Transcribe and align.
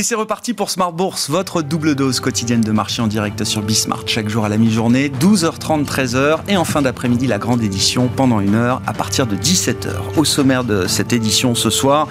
Et 0.00 0.02
c'est 0.02 0.14
reparti 0.14 0.54
pour 0.54 0.70
Smart 0.70 0.94
Bourse, 0.94 1.28
votre 1.28 1.60
double 1.60 1.94
dose 1.94 2.20
quotidienne 2.20 2.62
de 2.62 2.72
marché 2.72 3.02
en 3.02 3.06
direct 3.06 3.44
sur 3.44 3.60
Bismart. 3.60 4.04
Chaque 4.06 4.30
jour 4.30 4.46
à 4.46 4.48
la 4.48 4.56
mi-journée, 4.56 5.12
12h30, 5.20 5.84
13h. 5.84 6.38
Et 6.48 6.56
en 6.56 6.64
fin 6.64 6.80
d'après-midi, 6.80 7.26
la 7.26 7.36
grande 7.36 7.62
édition 7.62 8.08
pendant 8.08 8.40
une 8.40 8.54
heure 8.54 8.80
à 8.86 8.94
partir 8.94 9.26
de 9.26 9.36
17h. 9.36 9.90
Au 10.16 10.24
sommaire 10.24 10.64
de 10.64 10.86
cette 10.86 11.12
édition 11.12 11.54
ce 11.54 11.68
soir, 11.68 12.08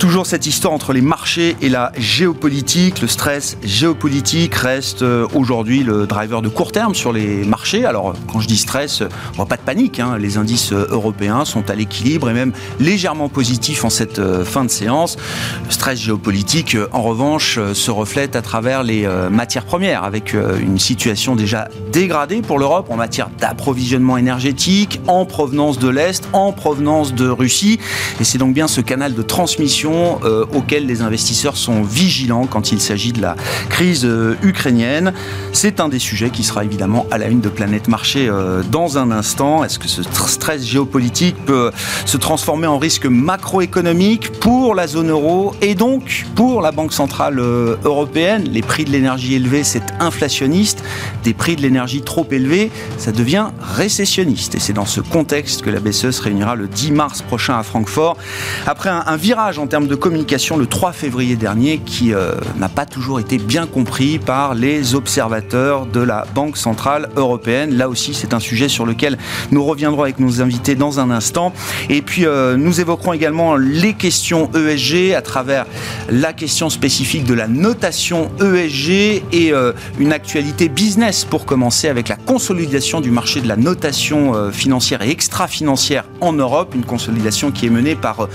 toujours 0.00 0.26
cette 0.26 0.46
histoire 0.46 0.74
entre 0.74 0.92
les 0.92 1.02
marchés 1.02 1.56
et 1.60 1.68
la 1.68 1.92
géopolitique. 1.96 3.00
Le 3.00 3.06
stress 3.06 3.56
géopolitique 3.62 4.56
reste 4.56 5.02
euh, 5.02 5.28
aujourd'hui 5.32 5.84
le 5.84 6.08
driver 6.08 6.42
de 6.42 6.48
court 6.48 6.72
terme 6.72 6.96
sur 6.96 7.12
les 7.12 7.44
marchés. 7.44 7.84
Alors, 7.84 8.14
quand 8.32 8.40
je 8.40 8.48
dis 8.48 8.56
stress, 8.58 9.04
on 9.38 9.46
pas 9.46 9.56
de 9.56 9.62
panique. 9.62 10.00
Hein. 10.00 10.18
Les 10.18 10.36
indices 10.36 10.72
euh, 10.72 10.88
européens 10.90 11.44
sont 11.44 11.70
à 11.70 11.76
l'équilibre 11.76 12.28
et 12.28 12.34
même 12.34 12.52
légèrement 12.80 13.28
positifs 13.28 13.84
en 13.84 13.90
cette 13.90 14.18
euh, 14.18 14.44
fin 14.44 14.64
de 14.64 14.70
séance. 14.70 15.16
Le 15.64 15.70
stress 15.70 16.00
géopolitique, 16.00 16.76
en 16.90 17.02
revanche, 17.02 17.19
euh, 17.20 17.74
se 17.74 17.90
reflète 17.90 18.34
à 18.34 18.40
travers 18.40 18.82
les 18.82 19.04
euh, 19.04 19.28
matières 19.28 19.66
premières, 19.66 20.04
avec 20.04 20.34
euh, 20.34 20.58
une 20.58 20.78
situation 20.78 21.36
déjà 21.36 21.68
dégradée 21.92 22.40
pour 22.40 22.58
l'Europe 22.58 22.86
en 22.88 22.96
matière 22.96 23.28
d'approvisionnement 23.38 24.16
énergétique, 24.16 25.00
en 25.06 25.26
provenance 25.26 25.78
de 25.78 25.88
l'Est, 25.88 26.26
en 26.32 26.52
provenance 26.52 27.14
de 27.14 27.28
Russie. 27.28 27.78
Et 28.20 28.24
c'est 28.24 28.38
donc 28.38 28.54
bien 28.54 28.68
ce 28.68 28.80
canal 28.80 29.14
de 29.14 29.22
transmission 29.22 30.20
auquel 30.54 30.86
les 30.86 31.02
investisseurs 31.02 31.56
sont 31.56 31.82
vigilants 31.82 32.46
quand 32.46 32.72
il 32.72 32.80
s'agit 32.80 33.12
de 33.12 33.20
la 33.20 33.34
crise 33.68 34.08
ukrainienne. 34.42 35.12
C'est 35.52 35.80
un 35.80 35.88
des 35.88 35.98
sujets 35.98 36.30
qui 36.30 36.44
sera 36.44 36.64
évidemment 36.64 37.06
à 37.10 37.18
la 37.18 37.28
une 37.28 37.40
de 37.40 37.48
Planète 37.48 37.88
Marché 37.88 38.30
dans 38.70 38.98
un 38.98 39.10
instant. 39.10 39.64
Est-ce 39.64 39.78
que 39.78 39.88
ce 39.88 40.02
stress 40.02 40.64
géopolitique 40.64 41.36
peut 41.44 41.70
se 42.06 42.16
transformer 42.16 42.66
en 42.66 42.78
risque 42.78 43.06
macroéconomique 43.06 44.32
pour 44.40 44.74
la 44.74 44.86
zone 44.86 45.10
euro 45.10 45.54
et 45.60 45.74
donc 45.74 46.26
pour 46.34 46.60
la 46.62 46.72
Banque 46.72 46.92
centrale 46.92 47.09
euh, 47.38 47.76
européenne. 47.84 48.44
Les 48.50 48.62
prix 48.62 48.84
de 48.84 48.90
l'énergie 48.90 49.34
élevés, 49.34 49.64
c'est 49.64 49.82
inflationniste. 50.00 50.82
Des 51.24 51.34
prix 51.34 51.56
de 51.56 51.62
l'énergie 51.62 52.02
trop 52.02 52.26
élevés, 52.30 52.70
ça 52.98 53.12
devient 53.12 53.48
récessionniste. 53.60 54.54
Et 54.54 54.60
c'est 54.60 54.72
dans 54.72 54.86
ce 54.86 55.00
contexte 55.00 55.62
que 55.62 55.70
la 55.70 55.80
BCE 55.80 56.10
se 56.10 56.22
réunira 56.22 56.54
le 56.54 56.68
10 56.68 56.92
mars 56.92 57.22
prochain 57.22 57.58
à 57.58 57.62
Francfort. 57.62 58.16
Après 58.66 58.90
un, 58.90 59.16
virage 59.16 59.58
en 59.58 59.66
termes 59.66 59.86
de 59.86 59.94
communication 59.94 60.56
le 60.56 60.66
3 60.66 60.92
février 60.92 61.36
dernier 61.36 61.78
qui 61.78 62.14
euh, 62.14 62.32
n'a 62.56 62.68
pas 62.68 62.86
toujours 62.86 63.20
été 63.20 63.38
bien 63.38 63.66
compris 63.66 64.18
par 64.18 64.54
les 64.54 64.94
observateurs 64.94 65.86
de 65.86 66.00
la 66.00 66.24
Banque 66.34 66.56
centrale 66.56 67.10
européenne. 67.16 67.74
Là 67.74 67.88
aussi, 67.88 68.14
c'est 68.14 68.32
un 68.34 68.40
sujet 68.40 68.68
sur 68.68 68.86
lequel 68.86 69.18
nous 69.50 69.64
reviendrons 69.64 70.02
avec 70.02 70.20
nos 70.20 70.40
invités 70.40 70.74
dans 70.74 71.00
un 71.00 71.10
instant. 71.10 71.52
Et 71.88 72.02
puis, 72.02 72.24
euh, 72.24 72.56
nous 72.56 72.80
évoquerons 72.80 73.12
également 73.12 73.56
les 73.56 73.94
questions 73.94 74.50
ESG 74.54 75.14
à 75.14 75.22
travers 75.22 75.66
la 76.08 76.32
question 76.32 76.70
spécifique 76.70 76.89
de 76.90 77.34
la 77.34 77.46
notation 77.46 78.32
ESG 78.40 79.22
et 79.30 79.52
euh, 79.52 79.72
une 80.00 80.12
actualité 80.12 80.68
business 80.68 81.24
pour 81.24 81.46
commencer 81.46 81.86
avec 81.86 82.08
la 82.08 82.16
consolidation 82.16 83.00
du 83.00 83.12
marché 83.12 83.40
de 83.40 83.46
la 83.46 83.54
notation 83.54 84.34
euh, 84.34 84.50
financière 84.50 85.00
et 85.02 85.10
extra-financière 85.10 86.04
en 86.20 86.32
Europe, 86.32 86.74
une 86.74 86.84
consolidation 86.84 87.52
qui 87.52 87.66
est 87.66 87.70
menée 87.70 87.94
par 87.94 88.24
euh, 88.24 88.26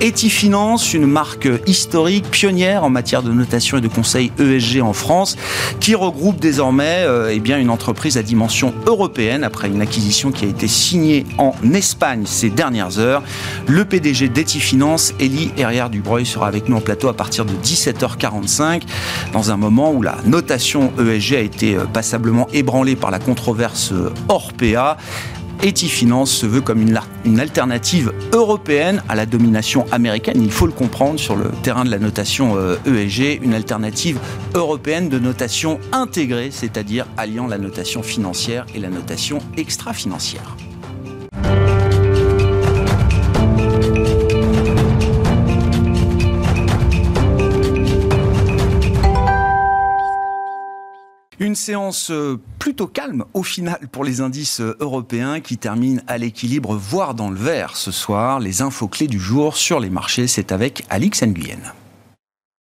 Etifinance, 0.00 0.94
une 0.94 1.06
marque 1.06 1.48
historique, 1.66 2.30
pionnière 2.30 2.84
en 2.84 2.88
matière 2.88 3.24
de 3.24 3.32
notation 3.32 3.78
et 3.78 3.80
de 3.80 3.88
conseil 3.88 4.30
ESG 4.38 4.80
en 4.80 4.92
France, 4.92 5.36
qui 5.80 5.96
regroupe 5.96 6.38
désormais 6.38 7.06
eh 7.30 7.40
bien, 7.40 7.58
une 7.58 7.70
entreprise 7.70 8.16
à 8.16 8.22
dimension 8.22 8.72
européenne 8.86 9.42
après 9.42 9.66
une 9.66 9.82
acquisition 9.82 10.30
qui 10.30 10.44
a 10.44 10.48
été 10.48 10.68
signée 10.68 11.26
en 11.38 11.52
Espagne 11.72 12.26
ces 12.26 12.48
dernières 12.48 13.00
heures. 13.00 13.24
Le 13.66 13.84
PDG 13.84 14.28
d'Etifinance, 14.28 15.12
Elie 15.20 15.50
Herrière-Dubreuil, 15.56 16.24
sera 16.24 16.46
avec 16.46 16.68
nous 16.68 16.76
en 16.76 16.80
plateau 16.80 17.08
à 17.08 17.14
partir 17.14 17.44
de 17.44 17.52
17h45, 18.04 18.82
dans 19.32 19.50
un 19.50 19.56
moment 19.56 19.92
où 19.92 20.02
la 20.02 20.16
notation 20.24 20.92
ESG 20.98 21.34
a 21.34 21.40
été 21.40 21.76
euh, 21.76 21.84
passablement 21.84 22.48
ébranlée 22.52 22.96
par 22.96 23.10
la 23.10 23.18
controverse 23.18 23.92
euh, 23.92 24.10
Orpea. 24.28 24.96
Etifinance 25.62 26.30
se 26.30 26.46
veut 26.46 26.60
comme 26.60 26.82
une, 26.82 26.98
une, 27.24 27.40
alternative 27.40 28.12
européenne 28.32 29.02
à 29.08 29.14
la 29.14 29.24
domination 29.24 29.86
américaine. 29.92 30.42
Il 30.42 30.50
faut 30.50 30.66
le 30.66 30.72
comprendre 30.72 31.18
sur 31.18 31.36
le 31.36 31.50
terrain 31.62 31.84
de 31.84 31.90
la 31.90 31.98
notation 31.98 32.56
ESG, 32.84 33.20
euh, 33.20 33.36
e 33.36 33.44
une 33.44 33.54
alternative 33.54 34.18
européenne 34.54 35.08
de 35.08 35.18
notation 35.18 35.78
intégrée, 35.92 36.50
c'est-à-dire 36.50 37.06
alliant 37.16 37.46
la 37.46 37.58
notation 37.58 38.02
financière 38.02 38.66
et 38.74 38.80
la 38.80 38.90
notation 38.90 39.38
extra-financière. 39.56 40.56
Une 51.54 51.58
séance 51.58 52.10
euh, 52.10 52.40
plutôt 52.58 52.88
calme 52.88 53.26
au 53.32 53.44
final 53.44 53.78
pour 53.92 54.02
les 54.02 54.20
indices 54.20 54.60
euh, 54.60 54.76
européens 54.80 55.38
qui 55.38 55.56
terminent 55.56 56.02
à 56.08 56.18
l'équilibre, 56.18 56.74
voire 56.74 57.14
dans 57.14 57.30
le 57.30 57.36
vert 57.36 57.76
ce 57.76 57.92
soir. 57.92 58.40
Les 58.40 58.60
infos 58.60 58.88
clés 58.88 59.06
du 59.06 59.20
jour 59.20 59.56
sur 59.56 59.78
les 59.78 59.88
marchés, 59.88 60.26
c'est 60.26 60.50
avec 60.50 60.84
Alix 60.90 61.22
Nguyen. 61.22 61.60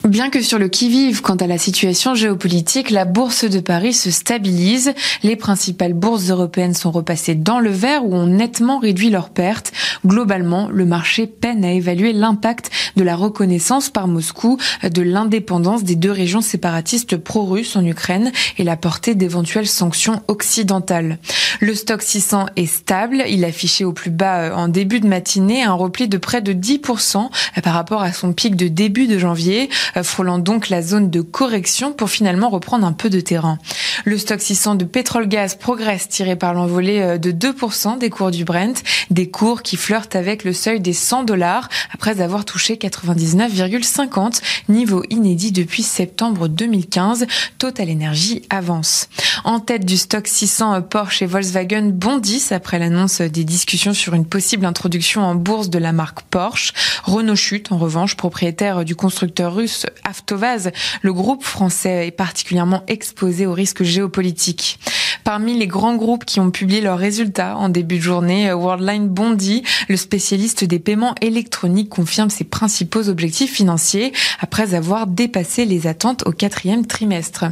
Bien 0.08 0.32
que 0.32 0.42
sur 0.42 0.58
le 0.58 0.68
qui-vive 0.68 1.22
quant 1.22 1.36
à 1.36 1.46
la 1.46 1.60
situation 1.60 2.16
géopolitique, 2.16 2.90
la 2.90 3.06
bourse 3.06 3.46
de 3.46 3.60
Paris 3.60 3.94
se 3.94 4.10
stabilise. 4.10 4.96
Les 5.22 5.36
principales 5.36 5.94
bourses 5.94 6.32
européennes 6.32 6.74
sont 6.74 6.90
repassées 6.90 7.36
dans 7.36 7.60
le 7.60 7.70
vert 7.70 8.04
ou 8.04 8.16
ont 8.16 8.26
nettement 8.26 8.80
réduit 8.80 9.12
leurs 9.12 9.30
pertes. 9.30 9.72
Globalement, 10.04 10.70
le 10.70 10.86
marché 10.86 11.28
peine 11.28 11.64
à 11.64 11.72
évaluer 11.72 12.14
l'impact 12.14 12.72
de 12.96 13.04
la 13.04 13.16
reconnaissance 13.16 13.90
par 13.90 14.08
Moscou 14.08 14.58
de 14.84 15.02
l'indépendance 15.04 15.84
des 15.84 15.96
deux 15.96 16.12
régions 16.12 16.42
séparatistes 16.42 17.16
pro-russes 17.16 17.76
en 17.76 17.86
Ukraine 17.86 18.32
et 18.58 18.64
la 18.64 18.78
portée 18.78 19.14
d'éventuelles 19.14 19.68
sanctions 19.68 20.24
occidentales. 20.28 21.20
Le 21.60 21.76
stock 21.76 22.02
600 22.02 22.48
est 22.56 22.66
stable. 22.66 23.24
Il 23.30 23.46
affichait 23.46 23.84
au 23.84 23.94
plus 23.94 24.10
bas 24.10 24.40
euh, 24.40 24.56
en 24.56 24.68
début 24.68 25.00
de 25.00 25.08
matinée 25.08 25.62
un 25.62 25.74
repli 25.74 26.08
de 26.08 26.18
près 26.18 26.42
de 26.42 26.54
10% 26.54 27.30
par 27.62 27.74
rapport 27.74 28.02
à 28.02 28.12
son 28.14 28.34
pic 28.34 28.56
de 28.56 28.68
début 28.68 29.06
de 29.06 29.20
janvier. 29.20 29.70
Euh, 29.98 30.04
frôlant 30.04 30.40
donc 30.40 30.70
la 30.70 30.82
zone 30.82 31.10
de 31.10 31.22
correction 31.22 31.94
pour 31.94 32.10
finalement 32.10 32.50
reprendre 32.50 32.86
un 32.86 32.94
peu 32.94 33.10
de 33.10 33.20
terrain. 33.20 33.58
Le 34.06 34.18
stock 34.18 34.42
600 34.42 34.76
de 34.76 34.86
pétrole-gaz 34.86 35.56
progresse 35.56 36.08
tiré 36.08 36.36
par 36.36 36.54
l'envolée 36.54 37.02
euh, 37.02 37.18
de 37.18 37.32
2% 37.32 37.98
des 37.98 38.10
cours 38.10 38.32
du 38.32 38.46
Brent, 38.46 38.84
des 39.10 39.30
cours 39.30 39.62
qui 39.62 39.78
flirtent 39.78 40.16
avec 40.16 40.44
le 40.44 40.54
seuil 40.54 40.80
des 40.80 40.94
100 40.94 41.24
dollars 41.24 41.70
après 41.94 42.22
avoir 42.22 42.46
touché 42.46 42.76
99,50, 42.76 44.42
niveau 44.70 45.04
inédit 45.10 45.52
depuis 45.52 45.84
septembre 45.84 46.48
2015. 46.48 47.26
Total 47.58 47.90
Energy 47.90 48.44
avance. 48.50 49.10
En 49.44 49.60
tête 49.60 49.86
du 49.86 49.98
stock 49.98 50.28
600, 50.28 50.74
euh, 50.74 50.82
Porsche 50.82 51.22
et 51.22 51.26
Volkswagen 51.26 51.92
bondissent 51.94 52.52
après 52.52 52.80
l'annonce 52.80 53.22
des 53.22 53.44
discussions 53.44 53.94
sur 53.94 54.14
une 54.14 54.26
possible 54.26 54.66
introduction 54.66 55.24
en 55.24 55.36
bourse 55.36 55.70
de 55.70 55.80
la 55.80 55.92
marque 55.92 56.22
Porsche. 56.24 56.74
Renault 57.04 57.36
chute, 57.36 57.72
en 57.72 57.78
revanche, 57.78 58.16
propriétaire 58.16 58.86
du 58.86 58.96
constructeur 58.96 59.56
russe 59.56 59.81
Avtovaz, 60.04 60.72
le 61.02 61.14
groupe 61.14 61.44
français 61.44 62.08
est 62.08 62.12
particulièrement 62.12 62.84
exposé 62.88 63.46
aux 63.46 63.54
risques 63.54 63.84
géopolitiques. 63.84 64.80
Parmi 65.24 65.58
les 65.58 65.68
grands 65.68 65.96
groupes 65.96 66.26
qui 66.26 66.40
ont 66.40 66.52
publié 66.52 66.82
leurs 66.82 66.98
résultats 66.98 67.56
en 67.58 67.70
début 67.70 67.98
de 67.98 68.04
journée, 68.04 68.52
Worldline 68.52 69.08
Bondi, 69.08 69.64
le 69.88 69.98
spécialiste 69.98 70.64
des 70.64 70.80
paiements 70.80 71.16
électroniques, 71.22 71.90
confirme 71.90 72.30
ses 72.30 72.44
principaux 72.44 73.08
objectifs 73.08 73.54
financiers 73.54 74.14
après 74.40 74.74
avoir 74.74 75.08
dépassé 75.08 75.66
les 75.66 75.88
attentes 75.88 76.24
au 76.26 76.32
quatrième 76.32 76.86
trimestre. 76.86 77.46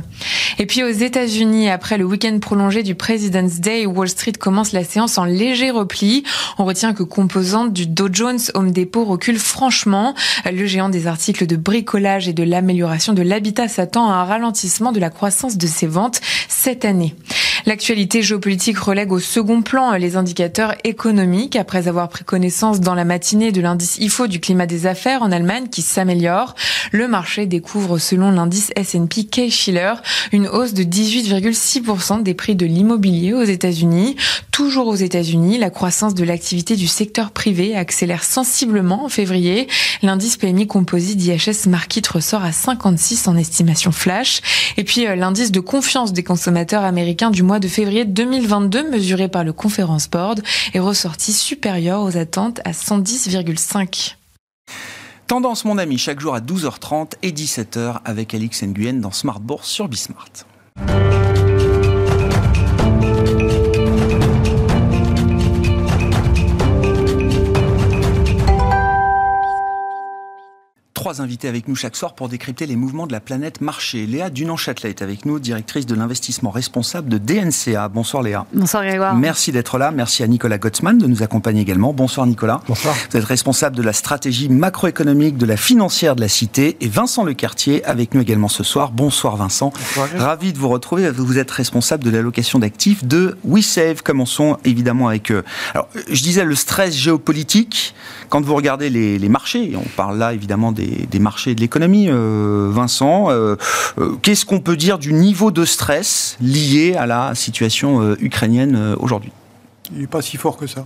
Et 0.58 0.66
puis 0.66 0.84
aux 0.84 0.90
États-Unis, 0.90 1.69
après 1.69 1.97
le 1.97 2.06
week-end 2.06 2.38
prolongé 2.40 2.84
du 2.84 2.96
President's 2.96 3.59
Day, 3.59 3.85
Wall 3.85 4.09
Street 4.09 4.34
commence 4.34 4.72
la 4.72 4.84
séance 4.84 5.18
en 5.18 5.25
léger 5.25 5.72
repli. 5.72 6.24
On 6.58 6.66
retient 6.66 6.93
que 6.93 7.03
composante 7.03 7.72
du 7.72 7.88
Dow 7.88 8.09
Jones 8.11 8.40
Home 8.55 8.72
Depot 8.72 9.05
recule 9.05 9.40
franchement. 9.40 10.16
Le 10.46 10.66
géant 10.66 10.90
des 10.90 11.08
articles 11.08 11.46
de 11.46 11.55
bricolage 11.55 12.28
et 12.28 12.34
de 12.34 12.43
l'amélioration 12.43 13.14
de 13.14 13.22
l'habitat 13.22 13.67
s'attend 13.67 14.09
à 14.09 14.16
un 14.16 14.26
ralentissement 14.26 14.91
de 14.91 14.99
la 14.99 15.09
croissance 15.09 15.58
de 15.58 15.67
ses 15.67 15.88
ventes 15.88 16.20
cette 16.47 16.84
année. 16.84 17.16
L'actualité 17.66 18.22
géopolitique 18.22 18.78
relègue 18.79 19.11
au 19.11 19.20
second 19.20 19.61
plan 19.61 19.91
les 19.94 20.16
indicateurs 20.16 20.76
économiques 20.84 21.56
après 21.56 21.88
avoir 21.88 22.09
pris 22.09 22.23
connaissance 22.23 22.79
dans 22.79 22.96
la 22.96 23.06
matinée 23.06 23.52
de 23.52 23.61
l'indice 23.61 23.97
IFO 24.00 24.28
du 24.28 24.40
climat 24.40 24.66
des 24.66 24.85
affaires 24.85 25.22
en 25.22 25.32
Allemagne 25.32 25.67
qui 25.70 25.82
s'améliore. 25.82 26.56
Le 26.91 27.08
marché 27.08 27.46
découvre 27.46 27.97
selon 27.97 28.32
l'indice 28.32 28.72
S&P 28.76 29.26
Case-Shiller 29.26 29.94
une 30.32 30.47
hausse 30.47 30.73
de 30.73 30.84
18,6% 30.84 32.23
des 32.23 32.34
prix 32.34 32.56
de 32.56 32.66
l'immobilier 32.66 33.34
aux 33.34 33.44
États-Unis. 33.44 34.16
Toujours 34.52 34.88
aux 34.88 34.96
États-Unis, 34.96 35.58
la 35.58 35.70
croissance 35.70 36.16
de 36.16 36.23
l'activité 36.23 36.76
du 36.76 36.88
secteur 36.88 37.32
privé 37.32 37.76
accélère 37.76 38.23
sensiblement 38.23 39.05
en 39.05 39.09
février. 39.09 39.67
L'indice 40.02 40.38
PMI 40.38 40.67
composite 40.67 41.17
d'IHS 41.17 41.67
Market 41.67 42.05
ressort 42.08 42.44
à 42.44 42.52
56 42.52 43.28
en 43.28 43.35
estimation 43.35 43.91
flash. 43.91 44.41
Et 44.78 44.84
puis 44.84 45.08
euh, 45.08 45.16
l'indice 45.16 45.52
de 45.52 45.59
confiance 45.59 46.14
des 46.14 46.23
consommateurs 46.23 46.84
américains 46.84 47.32
du 47.32 47.44
mois 47.49 47.59
de 47.59 47.67
février 47.67 48.05
2022 48.05 48.91
mesuré 48.91 49.28
par 49.28 49.43
le 49.43 49.53
Conference 49.53 50.07
Board 50.07 50.43
est 50.75 50.79
ressorti 50.79 51.34
supérieur 51.34 52.03
aux 52.03 52.16
attentes 52.16 52.61
à 52.63 52.73
110,5. 52.73 54.17
Tendance, 55.25 55.66
mon 55.66 55.79
ami, 55.79 55.97
chaque 55.97 56.19
jour 56.19 56.35
à 56.35 56.41
12h30 56.41 57.13
et 57.23 57.31
17h 57.31 58.01
avec 58.05 58.35
Alix 58.35 58.61
Nguyen 58.61 59.01
dans 59.01 59.09
Smart 59.09 59.40
Bourse 59.40 59.67
sur 59.67 59.87
Bismart. 59.87 60.29
Trois 70.99 71.22
invités 71.22 71.47
avec 71.47 71.69
nous 71.69 71.75
chaque 71.75 71.96
soir 71.96 72.13
pour 72.13 72.28
décrypter 72.28 72.66
les 72.66 72.75
mouvements 72.75 73.07
de 73.07 73.13
la 73.13 73.22
planète 73.22 73.61
marché. 73.61 74.05
Léa 74.05 74.29
Dunan-Châtelet 74.29 74.90
est 74.90 75.01
avec 75.01 75.25
nous, 75.25 75.40
directrice 75.40 75.85
de 75.85 75.96
l'investissement 75.96 76.49
responsable 76.49 77.07
de 77.07 77.17
DNCA. 77.17 77.87
Bonsoir 77.87 78.22
Léa. 78.22 78.46
Bonsoir 78.51 78.84
Grégoire. 78.84 79.16
Merci 79.16 79.53
d'être 79.53 79.78
là. 79.78 79.91
Merci 79.91 80.23
à 80.23 80.28
Nicolas 80.28 80.57
Gottsman 80.57 80.97
de 80.97 81.07
nous 81.07 81.23
accompagner 81.23 81.61
également. 81.61 81.93
Bonsoir 81.93 82.28
Nicolas. 82.28 82.59
Bonsoir. 82.67 82.93
Vous 83.11 83.16
êtes 83.16 83.23
responsable 83.23 83.78
de 83.78 83.81
la 83.81 83.93
stratégie 83.93 84.49
macroéconomique 84.49 85.37
de 85.37 85.46
la 85.46 85.55
financière 85.55 86.17
de 86.17 86.22
la 86.22 86.28
Cité 86.28 86.75
et 86.81 86.90
Vincent 86.90 87.23
Lecartier 87.23 87.81
avec 87.85 88.13
nous 88.13 88.19
également 88.19 88.49
ce 88.49 88.66
soir. 88.66 88.91
Bonsoir 88.91 89.37
Vincent. 89.37 89.72
Bonsoir. 89.95 90.09
Ravi 90.17 90.52
de 90.52 90.57
vous 90.57 90.67
retrouver. 90.67 91.09
Vous 91.11 91.37
êtes 91.37 91.52
responsable 91.52 92.03
de 92.03 92.09
l'allocation 92.09 92.59
d'actifs 92.59 93.05
de 93.05 93.37
WeSave. 93.45 94.03
Commençons 94.03 94.57
évidemment 94.66 95.07
avec, 95.07 95.31
euh, 95.31 95.45
alors 95.73 95.87
je 96.09 96.22
disais 96.22 96.43
le 96.43 96.55
stress 96.55 96.93
géopolitique. 96.93 97.95
Quand 98.29 98.41
vous 98.41 98.55
regardez 98.55 98.90
les, 98.90 99.29
marchés, 99.29 99.73
on 99.76 99.87
parle 99.97 100.17
là 100.17 100.34
évidemment 100.34 100.72
des 100.72 101.20
marchés 101.20 101.55
de 101.55 101.61
l'économie, 101.61 102.08
euh, 102.09 102.70
Vincent. 102.72 103.31
Euh, 103.31 103.55
euh, 103.97 104.16
qu'est-ce 104.22 104.46
qu'on 104.46 104.59
peut 104.59 104.78
dire 104.78 104.99
du 104.99 105.14
niveau 105.14 105.49
de 105.49 105.66
stress 105.66 106.37
lié 106.40 106.96
à 106.96 107.08
la 107.08 107.34
situation 107.34 108.16
ukrainienne 108.20 108.96
aujourd'hui? 108.99 109.31
Il 109.91 110.02
n'est 110.02 110.08
pas 110.08 110.22
si 110.22 110.37
fort 110.37 110.58
que 110.58 110.67
ça. 110.67 110.85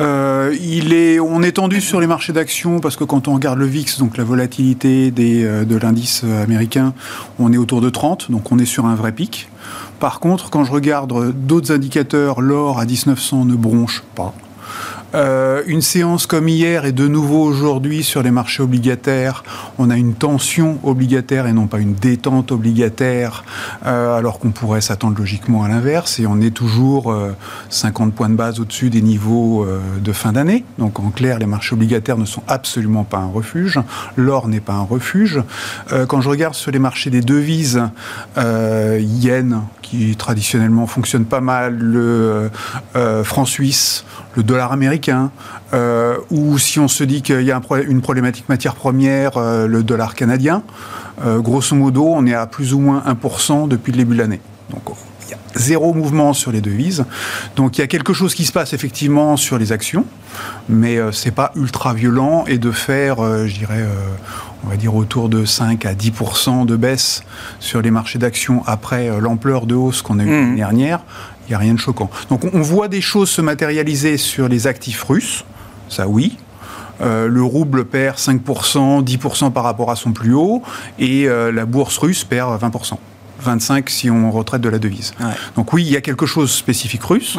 il 0.00 0.92
est, 0.92 1.18
on 1.18 1.42
est 1.42 1.52
tendu 1.52 1.80
sur 1.80 1.98
les 1.98 2.06
marchés 2.06 2.34
d'actions 2.34 2.78
parce 2.78 2.96
que 2.96 3.04
quand 3.04 3.26
on 3.28 3.34
regarde 3.34 3.58
le 3.58 3.66
VIX, 3.66 3.98
donc 3.98 4.18
la 4.18 4.24
volatilité 4.24 5.10
des, 5.10 5.42
de 5.42 5.76
l'indice 5.76 6.24
américain, 6.24 6.92
on 7.38 7.54
est 7.54 7.58
autour 7.58 7.80
de 7.80 7.88
30, 7.88 8.30
donc 8.30 8.52
on 8.52 8.58
est 8.58 8.66
sur 8.66 8.84
un 8.84 8.94
vrai 8.94 9.12
pic. 9.12 9.48
Par 9.98 10.20
contre, 10.20 10.50
quand 10.50 10.64
je 10.64 10.72
regarde 10.72 11.32
d'autres 11.32 11.72
indicateurs, 11.72 12.42
l'or 12.42 12.78
à 12.78 12.84
1900 12.84 13.46
ne 13.46 13.54
bronche 13.54 14.02
pas. 14.14 14.34
Euh, 15.14 15.62
une 15.66 15.82
séance 15.82 16.26
comme 16.26 16.48
hier 16.48 16.84
et 16.84 16.92
de 16.92 17.08
nouveau 17.08 17.42
aujourd'hui 17.42 18.04
sur 18.04 18.22
les 18.22 18.30
marchés 18.30 18.62
obligataires, 18.62 19.42
on 19.78 19.90
a 19.90 19.96
une 19.96 20.14
tension 20.14 20.78
obligataire 20.84 21.46
et 21.46 21.52
non 21.52 21.66
pas 21.66 21.80
une 21.80 21.94
détente 21.94 22.52
obligataire, 22.52 23.44
euh, 23.86 24.16
alors 24.16 24.38
qu'on 24.38 24.50
pourrait 24.50 24.80
s'attendre 24.80 25.18
logiquement 25.18 25.64
à 25.64 25.68
l'inverse. 25.68 26.20
Et 26.20 26.26
on 26.26 26.40
est 26.40 26.54
toujours 26.54 27.14
50 27.70 28.08
euh, 28.08 28.10
points 28.12 28.28
de 28.28 28.34
base 28.34 28.60
au-dessus 28.60 28.90
des 28.90 29.02
niveaux 29.02 29.66
de 30.00 30.12
fin 30.12 30.32
d'année. 30.32 30.64
Donc 30.78 31.00
en 31.00 31.10
clair, 31.10 31.38
les 31.38 31.46
marchés 31.46 31.74
obligataires 31.74 32.18
ne 32.18 32.24
sont 32.24 32.42
absolument 32.46 33.04
pas 33.04 33.18
un 33.18 33.26
refuge. 33.26 33.80
L'or 34.16 34.48
n'est 34.48 34.60
pas 34.60 34.74
un 34.74 34.82
refuge. 34.82 35.42
quand 36.08 36.20
je 36.20 36.28
regarde 36.28 36.54
sur 36.54 36.70
les 36.70 36.78
marchés 36.78 37.10
des 37.10 37.20
devises, 37.20 37.82
yen, 38.36 39.62
qui 39.82 40.14
traditionnellement 40.16 40.86
fonctionne 40.86 41.24
pas 41.24 41.40
mal, 41.40 41.76
le 41.76 42.50
franc 43.24 43.44
suisse, 43.44 44.04
le 44.36 44.42
dollar 44.42 44.72
américain, 44.72 44.99
euh, 45.72 46.16
ou 46.30 46.58
si 46.58 46.78
on 46.78 46.88
se 46.88 47.04
dit 47.04 47.22
qu'il 47.22 47.42
y 47.42 47.52
a 47.52 47.60
une 47.86 48.00
problématique 48.00 48.48
matière 48.48 48.74
première, 48.74 49.36
euh, 49.36 49.66
le 49.66 49.82
dollar 49.82 50.14
canadien, 50.14 50.62
euh, 51.24 51.40
grosso 51.40 51.74
modo, 51.76 52.06
on 52.08 52.26
est 52.26 52.34
à 52.34 52.46
plus 52.46 52.74
ou 52.74 52.80
moins 52.80 53.02
1% 53.06 53.68
depuis 53.68 53.92
le 53.92 53.98
début 53.98 54.14
de 54.14 54.20
l'année. 54.20 54.40
Donc 54.70 54.96
il 55.26 55.30
y 55.30 55.34
a 55.34 55.38
zéro 55.54 55.92
mouvement 55.94 56.32
sur 56.32 56.52
les 56.52 56.60
devises. 56.60 57.04
Donc 57.56 57.78
il 57.78 57.80
y 57.80 57.84
a 57.84 57.86
quelque 57.86 58.12
chose 58.12 58.34
qui 58.34 58.44
se 58.44 58.52
passe 58.52 58.72
effectivement 58.72 59.36
sur 59.36 59.58
les 59.58 59.72
actions, 59.72 60.04
mais 60.68 60.98
c'est 61.12 61.30
pas 61.30 61.52
ultra 61.56 61.94
violent 61.94 62.44
et 62.46 62.58
de 62.58 62.70
faire, 62.70 63.16
je 63.46 63.52
dirais, 63.52 63.84
on 64.64 64.68
va 64.68 64.76
dire 64.76 64.94
autour 64.94 65.28
de 65.28 65.44
5 65.44 65.86
à 65.86 65.94
10% 65.94 66.66
de 66.66 66.76
baisse 66.76 67.22
sur 67.58 67.82
les 67.82 67.90
marchés 67.90 68.18
d'actions 68.18 68.62
après 68.66 69.20
l'ampleur 69.20 69.66
de 69.66 69.74
hausse 69.74 70.02
qu'on 70.02 70.18
a 70.18 70.24
eue 70.24 70.26
mmh. 70.26 70.40
l'année 70.40 70.56
dernière, 70.56 71.00
n'y 71.50 71.56
a 71.56 71.58
rien 71.58 71.74
de 71.74 71.78
choquant. 71.78 72.10
Donc 72.28 72.44
on 72.52 72.60
voit 72.60 72.88
des 72.88 73.00
choses 73.00 73.30
se 73.30 73.42
matérialiser 73.42 74.16
sur 74.16 74.48
les 74.48 74.66
actifs 74.66 75.02
russes, 75.02 75.44
ça 75.88 76.06
oui. 76.06 76.36
Euh, 77.00 77.28
le 77.28 77.42
rouble 77.42 77.84
perd 77.84 78.16
5%, 78.16 79.04
10% 79.04 79.52
par 79.52 79.64
rapport 79.64 79.90
à 79.90 79.96
son 79.96 80.12
plus 80.12 80.34
haut, 80.34 80.62
et 80.98 81.28
euh, 81.28 81.50
la 81.50 81.64
bourse 81.64 81.96
russe 81.98 82.24
perd 82.24 82.60
20%. 82.60 82.94
25 83.42 83.88
si 83.88 84.10
on 84.10 84.30
retraite 84.30 84.60
de 84.60 84.68
la 84.68 84.78
devise. 84.78 85.14
Donc 85.56 85.72
oui, 85.72 85.82
il 85.82 85.90
y 85.90 85.96
a 85.96 86.02
quelque 86.02 86.26
chose 86.26 86.50
spécifique 86.50 87.02
russe, 87.02 87.38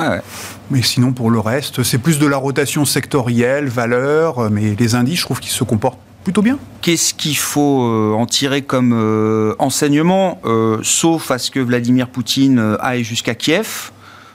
mais 0.72 0.82
sinon 0.82 1.12
pour 1.12 1.30
le 1.30 1.40
reste, 1.40 1.84
c'est 1.84 2.00
plus 2.00 2.18
de 2.18 2.26
la 2.26 2.38
rotation 2.38 2.86
sectorielle, 2.86 3.68
valeur, 3.68 4.50
mais 4.50 4.76
les 4.80 4.96
indices, 4.96 5.20
je 5.20 5.26
trouve 5.26 5.40
qu'ils 5.40 5.52
se 5.52 5.64
comportent 5.64 6.00
plutôt 6.24 6.42
bien. 6.42 6.58
Qu'est-ce 6.82 7.14
qu'il 7.14 7.38
faut 7.38 7.84
euh, 7.84 8.14
en 8.14 8.26
tirer 8.26 8.64
comme 8.64 9.56
enseignement, 9.60 10.42
sauf 10.82 11.30
à 11.30 11.38
ce 11.38 11.52
que 11.52 11.60
Vladimir 11.60 12.08
Poutine 12.08 12.78
aille 12.80 13.04
jusqu'à 13.04 13.36
Kiev? 13.36 13.92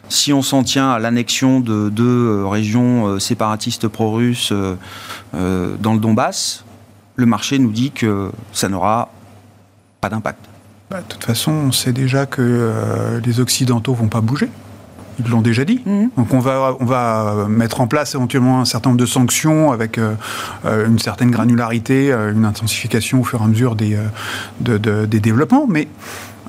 Si 0.08 0.32
on 0.32 0.42
s'en 0.42 0.62
tient 0.62 0.90
à 0.90 0.98
l'annexion 0.98 1.60
de 1.60 1.88
deux 1.88 2.04
euh, 2.04 2.46
régions 2.46 3.06
euh, 3.06 3.18
séparatistes 3.18 3.88
pro-russes 3.88 4.52
euh, 4.52 5.76
dans 5.80 5.94
le 5.94 6.00
Donbass, 6.00 6.64
le 7.16 7.26
marché 7.26 7.58
nous 7.58 7.72
dit 7.72 7.90
que 7.90 8.30
ça 8.52 8.68
n'aura 8.68 9.10
pas 10.00 10.08
d'impact. 10.08 10.44
Bah, 10.90 11.00
de 11.00 11.06
toute 11.06 11.24
façon, 11.24 11.52
on 11.52 11.72
sait 11.72 11.92
déjà 11.92 12.26
que 12.26 13.20
les 13.24 13.40
Occidentaux 13.40 13.94
vont 13.94 14.08
pas 14.08 14.20
bouger. 14.20 14.48
Ils 15.18 15.30
l'ont 15.30 15.40
déjà 15.40 15.64
dit. 15.64 15.80
Mhm. 15.86 16.10
Donc 16.16 16.34
on 16.34 16.38
va, 16.38 16.76
on 16.78 16.84
va 16.84 17.46
mettre 17.48 17.80
en 17.80 17.86
place 17.86 18.14
éventuellement 18.14 18.60
un 18.60 18.66
certain 18.66 18.90
nombre 18.90 19.00
de 19.00 19.06
sanctions 19.06 19.72
avec 19.72 19.98
une 20.64 20.98
certaine 20.98 21.30
granularité, 21.30 22.12
une 22.12 22.44
intensification 22.44 23.22
au 23.22 23.24
fur 23.24 23.40
et 23.40 23.44
à 23.44 23.46
mesure 23.46 23.74
des, 23.74 23.98
des 24.60 25.20
développements. 25.20 25.66
Mais 25.66 25.88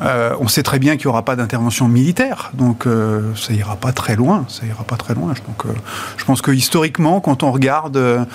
euh, 0.02 0.36
on 0.40 0.48
sait 0.48 0.64
très 0.64 0.80
bien 0.80 0.96
qu'il 0.96 1.08
n'y 1.08 1.10
aura 1.10 1.24
pas 1.24 1.36
d'intervention 1.36 1.88
militaire, 1.88 2.52
donc 2.54 2.86
euh, 2.86 3.34
ça 3.36 3.54
ira 3.54 3.76
pas 3.76 3.92
très 3.92 4.16
loin. 4.16 4.46
Ça 4.48 4.66
ira 4.66 4.84
pas 4.84 4.96
très 4.96 5.16
loin. 5.16 5.34
Donc, 5.48 5.66
euh, 5.66 5.70
je 6.18 6.26
pense 6.26 6.42
que 6.42 6.52
historiquement, 6.52 7.20
quand 7.20 7.44
on 7.44 7.52
regarde, 7.52 8.28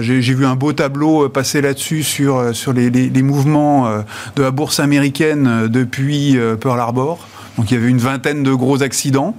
j'ai 0.00 0.20
vu 0.20 0.44
un 0.44 0.56
beau 0.56 0.72
tableau 0.72 1.28
passer 1.28 1.60
là-dessus 1.60 2.02
sur 2.02 2.54
sur 2.54 2.72
les, 2.72 3.22
mouvements 3.22 4.02
de 4.36 4.42
la 4.42 4.50
bourse 4.50 4.80
américaine 4.80 5.68
depuis 5.68 6.36
Pearl 6.60 6.78
Harbor. 6.80 7.26
Donc 7.56 7.70
il 7.70 7.74
y 7.74 7.76
avait 7.76 7.88
une 7.88 7.98
vingtaine 7.98 8.42
de 8.42 8.52
gros 8.52 8.82
accidents. 8.82 9.36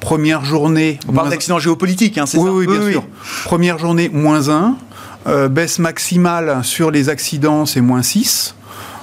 Première 0.00 0.44
journée. 0.44 0.98
On 1.08 1.12
parle 1.12 1.30
d'accidents 1.30 1.58
géopolitiques, 1.58 2.18
hein, 2.18 2.26
c'est 2.26 2.38
ça 2.38 2.44
Oui, 2.44 2.66
bien 2.66 2.90
sûr. 2.90 3.04
Première 3.44 3.78
journée, 3.78 4.10
moins 4.12 4.48
1. 4.48 5.48
baisse 5.48 5.78
maximale 5.78 6.60
sur 6.62 6.90
les 6.90 7.08
accidents, 7.08 7.66
c'est 7.66 7.80
moins 7.80 8.02
6. 8.02 8.54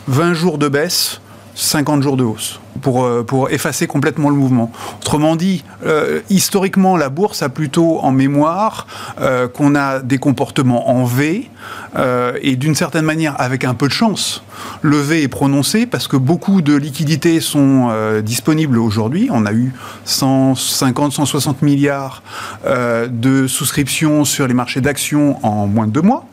20 0.08 0.34
jours 0.34 0.58
de 0.58 0.68
baisse, 0.68 1.21
50 1.56 2.02
jours 2.02 2.18
de 2.18 2.24
hausse 2.24 2.60
pour, 2.82 3.04
euh, 3.04 3.24
pour 3.24 3.50
effacer 3.50 3.88
complètement 3.88 4.30
le 4.30 4.36
mouvement. 4.36 4.72
Autrement 5.00 5.36
dit, 5.36 5.64
euh, 5.86 6.22
historiquement, 6.30 6.98
la 6.98 7.10
bourse 7.10 7.42
a 7.42 7.50
plutôt 7.50 8.00
en 8.00 8.12
mémoire 8.12 8.88
euh, 9.20 9.48
qu'on 9.48 9.76
a 9.76 10.00
des 10.00 10.18
comportements 10.18 10.90
en 10.90 11.06
V 11.06 11.50
et 12.42 12.56
d'une 12.56 12.74
certaine 12.74 13.04
manière, 13.04 13.40
avec 13.40 13.66
un 13.66 13.74
peu 13.74 13.88
de 13.88 13.94
chance, 13.94 14.44
le 14.82 14.98
V 14.98 15.24
est 15.24 15.28
prononcé 15.28 15.86
parce 15.86 16.08
que 16.08 16.16
beaucoup 16.16 16.62
de 16.62 16.74
liquidités 16.74 17.42
sont 17.42 17.92
disponibles 18.24 18.80
aujourd'hui. 18.80 19.28
On 19.30 19.46
a 19.46 19.52
eu 19.52 19.74
150, 20.06 21.12
160 21.12 21.62
milliards 21.62 22.24
de 22.66 23.46
souscriptions 23.46 24.24
sur 24.24 24.48
les 24.48 24.54
marchés 24.54 24.80
d'actions 24.80 25.46
en 25.46 25.68
moins 25.68 25.86
de 25.86 25.92
deux 25.92 26.02
mois. 26.02 26.26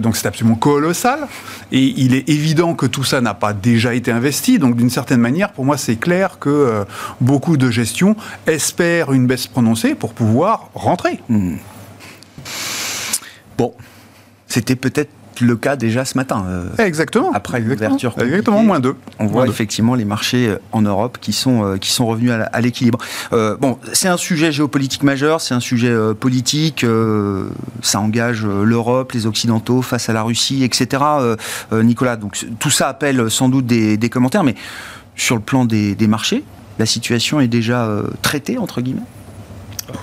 donc 0.00 0.16
c'est 0.16 0.26
absolument 0.26 0.56
colossal. 0.56 1.28
Et 1.70 1.92
il 1.98 2.14
est 2.14 2.28
évident 2.28 2.74
que 2.74 2.86
tout 2.86 3.04
ça 3.04 3.20
n'a 3.20 3.34
pas 3.34 3.52
déjà 3.52 3.94
été 3.94 4.10
investi. 4.10 4.58
Donc 4.58 4.74
d'une 4.74 4.90
certaine 4.90 5.20
manière, 5.20 5.52
pour 5.58 5.64
moi, 5.64 5.76
c'est 5.76 5.96
clair 5.96 6.38
que 6.38 6.48
euh, 6.48 6.84
beaucoup 7.20 7.56
de 7.56 7.68
gestions 7.68 8.14
espèrent 8.46 9.10
une 9.10 9.26
baisse 9.26 9.48
prononcée 9.48 9.96
pour 9.96 10.14
pouvoir 10.14 10.70
rentrer. 10.72 11.18
Hmm. 11.28 11.56
Bon, 13.56 13.74
c'était 14.46 14.76
peut-être 14.76 15.10
le 15.40 15.56
cas 15.56 15.74
déjà 15.74 16.04
ce 16.04 16.16
matin. 16.16 16.44
Euh, 16.46 16.68
exactement. 16.78 17.32
Après 17.34 17.58
l'ouverture. 17.58 18.14
Exactement, 18.20 18.62
moins 18.62 18.78
2. 18.78 18.94
On 19.18 19.26
voit 19.26 19.48
effectivement 19.48 19.96
les 19.96 20.04
marchés 20.04 20.46
euh, 20.46 20.60
en 20.70 20.82
Europe 20.82 21.18
qui 21.20 21.32
sont, 21.32 21.76
qui 21.80 21.90
sont 21.90 22.06
revenus 22.06 22.30
à, 22.30 22.60
l'équilibre. 22.60 23.00
bon, 23.32 23.78
c'est 23.92 24.08
un 24.08 24.16
sujet 24.16 24.52
géopolitique 24.52 25.02
majeur, 25.02 25.40
c'est 25.40 25.54
un 25.54 25.60
sujet 25.60 25.92
politique, 26.20 26.86
ça 27.82 27.98
engage 27.98 28.46
l'Europe, 28.46 29.10
les 29.10 29.26
Occidentaux 29.26 29.82
face 29.82 30.08
à 30.08 30.12
la 30.12 30.22
Russie, 30.22 30.62
etc. 30.62 31.02
Nicolas, 31.72 32.14
donc 32.14 32.46
tout 32.60 32.70
ça 32.70 32.86
appelle 32.86 33.28
sans 33.28 33.48
doute 33.48 33.66
des, 33.66 33.96
des 33.96 34.08
commentaires, 34.08 34.44
mais 34.44 34.54
sur 35.18 35.34
le 35.34 35.42
plan 35.42 35.66
des, 35.66 35.96
marchés, 36.06 36.44
la 36.78 36.86
situation 36.86 37.40
est 37.40 37.48
déjà 37.48 37.84
euh, 37.84 38.04
traitée, 38.22 38.56
entre 38.56 38.80
guillemets 38.80 39.02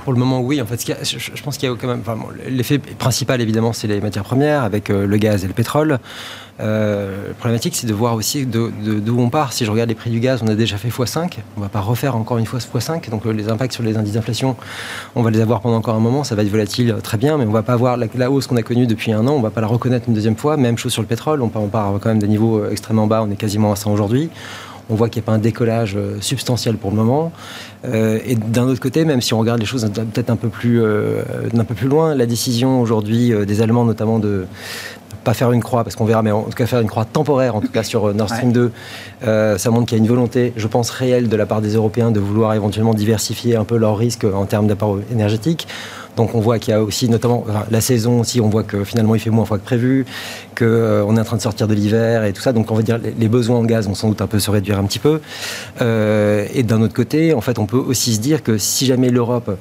Pour 0.03 0.13
le 0.13 0.19
moment, 0.19 0.41
oui. 0.41 0.62
En 0.62 0.65
fait, 0.65 0.86
je, 0.86 1.41
pense 1.41 1.57
qu'il 1.57 1.69
y 1.69 1.72
a 1.72 1.75
quand 1.75 1.88
même. 1.88 2.03
L'effet 2.48 2.77
principal, 2.77 3.41
évidemment, 3.41 3.74
c'est 3.74 3.88
les 3.88 4.01
matières 4.01 4.25
premières, 4.25 4.63
avec 4.63 4.89
euh, 4.89 5.07
le 5.07 5.17
gaz 5.17 5.43
et 5.45 5.48
le 5.48 5.53
pétrole. 5.53 6.00
Euh, 6.60 7.29
la 7.29 7.34
problématique, 7.34 7.75
c'est 7.77 7.88
de 7.88 7.93
voir 7.93 8.15
aussi 8.15 8.45
d'où 8.45 9.17
on 9.17 9.29
part. 9.29 9.53
Si 9.53 9.63
je 9.63 9.72
regarde 9.72 9.88
les 9.88 9.95
prix 9.95 10.10
du 10.10 10.19
gaz, 10.19 10.41
on 10.43 10.48
a 10.48 10.55
déjà 10.55 10.77
fait 10.77 10.89
x5. 10.89 11.38
On 11.55 11.62
ne 11.62 11.65
va 11.65 11.69
pas 11.69 11.79
refaire 11.79 12.17
encore 12.17 12.38
une 12.38 12.45
fois 12.45 12.60
x5. 12.60 13.10
Donc 13.10 13.24
les 13.24 13.48
impacts 13.48 13.74
sur 13.74 13.84
les 13.84 13.95
indices 13.95 14.13
d'inflation, 14.13 14.57
on 15.15 15.24
va 15.24 15.31
les 15.31 15.39
avoir 15.39 15.62
pendant 15.62 15.77
encore 15.77 15.95
un 15.95 16.00
moment. 16.00 16.25
Ça 16.25 16.36
va 16.36 16.43
être 16.43 16.50
volatile, 16.50 16.93
très 17.01 17.17
bien, 17.17 17.38
mais 17.38 17.45
on 17.45 17.50
ne 17.50 17.53
va 17.53 17.63
pas 17.63 17.74
avoir 17.74 17.95
la, 17.98 18.31
hausse 18.31 18.48
qu'on 18.48 18.57
a 18.57 18.63
connue 18.63 18.86
depuis 18.86 19.13
un 19.13 19.25
an. 19.27 19.31
On 19.31 19.38
ne 19.38 19.43
va 19.43 19.50
pas 19.50 19.62
la 19.62 19.67
reconnaître 19.67 20.10
une 20.10 20.13
deuxième 20.13 20.36
fois. 20.36 20.57
Même 20.57 20.77
chose 20.77 20.91
sur 20.91 21.01
le 21.01 21.07
pétrole. 21.07 21.41
On 21.41 21.48
part, 21.48 21.63
on 21.63 21.67
part 21.67 21.93
quand 22.01 22.10
même 22.10 22.19
des 22.19 22.27
niveaux 22.27 22.69
extrêmement 22.69 23.07
bas. 23.07 23.24
On 23.25 23.31
est 23.31 23.38
quasiment 23.38 23.72
à 23.72 23.77
100 23.77 23.93
aujourd'hui. 23.93 24.29
On 24.89 24.96
voit 24.96 25.10
qu'il 25.10 25.22
n'y 25.22 25.25
a 25.25 25.27
pas 25.27 25.34
un 25.34 25.39
décollage 25.39 25.96
euh, 25.96 26.18
substantiel 26.22 26.77
pour 26.77 26.92
le 26.92 26.98
moment. 26.98 27.32
Euh, 27.86 28.20
et 28.25 28.36
d'un 28.36 28.63
autre 28.63 28.80
côté, 28.80 29.06
même 29.06 29.22
si 29.22 29.34
on 29.34 29.39
regarde 29.39 29.60
les 29.60 29.65
choses 29.65 29.89
peut-être 30.13 30.30
un 30.30 30.36
peu 30.36 30.50
plus, 30.50 30.82
euh, 30.82 31.24
un 31.58 31.63
peu 31.63 31.74
plus 31.74 31.88
loin, 31.88 32.13
la 32.15 32.25
décision 32.25 32.82
aujourd'hui 32.82 33.34
des 33.46 33.62
Allemands, 33.62 33.86
notamment 33.86 34.20
de 34.20 34.46
pas 35.24 35.34
faire 35.34 35.51
une 35.51 35.63
croix, 35.63 35.84
parce 35.84 35.96
qu'on 35.96 36.06
verra, 36.06 36.22
mais 36.22 36.32
en 36.32 36.44
tout 36.44 36.51
cas 36.51 36.68
faire 36.68 36.82
une 36.82 36.88
croix 36.88 37.06
temporaire, 37.06 37.56
en 37.56 37.62
tout 37.62 37.72
cas 37.72 37.82
sur 37.82 38.13
Nord 38.13 38.30
Stream 38.30 38.51
2, 38.51 38.72
ça 39.58 39.72
montre 39.72 39.88
qu'il 39.88 39.98
y 39.98 40.01
a 40.01 40.04
une 40.04 40.10
volonté, 40.10 40.54
je 40.56 40.68
pense, 40.68 40.92
réelle 40.92 41.30
de 41.30 41.36
la 41.36 41.48
part 41.48 41.62
des 41.62 41.74
Européens 41.74 42.12
de 42.12 42.20
vouloir 42.20 42.54
éventuellement 42.54 42.94
diversifier 42.94 43.56
un 43.56 43.63
peu 43.63 43.77
leurs 43.77 43.98
risques 43.98 44.24
en 44.25 44.46
termes 44.46 44.68
d'apport 44.68 45.00
énergétique. 45.12 45.68
Donc 46.15 46.34
on 46.36 46.39
voit 46.39 46.60
qu'il 46.60 46.74
y 46.74 46.75
a 46.75 46.81
aussi 46.81 47.10
notamment 47.10 47.45
la 47.69 47.81
saison 47.81 48.22
aussi, 48.22 48.39
on 48.41 48.50
voit 48.50 48.63
que 48.63 48.84
finalement 48.84 49.15
il 49.15 49.19
fait 49.19 49.29
moins 49.29 49.45
froid 49.45 49.57
que 49.57 49.63
prévu, 49.63 50.05
qu'on 50.57 50.65
euh, 50.65 51.15
est 51.15 51.19
en 51.19 51.24
train 51.24 51.38
de 51.38 51.41
sortir 51.41 51.67
de 51.67 51.74
l'hiver 51.74 52.24
et 52.24 52.34
tout 52.34 52.41
ça. 52.41 52.53
Donc 52.53 52.72
on 52.72 52.75
va 52.75 52.81
dire 52.81 53.00
les, 53.00 53.27
besoins 53.27 53.57
en 53.57 53.65
gaz 53.65 53.88
vont 53.88 53.95
sans 53.95 54.10
doute 54.10 54.22
un 54.22 54.27
peu 54.27 54.39
se 54.39 54.50
réduire 54.50 54.79
un 54.79 54.86
petit 54.86 55.00
peu. 55.00 55.19
Euh, 55.81 56.45
et 56.53 56.63
d'un 56.63 56.81
autre 56.81 56.93
côté, 56.93 57.34
en 57.34 57.41
fait, 57.41 57.60
on 57.60 57.65
peut 57.65 57.77
aussi 57.77 58.15
se 58.15 58.19
dire 58.19 58.43
que 58.43 58.57
si 58.57 58.86
jamais 58.86 59.10
l'Europe 59.10 59.57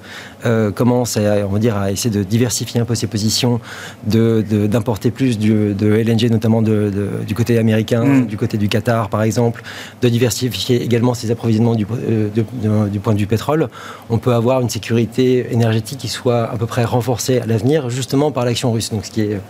euh, 0.47 0.71
commence 0.71 1.17
à, 1.17 1.47
on 1.47 1.53
va 1.53 1.59
dire, 1.59 1.77
à 1.77 1.91
essayer 1.91 2.15
de 2.15 2.23
diversifier 2.23 2.81
un 2.81 2.85
peu 2.85 2.95
ses 2.95 3.07
positions, 3.07 3.61
d'importer 4.07 5.11
de, 5.11 5.15
plus 5.15 5.39
du, 5.39 5.75
de 5.75 5.93
LNG, 5.93 6.31
notamment 6.31 6.63
du 6.63 7.35
côté 7.35 7.59
américain, 7.59 8.05
mm. 8.05 8.27
du 8.27 8.37
côté 8.37 8.59
du 8.59 8.69
Qatar 8.69 9.09
par 9.09 9.23
exemple, 9.23 9.63
de 10.03 10.09
diversifier 10.09 10.83
également 10.83 11.15
ses 11.15 11.31
approvisionnements 11.31 11.75
du, 11.75 11.87
du 12.35 13.01
point 13.01 13.15
de 13.15 13.19
vue 13.19 13.27
pétrole, 13.27 13.69
on 14.11 14.19
peut 14.19 14.33
avoir 14.33 14.61
une 14.61 14.69
sécurité 14.69 15.53
énergétique 15.53 15.99
qui 15.99 16.09
soit 16.09 16.44
à 16.53 16.57
peu 16.57 16.67
près 16.67 16.85
renforcée 16.85 17.39
à 17.41 17.47
l'avenir, 17.47 17.91
justement 17.91 18.31
par 18.33 18.45
l'action 18.45 18.73
russe. 18.73 18.91
Donc, 18.91 19.05
ce 19.05 19.11
qui 19.11 19.23
est 19.23 19.41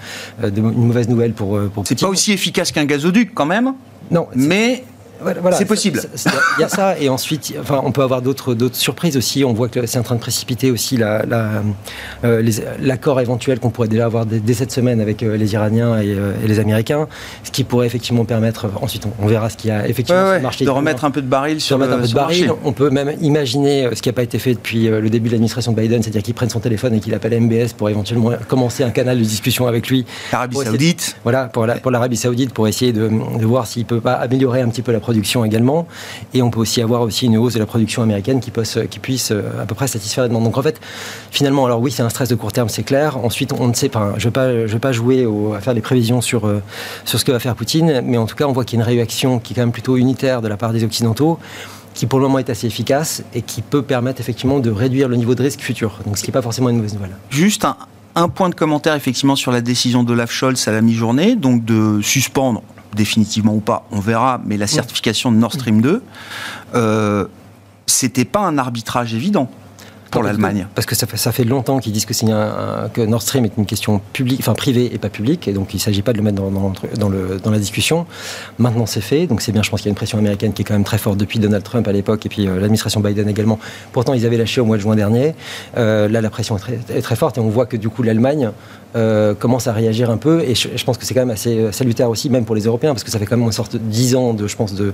euh, 0.43 0.51
une 0.55 0.87
mauvaise 0.87 1.09
nouvelle 1.09 1.33
pour, 1.33 1.57
euh, 1.57 1.71
pour 1.73 1.87
C'est 1.87 1.99
pas 1.99 2.09
aussi 2.09 2.33
efficace 2.33 2.73
qu'un 2.73 2.85
gazoduc, 2.85 3.33
quand 3.35 3.47
même 3.47 3.75
Non. 4.11 4.27
Mais 4.35 4.85
c'est 5.53 5.65
possible. 5.65 6.01
Il 6.59 6.61
y 6.61 6.65
a 6.65 6.69
ça, 6.69 6.99
et 6.99 7.09
ensuite, 7.09 7.55
enfin, 7.61 7.81
on 7.85 7.93
peut 7.93 8.03
avoir 8.03 8.23
d'autres 8.23 8.55
surprises 8.73 9.17
aussi. 9.17 9.45
On 9.45 9.53
voit 9.53 9.69
que 9.69 9.87
c'est 9.87 9.99
en 9.99 10.03
train 10.03 10.15
de 10.15 10.21
précipiter 10.21 10.71
aussi 10.71 10.99
euh, 11.03 12.43
l'accord 12.81 13.21
éventuel 13.21 13.61
qu'on 13.61 13.71
pourrait 13.71 13.89
déjà 13.89 14.07
avoir 14.07 14.27
dès, 14.27 14.55
cette 14.55 14.73
semaine 14.73 15.01
avec 15.01 15.23
euh, 15.23 15.37
les 15.37 15.53
Iraniens 15.53 15.95
euh, 15.95 16.35
et, 16.43 16.49
les 16.49 16.59
Américains, 16.59 17.09
ce 17.43 17.51
qui 17.51 17.65
pourrait 17.65 17.87
effectivement 17.87 18.25
permettre, 18.25 18.67
ensuite 18.81 19.07
on, 19.21 19.27
verra 19.27 19.51
ce 19.51 19.57
qui 19.57 19.71
a 19.71 19.89
effectivement 19.89 20.41
marché. 20.41 20.65
De 20.65 20.71
remettre 20.71 21.05
un 21.05 21.11
peu 21.11 21.23
de 21.23 21.27
baril 21.27 21.61
sur, 21.61 21.79
le, 21.79 21.91
un 21.91 21.99
peu 21.99 22.07
de 22.07 22.15
baril. 22.15 22.53
On 22.65 22.73
peut 22.73 22.91
même 22.91 23.13
imaginer 23.21 23.89
ce 23.95 24.03
qui 24.03 24.09
n'a 24.09 24.13
pas 24.13 24.23
été 24.23 24.39
fait 24.39 24.55
depuis 24.55 24.89
le 24.89 25.11
début 25.11 25.29
de 25.29 25.35
l'administration 25.35 25.73
de 25.73 25.81
Biden, 25.81 26.03
c'est-à-dire 26.03 26.23
qu'il 26.23 26.35
prenne 26.35 26.51
son 26.51 26.61
téléphone 26.61 26.95
et 26.95 27.01
qu'il 27.01 27.15
appelle 27.15 27.39
MBS 27.41 27.73
pour 27.77 27.89
éventuellement 27.89 28.33
commencer 28.49 28.83
un 28.83 28.91
canal 28.91 29.19
de 29.19 29.25
discussion 29.25 29.67
avec 29.67 29.89
lui. 29.89 30.05
L'Arabie 30.33 30.57
Saoudite. 30.57 31.17
voilà, 31.23 31.47
pour 31.47 31.67
l'Arabie 31.67 32.17
Saoudite, 32.17 32.53
pour 32.53 32.69
essayer 32.69 32.93
de, 32.93 33.09
de 33.09 33.47
voir 33.47 33.67
s'il 33.67 33.85
peut 33.85 34.01
pas 34.01 34.15
améliorer 34.15 34.61
un 34.61 34.69
petit 34.69 34.83
peu 34.83 34.93
la 34.93 35.01
production 35.05 35.45
également. 35.45 35.87
Et 36.33 36.43
on 36.43 36.51
peut 36.51 36.61
aussi 36.61 36.83
avoir 36.83 37.03
aussi 37.03 37.27
une 37.27 37.37
hausse 37.37 37.55
de 37.55 37.59
la 37.59 37.67
production 37.67 38.03
américaine 38.03 38.41
qui, 38.41 38.51
puisse, 38.51 39.31
euh, 39.31 39.63
à 39.63 39.67
peu 39.67 39.75
près 39.75 39.87
satisfaire 39.87 40.25
la 40.25 40.29
demande. 40.29 40.45
Donc 40.45 40.57
en 40.59 40.63
fait, 40.63 40.81
finalement, 41.31 41.67
alors 41.67 41.81
oui, 41.81 41.93
c'est 41.93 42.03
un 42.03 42.09
stress 42.09 42.29
de 42.29 42.35
court 42.35 42.53
terme, 42.53 42.69
c'est 42.69 42.83
clair. 42.83 43.19
Ensuite, 43.19 43.53
on 43.53 43.69
ne 43.69 43.75
sait 43.75 43.89
pas. 43.89 44.15
Je 44.17 44.29
ne 44.29 44.67
vais 44.67 44.79
pas, 44.79 44.93
jouer 44.93 45.27
à 45.57 45.61
faire 45.61 45.75
des 45.75 45.81
prévisions 45.81 46.21
sur, 46.21 46.47
euh, 46.47 46.63
sur 47.05 47.21
ce 47.21 47.25
que 47.25 47.33
va 47.33 47.39
faire 47.39 47.55
Poutine, 47.55 48.01
mais 48.05 48.17
en 48.17 48.27
tout 48.27 48.35
cas, 48.35 48.47
on 48.47 48.53
voit 48.53 48.65
qu'il 48.65 48.79
y 48.79 48.83
a 48.83 48.85
une 48.85 48.89
réaction 48.89 49.39
qui 49.39 49.53
est 49.53 49.57
quand 49.57 49.63
même 49.63 49.73
plutôt 49.73 49.97
unitaire 49.97 50.43
de 50.43 50.49
la 50.49 50.57
part 50.57 50.73
des 50.73 50.83
Occidentaux 50.83 51.39
qui 51.95 52.07
pour 52.07 52.19
le 52.19 52.25
moment 52.25 52.41
est 52.41 52.51
assez 52.51 52.67
efficace 52.67 53.23
et 53.35 53.43
qui 53.43 53.63
peut 53.63 53.83
permettre 53.83 54.21
effectivement 54.21 54.59
de 54.59 54.71
réduire 54.71 55.09
le 55.09 55.17
niveau 55.17 55.35
de 55.35 55.43
risque 55.43 55.61
futur. 55.61 56.01
Donc 56.05 56.19
ce 56.19 56.25
qui 56.25 56.31
n'est 56.31 56.33
pas 56.33 56.43
forcément 56.43 56.69
une 56.69 56.77
mauvaise 56.77 56.95
nouvelle. 56.95 57.17
Juste 57.31 57.65
un, 58.17 58.29
point 58.29 58.49
de 58.49 58.55
commentaire 58.55 58.95
effectivement 58.95 59.37
sur 59.37 59.53
la 59.53 59.61
décision 59.61 60.03
d'Olaf 60.03 60.31
Scholz 60.31 60.69
à 60.69 60.73
la 60.73 60.81
mi-journée, 60.81 61.37
donc 61.37 61.65
de 61.65 62.01
suspendre 62.03 62.63
définitivement 62.95 63.55
ou 63.55 63.61
pas, 63.61 63.87
on 63.91 64.01
verra, 64.01 64.41
mais 64.45 64.57
la 64.57 64.67
certification 64.67 65.33
de 65.33 65.37
Nord 65.37 65.53
Stream 65.53 65.81
2, 65.81 66.03
euh, 66.75 67.27
c'était 67.87 68.25
pas 68.25 68.41
un 68.41 68.59
arbitrage 68.59 69.15
évident 69.15 69.49
pour 70.15 70.23
l'Allemagne 70.23 70.67
Parce 70.75 70.87
que 70.87 70.95
ça 70.95 71.07
fait, 71.07 71.17
ça 71.17 71.33
fait 71.33 71.45
longtemps 71.45 71.79
qu'ils 71.79 71.93
disent 71.93 72.07
que, 72.07 72.15
c'est 72.15 72.27
que 72.27 73.01
Nord 73.05 73.23
Stream 73.23 73.45
est 73.45 73.53
une 73.57 73.67
question 73.67 74.01
publique, 74.13 74.41
enfin 74.41 74.55
privée 74.55 74.91
et 74.93 74.99
pas 74.99 75.09
publique, 75.09 75.49
et 75.49 75.53
donc 75.53 75.75
il 75.75 75.79
ne 75.79 75.83
s'agit 75.83 76.03
pas 76.03 76.13
de 76.13 76.19
le 76.19 76.25
mettre 76.25 76.37
dans, 76.37 76.51
dans, 76.51 77.09
le, 77.09 77.41
dans 77.43 77.51
la 77.51 77.59
discussion. 77.59 78.07
Maintenant, 78.59 78.87
c'est 78.87 79.01
fait, 79.01 79.27
donc 79.27 79.41
c'est 79.41 79.53
bien. 79.53 79.63
Je 79.63 79.71
pense 79.71 79.81
qu'il 79.81 79.89
y 79.89 79.91
a 79.91 79.93
une 79.93 79.97
pression 79.97 80.19
américaine 80.19 80.53
qui 80.53 80.63
est 80.63 80.65
quand 80.65 80.75
même 80.75 80.85
très 80.85 80.99
forte 80.99 81.19
depuis 81.19 81.39
Donald 81.39 81.65
Trump 81.65 81.87
à 81.89 81.93
l'époque, 81.93 82.25
et 82.27 82.29
puis 82.29 82.47
euh, 82.47 82.55
l'administration 82.61 83.01
Biden 83.01 83.29
également. 83.29 83.59
Pourtant, 83.93 84.15
ils 84.15 84.25
avaient 84.27 84.37
lâché 84.37 84.61
au 84.61 84.65
mois 84.65 84.77
de 84.77 84.83
juin 84.83 84.97
dernier. 84.97 85.35
Euh, 85.77 86.09
là, 86.09 86.21
la 86.21 86.31
pression 86.31 86.57
est 86.57 86.61
très, 86.61 86.79
est 86.91 87.03
très, 87.03 87.17
forte, 87.17 87.39
et 87.39 87.41
on 87.41 87.49
voit 87.49 87.67
que 87.67 87.77
du 87.77 87.89
coup, 87.89 88.03
l'Allemagne 88.03 88.51
euh, 88.97 89.35
commence 89.35 89.67
à 89.67 89.73
réagir 89.73 90.11
un 90.11 90.17
peu, 90.17 90.43
et 90.43 90.55
je, 90.55 90.85
pense 90.85 90.99
que 90.99 91.05
c'est 91.05 91.15
quand 91.15 91.21
même 91.21 91.31
assez 91.31 91.73
salutaire 91.73 92.11
aussi, 92.11 92.31
même 92.31 92.45
pour 92.45 92.55
les 92.55 92.63
Européens, 92.63 92.93
parce 92.93 93.05
que 93.05 93.11
ça 93.11 93.19
fait 93.19 93.27
quand 93.27 93.37
même 93.37 93.47
une 93.47 93.53
sorte 93.53 93.75
de 93.75 93.79
10 93.79 94.17
ans 94.17 94.35
de, 94.35 94.47
je 94.47 94.57
pense, 94.57 94.75
d'une 94.75 94.93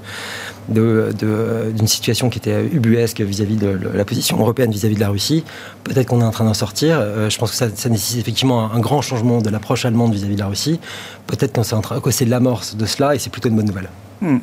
de, 0.69 1.87
situation 1.87 2.31
qui 2.31 2.39
était 2.39 2.65
ubuesque 2.65 3.21
vis-à-vis 3.21 3.57
de 3.57 3.79
la 3.95 4.05
position 4.05 4.39
européenne 4.39 4.71
vis-à-vis 4.71 4.95
de 4.95 5.01
la 5.01 5.09
Russie. 5.09 5.45
Peut-être 5.85 6.07
qu'on 6.07 6.21
est 6.21 6.25
en 6.25 6.31
train 6.31 6.45
d'en 6.45 6.55
sortir. 6.55 6.99
Euh, 7.01 7.29
je 7.31 7.39
pense 7.39 7.51
que 7.51 7.57
ça, 7.57 7.89
nécessite 7.89 8.21
effectivement 8.21 8.73
un, 8.73 8.81
grand 8.81 9.03
changement 9.03 9.41
de 9.41 9.51
l'approche 9.51 9.85
allemande 9.85 10.15
vis-à-vis 10.15 10.35
de 10.35 10.41
la 10.41 10.47
Russie. 10.47 10.81
Peut-être 11.27 11.61
que 12.03 12.11
c'est 12.11 12.25
l'amorce 12.25 12.77
de 12.77 12.87
cela 12.87 13.15
et 13.15 13.19
c'est 13.19 13.31
plutôt 13.31 13.49
une 13.49 13.57
bonne 13.57 13.67
nouvelle. 13.67 13.91
Hmm. 14.21 14.39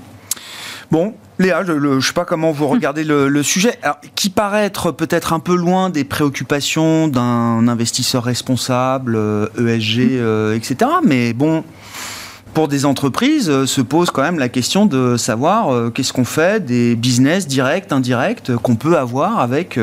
Bon, 0.91 1.13
Léa, 1.39 1.63
je 1.63 1.71
ne 1.71 1.99
sais 1.99 2.13
pas 2.13 2.25
comment 2.25 2.51
vous 2.51 2.67
regardez 2.67 3.03
le, 3.03 3.43
sujet, 3.43 3.77
qui 4.15 4.31
paraît 4.31 4.65
être 4.65 4.91
peut-être 4.91 5.33
un 5.33 5.39
peu 5.39 5.55
loin 5.55 5.91
des 5.91 6.03
préoccupations 6.03 7.07
d'un 7.07 7.67
investisseur 7.67 8.23
responsable, 8.23 9.15
ESG, 9.57 9.99
euh, 9.99 10.01
e 10.01 10.21
euh, 10.21 10.55
etc. 10.55 10.89
Mais 11.05 11.33
bon, 11.33 11.63
pour 12.55 12.67
des 12.67 12.85
entreprises, 12.85 13.51
euh, 13.51 13.67
se 13.67 13.81
pose 13.81 14.09
quand 14.09 14.23
même 14.23 14.39
la 14.39 14.49
question 14.49 14.87
de 14.87 15.15
savoir 15.15 15.91
qu'est-ce 15.91 16.11
qu'on 16.11 16.25
fait 16.25 16.65
des 16.65 16.95
business 16.95 17.45
directs, 17.45 17.91
indirects 17.91 18.55
qu'on 18.55 18.75
peut 18.75 18.97
avoir 18.97 19.39
avec 19.39 19.79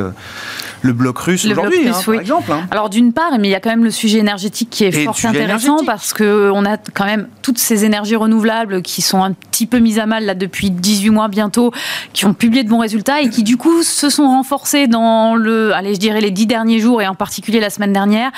le 0.85 0.93
bloc 0.93 1.19
russe 1.19 1.45
aujourd'hui, 1.47 1.89
hein, 1.89 2.01
par 2.05 2.15
exemple. 2.15 2.53
Hein. 2.53 2.67
Alors 2.71 2.91
d'une 2.91 3.13
part, 3.13 3.33
mais 3.39 3.49
il 3.49 3.51
y 3.51 3.55
a 3.55 3.61
quand 3.61 3.71
même 3.71 3.85
le 3.85 3.91
sujet 3.91 4.19
énergétique 4.19 4.69
qui 4.71 4.85
est 4.85 4.93
fort 4.93 5.17
intéressant 5.25 5.85
parce 5.85 6.13
que 6.13 6.51
on 6.53 6.65
a 6.65 6.77
quand 6.77 7.07
même 7.07 7.29
toutes 7.43 7.59
ces 7.59 7.85
énergies 7.85 8.17
renouvelables 8.17 8.83
qui 8.83 9.03
sont 9.03 9.23
un 9.23 9.33
petit 9.33 9.67
peu 9.67 9.79
mises 9.79 9.99
à 9.99 10.07
mal 10.07 10.25
là 10.25 10.35
depuis 10.35 10.71
18 10.71 11.11
mois 11.11 11.29
bientôt, 11.29 11.73
qui 12.13 12.27
ont 12.27 12.35
publié 12.35 12.65
de 12.65 12.69
bons 12.69 12.79
résultats 12.79 13.21
et 13.21 13.31
qui 13.31 13.43
du 13.43 13.57
coup 13.57 13.83
se 13.83 14.11
sont 14.11 14.27
renforcées 14.27 14.87
dans 14.87 15.35
le, 15.35 15.75
allez 15.75 15.95
je 15.95 16.01
dirais 16.01 16.21
les 16.21 16.31
dix 16.31 16.47
derniers 16.47 16.81
jours 16.81 17.03
et 17.03 17.09
en 17.09 17.15
particulier 17.15 17.61
la 17.61 17.71
semaine 17.71 17.93
dernière 17.93 18.31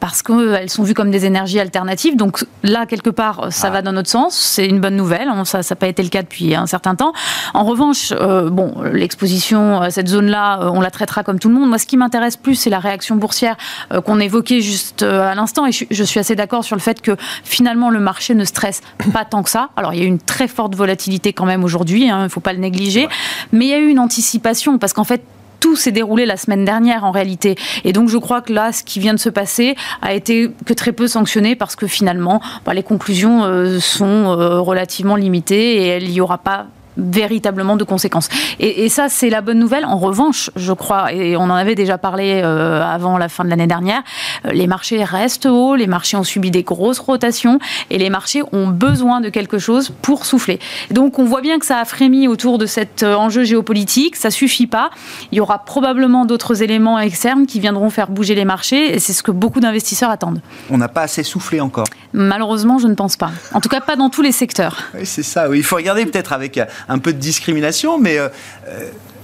parce 0.00 0.22
qu'elles 0.22 0.70
sont 0.70 0.82
vues 0.82 0.94
comme 0.94 1.10
des 1.10 1.24
énergies 1.24 1.60
alternatives. 1.60 2.16
Donc 2.16 2.44
là 2.62 2.86
quelque 2.86 3.10
part 3.10 3.46
ça 3.50 3.70
va 3.70 3.82
dans 3.82 3.92
notre 3.92 4.10
sens. 4.10 4.34
C'est 4.34 4.66
une 4.66 4.80
bonne 4.80 4.96
nouvelle. 4.96 5.28
Hein. 5.28 5.44
Ça 5.44 5.58
n'a 5.58 5.76
pas 5.76 5.86
été 5.86 6.02
le 6.02 6.08
cas 6.08 6.22
depuis 6.22 6.54
un 6.54 6.66
certain 6.66 6.94
temps. 6.94 7.12
En 7.54 7.64
revanche, 7.64 8.12
euh, 8.12 8.50
bon, 8.50 8.74
l'exposition 8.92 9.80
à 9.80 9.90
cette 9.90 10.08
zone-là, 10.08 10.60
euh, 10.60 10.70
on 10.72 10.80
la 10.80 10.90
traitera 10.90 11.22
comme 11.22 11.38
tout 11.38 11.48
le 11.48 11.54
monde. 11.54 11.68
Moi, 11.68 11.78
ce 11.86 11.88
qui 11.88 11.96
m'intéresse 11.96 12.36
plus, 12.36 12.56
c'est 12.56 12.68
la 12.68 12.80
réaction 12.80 13.14
boursière 13.14 13.56
euh, 13.92 14.00
qu'on 14.00 14.18
évoquait 14.18 14.60
juste 14.60 15.04
à 15.04 15.36
l'instant. 15.36 15.66
Et 15.66 15.70
je, 15.70 16.02
suis 16.02 16.18
assez 16.18 16.34
d'accord 16.34 16.64
sur 16.64 16.74
le 16.74 16.80
fait 16.80 17.00
que 17.00 17.16
finalement, 17.44 17.90
le 17.90 18.00
marché 18.00 18.34
ne 18.34 18.44
stresse 18.44 18.80
pas 19.12 19.24
tant 19.24 19.44
que 19.44 19.50
ça. 19.50 19.70
Alors, 19.76 19.94
il 19.94 20.00
y 20.00 20.02
a 20.02 20.04
eu 20.04 20.08
une 20.08 20.18
très 20.18 20.48
forte 20.48 20.74
volatilité 20.74 21.32
quand 21.32 21.46
même 21.46 21.62
aujourd'hui. 21.62 22.10
Hein, 22.10 22.18
il 22.20 22.24
ne 22.24 22.28
faut 22.28 22.40
pas 22.40 22.52
le 22.52 22.58
négliger. 22.58 23.08
Mais 23.52 23.66
il 23.66 23.68
y 23.68 23.74
a 23.74 23.78
eu 23.78 23.86
une 23.88 24.00
anticipation 24.00 24.78
parce 24.78 24.92
qu'en 24.92 25.04
fait, 25.04 25.22
tout 25.60 25.76
s'est 25.76 25.92
déroulé 25.92 26.26
la 26.26 26.36
semaine 26.36 26.64
dernière 26.64 27.04
en 27.04 27.12
réalité. 27.12 27.54
Et 27.84 27.92
donc 27.92 28.08
je 28.08 28.18
crois 28.18 28.40
que 28.40 28.52
là, 28.52 28.72
ce 28.72 28.82
qui 28.82 28.98
vient 28.98 29.14
de 29.14 29.18
se 29.18 29.30
passer 29.30 29.76
a 30.02 30.12
été 30.12 30.50
que 30.64 30.74
très 30.74 30.92
peu 30.92 31.06
sanctionné 31.06 31.54
parce 31.54 31.76
que 31.76 31.86
finalement, 31.86 32.40
bah, 32.64 32.74
les 32.74 32.82
conclusions 32.82 33.44
euh, 33.44 33.78
sont 33.78 34.06
euh, 34.06 34.60
relativement 34.60 35.16
limitées 35.16 35.76
et 35.76 35.96
il 35.98 36.10
n'y 36.10 36.20
aura 36.20 36.38
pas 36.38 36.66
véritablement 36.96 37.76
de 37.76 37.84
conséquences. 37.84 38.28
Et, 38.60 38.88
ça, 38.88 39.08
c'est 39.08 39.30
la 39.30 39.40
bonne 39.40 39.58
nouvelle. 39.58 39.84
En 39.84 39.98
revanche, 39.98 40.50
je 40.56 40.72
crois, 40.72 41.12
et 41.12 41.36
on 41.36 41.42
en 41.42 41.50
avait 41.50 41.74
déjà 41.74 41.98
parlé 41.98 42.40
euh, 42.42 42.82
avant 42.82 43.18
la 43.18 43.28
fin 43.28 43.44
de 43.44 43.50
l'année 43.50 43.66
dernière, 43.66 44.02
euh, 44.44 44.52
les 44.52 44.66
marchés 44.66 45.02
restent 45.04 45.46
hauts, 45.46 45.74
les 45.74 45.86
marchés 45.86 46.16
ont 46.16 46.24
subi 46.24 46.50
des 46.50 46.62
grosses 46.62 46.98
rotations 46.98 47.58
et 47.90 47.98
les 47.98 48.10
marchés 48.10 48.42
ont 48.52 48.68
besoin 48.68 49.20
de 49.20 49.28
quelque 49.28 49.58
chose 49.58 49.92
pour 50.02 50.24
souffler. 50.24 50.58
Donc 50.90 51.18
on 51.18 51.24
voit 51.24 51.40
bien 51.40 51.58
que 51.58 51.66
ça 51.66 51.78
a 51.78 51.84
frémi 51.84 52.28
autour 52.28 52.58
de 52.58 52.66
cet 52.66 53.02
euh, 53.02 53.14
enjeu 53.14 53.44
géopolitique, 53.44 54.16
ça 54.16 54.30
suffit 54.30 54.66
pas. 54.66 54.90
Il 55.32 55.38
y 55.38 55.40
aura 55.40 55.58
probablement 55.58 56.24
d'autres 56.24 56.62
éléments 56.62 56.98
externes 56.98 57.46
qui 57.46 57.60
viendront 57.60 57.90
faire 57.90 58.08
bouger 58.08 58.34
les 58.34 58.44
marchés 58.44 58.94
et 58.94 58.98
c'est 58.98 59.12
ce 59.12 59.22
que 59.22 59.30
beaucoup 59.30 59.60
d'investisseurs 59.60 60.10
attendent. 60.10 60.40
On 60.70 60.78
n'a 60.78 60.88
pas 60.88 61.02
assez 61.02 61.22
soufflé 61.22 61.60
encore. 61.60 61.86
Malheureusement, 62.12 62.78
je 62.78 62.88
ne 62.88 62.94
pense 62.94 63.16
pas. 63.16 63.30
En 63.52 63.60
tout 63.60 63.68
cas, 63.68 63.80
pas 63.80 63.96
dans 63.96 64.08
tous 64.08 64.22
les 64.22 64.32
secteurs. 64.32 64.78
Oui, 64.94 65.04
c'est 65.04 65.22
ça. 65.22 65.48
Oui. 65.48 65.58
Il 65.58 65.64
faut 65.64 65.76
regarder 65.76 66.06
peut-être 66.06 66.32
avec 66.32 66.58
un 66.88 66.98
peu 66.98 67.12
de 67.12 67.18
discrimination, 67.18 67.98
mais 67.98 68.18
euh, 68.18 68.28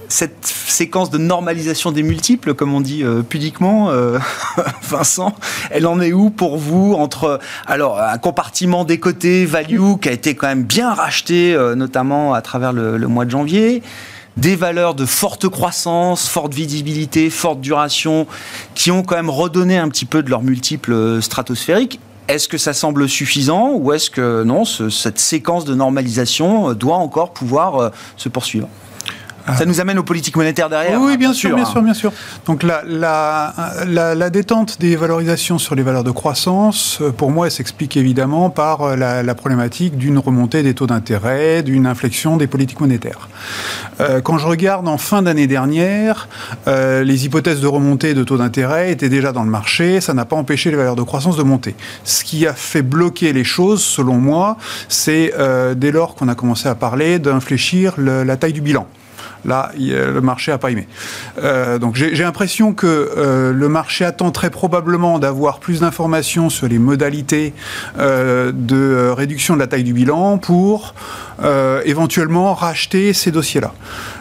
cette 0.09 0.45
séquence 0.45 1.09
de 1.09 1.17
normalisation 1.17 1.91
des 1.91 2.03
multiples, 2.03 2.53
comme 2.53 2.73
on 2.73 2.81
dit 2.81 3.03
pudiquement, 3.29 3.89
Vincent, 4.83 5.33
elle 5.71 5.87
en 5.87 5.99
est 6.01 6.13
où 6.13 6.29
pour 6.29 6.57
vous 6.57 6.93
entre 6.93 7.39
alors 7.65 7.99
un 7.99 8.17
compartiment 8.19 8.83
des 8.83 8.99
côtés 8.99 9.45
value 9.45 9.95
qui 9.99 10.09
a 10.09 10.11
été 10.11 10.35
quand 10.35 10.47
même 10.47 10.63
bien 10.63 10.93
racheté, 10.93 11.57
notamment 11.75 12.35
à 12.35 12.41
travers 12.41 12.73
le, 12.73 12.97
le 12.97 13.07
mois 13.07 13.25
de 13.25 13.31
janvier 13.31 13.81
des 14.37 14.55
valeurs 14.55 14.95
de 14.95 15.05
forte 15.05 15.47
croissance, 15.47 16.27
forte 16.27 16.53
visibilité, 16.53 17.29
forte 17.29 17.61
duration, 17.61 18.27
qui 18.75 18.91
ont 18.91 19.03
quand 19.03 19.15
même 19.15 19.29
redonné 19.29 19.77
un 19.77 19.89
petit 19.89 20.05
peu 20.05 20.23
de 20.23 20.29
leur 20.29 20.41
multiple 20.41 21.21
stratosphérique. 21.21 21.99
Est-ce 22.27 22.47
que 22.47 22.57
ça 22.57 22.73
semble 22.73 23.09
suffisant 23.09 23.73
ou 23.73 23.91
est-ce 23.91 24.09
que 24.09 24.43
non, 24.43 24.63
cette 24.65 25.19
séquence 25.19 25.65
de 25.65 25.75
normalisation 25.75 26.73
doit 26.73 26.95
encore 26.95 27.33
pouvoir 27.33 27.75
euh, 27.75 27.89
se 28.15 28.29
poursuivre? 28.29 28.69
Ça 29.57 29.65
nous 29.65 29.81
amène 29.81 29.99
aux 29.99 30.03
politiques 30.03 30.35
monétaires 30.35 30.69
derrière. 30.69 30.99
Oui, 31.01 31.13
hein, 31.13 31.17
bien, 31.17 31.33
sûr, 31.33 31.55
bien 31.55 31.65
sûr, 31.65 31.81
bien 31.81 31.93
sûr. 31.93 32.11
Donc 32.45 32.63
la, 32.63 32.83
la, 32.85 33.53
la, 33.85 34.29
détente 34.29 34.79
des 34.79 34.95
valorisations 34.95 35.57
sur 35.57 35.75
les 35.75 35.83
valeurs 35.83 36.03
de 36.03 36.11
croissance, 36.11 36.99
euh, 37.01 37.11
pour 37.11 37.31
moi, 37.31 37.47
elle 37.47 37.51
s'explique 37.51 37.97
évidemment 37.97 38.49
par 38.49 38.81
euh, 38.81 38.95
la, 38.95 39.35
problématique 39.35 39.97
d'une 39.97 40.17
remontée 40.17 40.63
des 40.63 40.73
taux 40.73 40.87
d'intérêt, 40.87 41.63
d'une 41.63 41.87
inflexion 41.87 42.37
des 42.37 42.47
politiques 42.47 42.79
monétaires. 42.79 43.27
Euh, 43.99 44.21
quand 44.21 44.37
je 44.37 44.47
regarde 44.47 44.87
en 44.87 44.97
fin 44.97 45.21
d'année 45.21 45.47
dernière, 45.47 46.29
les 46.67 47.25
hypothèses 47.25 47.61
de 47.61 47.67
remontée 47.67 48.13
de 48.13 48.23
taux 48.23 48.37
d'intérêt 48.37 48.91
étaient 48.91 49.09
déjà 49.09 49.31
dans 49.31 49.43
le 49.43 49.49
marché, 49.49 50.01
ça 50.01 50.13
n'a 50.13 50.25
pas 50.25 50.35
empêché 50.35 50.71
les 50.71 50.77
valeurs 50.77 50.95
de 50.95 51.01
croissance 51.01 51.35
de 51.35 51.43
monter. 51.43 51.75
Ce 52.03 52.23
qui 52.23 52.47
a 52.47 52.53
fait 52.53 52.81
bloquer 52.81 53.33
les 53.33 53.43
choses, 53.43 53.83
selon 53.83 54.15
moi, 54.15 54.57
c'est 54.87 55.33
dès 55.75 55.91
lors 55.91 56.15
qu'on 56.15 56.27
a 56.27 56.35
commencé 56.35 56.69
à 56.69 56.75
parler 56.75 57.19
d'infléchir 57.19 57.95
la 57.97 58.37
taille 58.37 58.53
du 58.53 58.61
bilan. 58.61 58.87
Là, 59.45 59.71
le 59.77 60.21
marché 60.21 60.51
n'a 60.51 60.57
pas 60.57 60.71
aimé. 60.71 60.87
Euh, 61.41 61.77
donc 61.77 61.95
j'ai 61.95 62.15
l'impression 62.15 62.73
que 62.73 62.87
euh, 62.87 63.51
le 63.51 63.69
marché 63.69 64.05
attend 64.05 64.31
très 64.31 64.49
probablement 64.49 65.19
d'avoir 65.19 65.59
plus 65.59 65.81
d'informations 65.81 66.49
sur 66.49 66.67
les 66.67 66.79
modalités 66.79 67.53
euh, 67.99 68.51
de 68.53 69.09
réduction 69.09 69.55
de 69.55 69.59
la 69.59 69.67
taille 69.67 69.83
du 69.83 69.93
bilan 69.93 70.37
pour 70.37 70.95
éventuellement 71.85 72.53
racheter 72.53 73.11
ces 73.11 73.29
dossiers-là. 73.31 73.73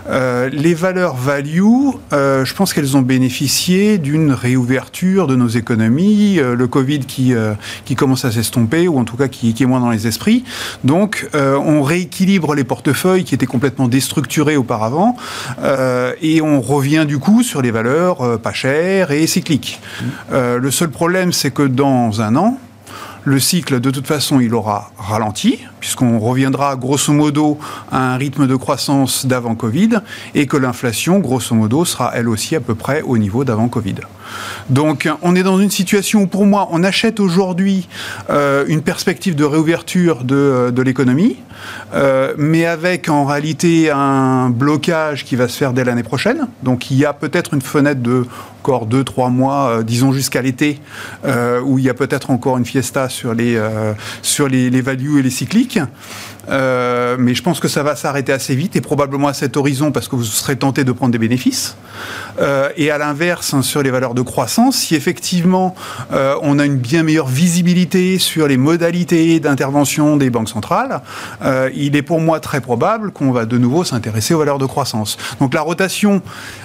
Les 0.08 0.74
valeurs 0.74 1.16
value, 1.16 1.90
je 2.10 2.54
pense 2.54 2.72
qu'elles 2.72 2.96
ont 2.96 3.02
bénéficié 3.02 3.98
d'une 3.98 4.32
réouverture 4.32 5.26
de 5.26 5.36
nos 5.36 5.48
économies, 5.48 6.36
le 6.36 6.66
Covid 6.66 7.00
qui, 7.00 7.34
qui 7.84 7.94
commence 7.94 8.24
à 8.24 8.32
s'estomper, 8.32 8.88
ou 8.88 8.98
en 8.98 9.04
tout 9.04 9.16
cas 9.16 9.28
qui, 9.28 9.54
est 9.58 9.66
moins 9.66 9.80
dans 9.80 9.90
les 9.90 10.06
esprits. 10.06 10.44
Donc 10.84 11.28
on 11.34 11.82
rééquilibre 11.82 12.54
les 12.54 12.64
portefeuilles 12.64 13.24
qui 13.24 13.34
étaient 13.34 13.46
complètement 13.46 13.88
déstructurés 13.88 14.56
auparavant 14.56 15.16
euh, 15.62 16.14
et 16.20 16.40
on 16.40 16.60
revient 16.60 17.04
du 17.06 17.18
coup 17.18 17.42
sur 17.42 17.62
les 17.62 17.70
valeurs 17.70 18.22
euh, 18.22 18.38
pas 18.38 18.52
chères 18.52 19.10
et 19.10 19.26
cycliques. 19.26 19.80
Euh, 20.32 20.58
le 20.58 20.70
seul 20.70 20.90
problème, 20.90 21.32
c'est 21.32 21.52
que 21.52 21.62
dans 21.62 22.20
un 22.20 22.36
an, 22.36 22.58
le 23.24 23.38
cycle, 23.38 23.80
de 23.80 23.90
toute 23.90 24.06
façon, 24.06 24.40
il 24.40 24.54
aura 24.54 24.90
ralenti, 24.96 25.60
puisqu'on 25.80 26.18
reviendra 26.18 26.76
grosso 26.76 27.12
modo 27.12 27.58
à 27.90 28.14
un 28.14 28.16
rythme 28.16 28.46
de 28.46 28.56
croissance 28.56 29.26
d'avant 29.26 29.54
Covid, 29.54 30.00
et 30.34 30.46
que 30.46 30.56
l'inflation, 30.56 31.18
grosso 31.18 31.54
modo, 31.54 31.84
sera 31.84 32.12
elle 32.14 32.28
aussi 32.28 32.56
à 32.56 32.60
peu 32.60 32.74
près 32.74 33.02
au 33.02 33.18
niveau 33.18 33.44
d'avant 33.44 33.68
Covid. 33.68 33.96
Donc 34.70 35.08
on 35.22 35.34
est 35.34 35.42
dans 35.42 35.58
une 35.58 35.70
situation 35.70 36.22
où 36.22 36.26
pour 36.26 36.46
moi 36.46 36.68
on 36.70 36.82
achète 36.84 37.20
aujourd'hui 37.20 37.88
euh, 38.30 38.64
une 38.68 38.82
perspective 38.82 39.34
de 39.34 39.44
réouverture 39.44 40.24
de, 40.24 40.34
euh, 40.34 40.84
l'économie, 40.84 41.36
euh, 41.94 42.34
mais 42.38 42.66
avec 42.66 43.08
en 43.08 43.24
réalité 43.24 43.90
un 43.90 44.50
blocage 44.50 45.24
qui 45.24 45.36
va 45.36 45.48
se 45.48 45.56
faire 45.56 45.72
dès 45.72 45.84
l'année 45.84 46.02
prochaine. 46.02 46.48
Donc 46.62 46.90
il 46.90 46.96
y 46.96 47.04
a 47.04 47.12
peut-être 47.12 47.54
une 47.54 47.60
fenêtre 47.60 48.00
de 48.00 48.26
encore 48.62 48.86
deux, 48.86 49.02
trois 49.02 49.28
mois, 49.28 49.82
disons 49.82 50.12
jusqu'à 50.12 50.40
l'été, 50.40 50.78
où 51.64 51.80
il 51.80 51.84
y 51.84 51.90
a 51.90 51.94
peut-être 51.94 52.30
encore 52.30 52.58
une 52.58 52.64
fiesta 52.64 53.08
sur 53.08 53.34
les, 53.34 53.60
sur 54.22 54.46
les, 54.46 54.70
les 54.70 54.80
values 54.80 55.18
et 55.18 55.22
les 55.22 55.30
cycliques. 55.30 55.80
Euh, 56.48 57.16
mais 57.18 57.34
je 57.34 57.42
pense 57.42 57.60
que 57.60 57.68
ça 57.68 57.82
va 57.82 57.96
s'arrêter 57.96 58.32
assez 58.32 58.54
vite 58.54 58.76
et 58.76 58.80
probablement 58.80 59.28
à 59.28 59.32
cet 59.32 59.56
horizon 59.56 59.92
parce 59.92 60.08
que 60.08 60.16
vous 60.16 60.24
serez 60.24 60.56
tenté 60.56 60.84
de 60.84 60.92
prendre 60.92 61.12
des 61.12 61.18
bénéfices. 61.18 61.76
Euh, 62.40 62.68
et 62.76 62.90
à 62.90 62.98
l'inverse, 62.98 63.54
hein, 63.54 63.62
sur 63.62 63.82
les 63.82 63.90
valeurs 63.90 64.14
de 64.14 64.22
croissance, 64.22 64.76
si 64.76 64.94
effectivement 64.94 65.74
euh, 66.12 66.34
on 66.42 66.58
a 66.58 66.64
une 66.64 66.76
bien 66.76 67.02
meilleure 67.02 67.28
visibilité 67.28 68.18
sur 68.18 68.48
les 68.48 68.56
modalités 68.56 69.38
d'intervention 69.40 70.16
des 70.16 70.30
banques 70.30 70.48
centrales, 70.48 71.00
il 71.74 71.96
est 71.96 72.02
pour 72.02 72.20
moi 72.20 72.40
très 72.40 72.60
probable 72.60 73.12
qu'on 73.12 73.30
va 73.30 73.46
de 73.46 73.58
nouveau 73.58 73.84
s'intéresser 73.84 74.34
aux 74.34 74.38
valeurs 74.38 74.58
de 74.58 74.66
croissance. 74.66 75.16
Donc 75.40 75.54
la 75.54 75.60
rotation, 75.60 76.22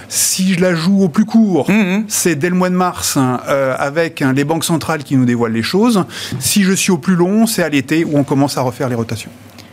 si 0.08 0.54
je 0.54 0.60
la 0.60 0.74
joue 0.74 1.02
au 1.02 1.08
plus 1.08 1.24
court, 1.24 1.70
mmh. 1.70 2.04
c'est 2.08 2.36
dès 2.36 2.48
le 2.48 2.54
mois 2.54 2.70
de 2.70 2.74
mars 2.74 3.16
hein, 3.16 3.40
avec 3.78 4.22
hein, 4.22 4.32
les 4.32 4.44
banques 4.44 4.64
centrales 4.64 5.04
qui 5.04 5.16
nous 5.16 5.24
dévoilent 5.24 5.52
les 5.52 5.62
choses. 5.62 6.04
Si 6.38 6.62
je 6.62 6.72
suis 6.72 6.90
au 6.90 6.98
plus 6.98 7.16
long, 7.16 7.46
c'est 7.46 7.62
à 7.62 7.68
l'été 7.68 8.04
où 8.04 8.16
on 8.16 8.24
commence 8.24 8.56
à 8.56 8.62
refaire 8.62 8.88
les 8.88 8.94
rotations. 8.94 9.30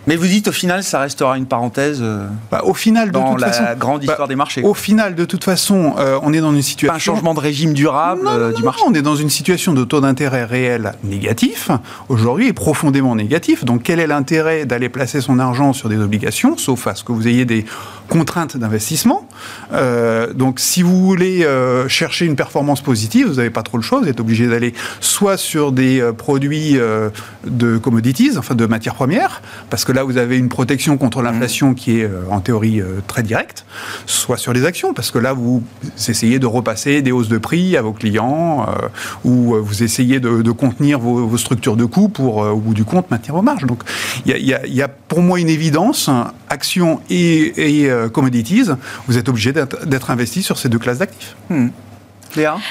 Mais 0.07 0.15
vous 0.15 0.27
dites 0.27 0.47
au 0.47 0.51
final, 0.51 0.83
ça 0.83 0.99
restera 0.99 1.37
une 1.37 1.45
parenthèse. 1.45 1.99
Euh, 2.01 2.27
bah, 2.51 2.61
au 2.63 2.73
final, 2.73 3.07
de 3.09 3.13
dans 3.13 3.31
toute 3.31 3.41
la 3.41 3.75
grande 3.75 4.03
histoire 4.03 4.19
bah, 4.19 4.27
des 4.27 4.35
marchés. 4.35 4.61
Au 4.63 4.73
final, 4.73 5.15
de 5.15 5.25
toute 5.25 5.43
façon, 5.43 5.95
euh, 5.97 6.19
on 6.21 6.33
est 6.33 6.41
dans 6.41 6.53
une 6.53 6.61
situation. 6.61 6.93
Pas 6.93 6.97
un 6.97 6.99
changement 6.99 7.33
de 7.33 7.39
régime 7.39 7.73
durable 7.73 8.27
euh, 8.27 8.53
du 8.53 8.63
marché. 8.63 8.81
on 8.87 8.93
est 8.93 9.01
dans 9.01 9.15
une 9.15 9.29
situation 9.29 9.73
de 9.73 9.83
taux 9.83 10.01
d'intérêt 10.01 10.45
réel 10.45 10.93
négatif 11.03 11.69
aujourd'hui 12.09 12.47
est 12.47 12.53
profondément 12.53 13.15
négatif. 13.15 13.65
Donc, 13.65 13.83
quel 13.83 13.99
est 13.99 14.07
l'intérêt 14.07 14.65
d'aller 14.65 14.89
placer 14.89 15.21
son 15.21 15.39
argent 15.39 15.73
sur 15.73 15.89
des 15.89 15.97
obligations, 15.97 16.57
sauf 16.57 16.87
à 16.87 16.95
ce 16.95 17.03
que 17.03 17.11
vous 17.11 17.27
ayez 17.27 17.45
des 17.45 17.65
contraintes 18.09 18.57
d'investissement 18.57 19.27
Donc, 20.35 20.59
si 20.59 20.81
vous 20.81 21.05
voulez 21.05 21.47
chercher 21.87 22.25
une 22.25 22.35
performance 22.35 22.81
positive, 22.81 23.27
vous 23.27 23.35
n'avez 23.35 23.49
pas 23.49 23.63
trop 23.63 23.77
le 23.77 23.83
choix. 23.83 24.01
Vous 24.01 24.07
êtes 24.07 24.19
obligé 24.19 24.47
d'aller 24.47 24.73
soit 24.99 25.37
sur 25.37 25.71
des 25.71 26.11
produits 26.17 26.77
de 27.45 27.77
commodities, 27.77 28.37
enfin 28.37 28.55
de 28.55 28.65
matières 28.65 28.95
premières, 28.95 29.41
parce 29.69 29.85
que 29.85 29.91
là, 29.91 30.03
vous 30.03 30.17
avez 30.17 30.37
une 30.37 30.49
protection 30.49 30.97
contre 30.97 31.21
l'inflation 31.21 31.73
qui 31.73 31.99
est 31.99 32.03
euh, 32.03 32.23
en 32.29 32.39
théorie 32.39 32.81
euh, 32.81 33.01
très 33.07 33.23
directe, 33.23 33.65
soit 34.05 34.37
sur 34.37 34.53
les 34.53 34.65
actions, 34.65 34.93
parce 34.93 35.11
que 35.11 35.19
là, 35.19 35.33
vous 35.33 35.63
essayez 36.07 36.39
de 36.39 36.45
repasser 36.45 37.01
des 37.01 37.11
hausses 37.11 37.29
de 37.29 37.37
prix 37.37 37.77
à 37.77 37.81
vos 37.81 37.93
clients, 37.93 38.65
euh, 38.67 38.87
ou 39.23 39.55
vous 39.61 39.83
essayez 39.83 40.19
de, 40.19 40.51
contenir 40.51 40.99
vos, 40.99 41.37
structures 41.37 41.75
de 41.75 41.85
coûts 41.85 42.09
pour, 42.09 42.37
au 42.37 42.57
bout 42.57 42.73
du 42.73 42.85
compte, 42.85 43.11
maintenir 43.11 43.35
vos 43.35 43.41
marges. 43.41 43.65
Donc, 43.65 43.83
il 44.25 44.37
y, 44.37 44.81
a, 44.81 44.87
pour 44.87 45.21
moi 45.21 45.39
une 45.39 45.49
évidence, 45.49 46.09
actions 46.49 47.01
et, 47.09 47.89
commodities, 48.11 48.63
vous 49.07 49.17
êtes 49.17 49.29
obligé 49.29 49.53
d'être 49.53 50.11
investi 50.11 50.43
sur 50.43 50.57
ces 50.57 50.69
deux 50.69 50.79
classes 50.79 50.99
d'actifs. 50.99 51.35
Hmm. 51.49 51.69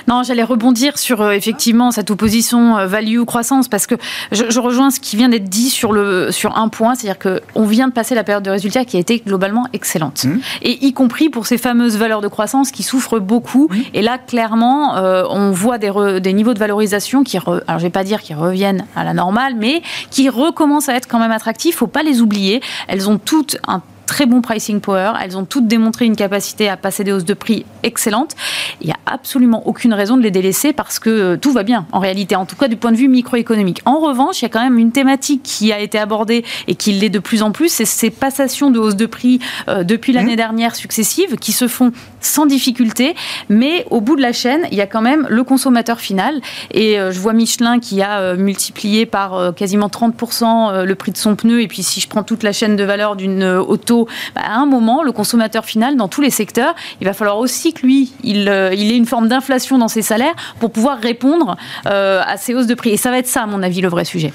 Non, 0.09 0.23
j'allais 0.23 0.43
rebondir 0.43 0.99
sur 0.99 1.21
euh, 1.23 1.33
effectivement 1.33 1.91
cette 1.91 2.11
opposition 2.11 2.77
euh, 2.77 2.87
value-croissance 2.87 3.69
parce 3.69 3.87
que 3.87 3.95
je, 4.33 4.59
rejoins 4.59 4.91
ce 4.91 5.01
qui 5.01 5.17
vient 5.17 5.29
d'être 5.29 5.49
dit 5.49 5.71
sur, 5.71 5.93
le, 5.93 6.31
sur 6.31 6.57
un 6.57 6.69
point, 6.69 6.95
c'est-à-dire 6.95 7.19
qu'on 7.19 7.65
vient 7.65 7.89
de 7.89 7.93
passer 7.93 8.15
la 8.15 8.25
période 8.25 8.45
de 8.45 8.51
résultats 8.51 8.85
qui 8.85 8.97
a 8.97 9.01
été 9.01 9.23
globalement 9.25 9.67
excellente. 9.73 10.25
Mmh. 10.25 10.39
Et 10.63 10.87
y 10.87 10.93
compris 10.93 11.29
pour 11.29 11.47
ces 11.47 11.59
fameuses 11.59 11.97
valeurs 11.97 12.21
de 12.21 12.29
croissance 12.29 12.71
qui 12.71 12.83
souffrent 12.83 13.19
beaucoup. 13.19 13.69
Et 13.93 14.03
là, 14.03 14.19
clairement, 14.19 14.97
euh, 14.97 15.25
on 15.29 15.51
voit 15.51 15.79
des, 15.79 15.91
des, 16.21 16.33
niveaux 16.33 16.55
de 16.55 16.59
valorisation 16.59 17.25
qui, 17.25 17.37
alors 17.37 17.79
je 17.79 17.83
vais 17.83 17.91
pas 17.91 18.05
dire 18.05 18.21
qu'ils 18.23 18.37
reviennent 18.37 18.87
à 18.97 19.05
la 19.05 19.15
normale, 19.15 19.55
mais 19.57 19.83
qui 20.11 20.29
recommencent 20.29 20.89
à 20.89 20.95
être 20.95 21.09
quand 21.09 21.19
même 21.19 21.33
attractifs. 21.33 21.77
Faut 21.77 21.87
pas 21.87 22.03
les 22.03 22.21
oublier. 22.21 22.61
Elles 22.89 23.09
ont 23.09 23.19
toutes 23.19 23.59
un 23.67 23.83
très 24.07 24.27
bon 24.27 24.41
pricing 24.41 24.81
power. 24.81 25.13
Elles 25.23 25.37
ont 25.37 25.45
toutes 25.45 25.67
démontré 25.67 26.05
une 26.05 26.17
capacité 26.17 26.69
à 26.69 26.77
passer 26.77 27.05
des 27.05 27.13
hausses 27.13 27.25
de 27.25 27.35
prix 27.35 27.65
excellentes. 27.83 28.35
Il 28.81 28.87
n'y 28.87 28.93
a 28.93 28.99
absolument 29.07 29.67
aucune 29.67 29.95
raison 29.95 30.17
de 30.17 30.23
les 30.23 30.31
délaisser 30.31 30.73
parce 30.73 30.99
que 30.99 31.11
euh, 31.11 31.37
tout 31.37 31.53
va 31.53 31.63
bien 31.63 31.87
en 31.93 31.99
réalité, 31.99 32.37
en 32.37 32.47
tout 32.47 32.57
cas 32.57 32.69
du 32.69 32.77
point 32.77 32.93
de 32.93 32.97
vue 32.97 33.09
microéconomique. 33.09 33.81
En 33.85 33.99
revanche, 33.99 34.41
il 34.41 34.45
y 34.45 34.47
a 34.47 34.49
quand 34.49 34.63
même 34.63 34.79
une 34.79 34.93
thématique 34.93 35.43
qui 35.43 35.73
a 35.73 35.79
été 35.79 35.99
abordée 35.99 36.45
et 36.69 36.75
qui 36.75 36.93
l'est 36.93 37.11
de 37.11 37.19
plus 37.19 37.43
en 37.43 37.53
plus, 37.53 37.69
c'est 37.69 37.85
ces 37.85 38.11
passations 38.11 38.71
de 38.71 38.79
hausses 38.79 38.97
de 38.97 39.07
prix 39.07 39.41
euh, 39.69 39.85
depuis 39.85 40.13
mmh. 40.13 40.17
l'année 40.17 40.37
dernière 40.37 40.77
successives 40.77 41.37
qui 41.37 41.53
se 41.53 41.69
font 41.69 41.93
sans 42.21 42.47
difficulté, 42.47 43.15
mais 43.49 43.87
au 43.91 44.01
bout 44.01 44.17
de 44.17 44.23
la 44.23 44.33
chaîne, 44.33 44.67
il 44.71 44.79
y 44.79 44.81
a 44.81 44.87
quand 44.87 45.03
même 45.03 45.27
le 45.29 45.45
consommateur 45.45 46.01
final. 46.01 46.41
Et 46.71 46.99
euh, 46.99 47.13
je 47.13 47.21
vois 47.21 47.33
Michelin 47.33 47.79
qui 47.79 48.03
a 48.03 48.35
multiplié 48.35 49.07
par 49.07 49.55
quasiment 49.55 49.89
30% 49.89 50.85
le 50.85 50.95
prix 50.95 51.13
de 51.13 51.17
son 51.17 51.37
pneu. 51.37 51.61
Et 51.61 51.69
puis 51.69 51.83
si 51.83 52.01
je 52.01 52.09
prends 52.09 52.23
toute 52.23 52.43
la 52.43 52.53
chaîne 52.53 52.77
de 52.77 52.85
valeur 52.85 53.17
d'une 53.17 53.45
auto, 53.45 53.94
bah, 54.35 54.43
à 54.45 54.57
un 54.57 54.67
moment, 54.67 55.03
le 55.03 55.13
consommateur 55.13 55.65
final, 55.65 55.97
dans 55.97 56.09
tous 56.09 56.21
les 56.21 56.31
secteurs, 56.31 56.75
il 57.01 57.07
va 57.07 57.13
falloir 57.13 57.39
aussi 57.39 57.73
que 57.73 57.87
lui, 57.87 58.13
il, 58.23 58.49
euh, 58.49 58.71
ait 58.71 58.97
une 58.97 59.07
forme 59.07 59.29
d'inflation 59.29 59.79
dans 59.79 59.89
ses 59.89 60.03
salaires 60.03 60.35
pour 60.61 60.71
pouvoir 60.71 60.99
répondre 60.99 61.57
euh, 61.87 62.23
à 62.27 62.37
ces 62.37 62.55
hausses 62.55 62.67
de 62.67 62.75
prix. 62.75 62.91
Et 62.91 62.97
ça 62.97 63.11
va 63.11 63.19
être 63.19 63.27
ça, 63.27 63.43
à 63.43 63.47
mon 63.47 63.63
avis, 63.63 63.81
le 63.81 63.89
vrai 63.89 64.05
sujet. 64.05 64.33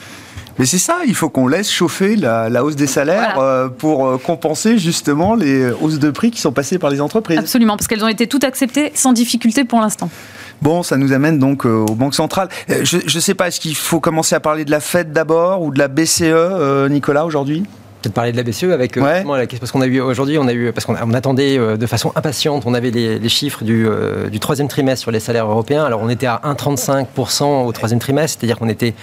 Mais 0.57 0.65
c'est 0.65 0.77
ça, 0.77 0.97
il 1.07 1.15
faut 1.15 1.29
qu'on 1.29 1.47
laisse 1.47 1.71
chauffer 1.71 2.17
la, 2.17 2.63
hausse 2.65 2.75
des 2.75 2.87
salaires 2.87 3.39
euh, 3.39 3.69
pour 3.69 4.21
compenser 4.21 4.77
justement 4.77 5.35
les 5.35 5.71
hausses 5.71 5.99
de 5.99 6.11
prix 6.11 6.31
qui 6.31 6.41
sont 6.41 6.51
passées 6.51 6.77
par 6.77 6.89
les 6.89 6.99
entreprises. 6.99 7.37
Absolument, 7.37 7.77
parce 7.77 7.87
qu'elles 7.87 8.03
ont 8.03 8.09
été 8.09 8.27
toutes 8.27 8.43
acceptées 8.43 8.91
sans 8.93 9.13
difficulté 9.13 9.63
pour 9.63 9.79
l'instant. 9.79 10.09
Bon, 10.61 10.83
ça 10.83 10.97
nous 10.97 11.13
amène 11.13 11.39
donc 11.39 11.63
aux 11.63 11.95
banques 11.95 12.15
centrales. 12.15 12.49
Je 12.67 12.97
ne 12.97 13.21
sais 13.21 13.35
pas, 13.35 13.47
est-ce 13.47 13.61
qu'il 13.61 13.75
faut 13.75 14.01
commencer 14.01 14.35
à 14.35 14.41
parler 14.41 14.65
de 14.65 14.71
la 14.71 14.81
Fed 14.81 15.13
d'abord 15.13 15.61
ou 15.61 15.71
de 15.71 15.79
la 15.79 15.87
BCE, 15.87 16.89
Nicolas, 16.89 17.25
aujourd'hui? 17.25 17.63
Peut-être 18.01 18.13
parler 18.13 18.31
de 18.31 18.37
la 18.37 18.43
BCE 18.43 18.63
avec 18.65 18.97
euh, 18.97 19.23
parce 19.59 19.71
qu'on 19.71 19.81
a 19.81 19.85
eu 19.85 19.99
aujourd'hui, 19.99 20.37
on 20.37 20.47
a 20.47 20.53
eu 20.53 20.71
parce 20.71 20.85
qu'on 20.85 20.95
on 20.95 21.13
attendait 21.13 21.57
euh, 21.57 21.77
de 21.77 21.85
façon 21.85 22.11
impatiente, 22.15 22.63
on 22.65 22.73
avait 22.73 22.91
les, 22.91 23.29
chiffres 23.29 23.63
du, 23.63 23.87
euh, 23.87 24.29
du, 24.29 24.39
troisième 24.39 24.67
trimestre 24.67 25.01
sur 25.01 25.11
les 25.11 25.19
salaires 25.19 25.47
européens. 25.47 25.83
Alors 25.83 26.01
on 26.01 26.09
était 26.09 26.25
à 26.25 26.41
1,35% 26.45 27.65
au 27.65 27.71
troisième 27.71 27.99
trimestre, 27.99 28.39
c'est-à-dire 28.39 28.57
qu'on 28.57 28.69
était 28.69 28.93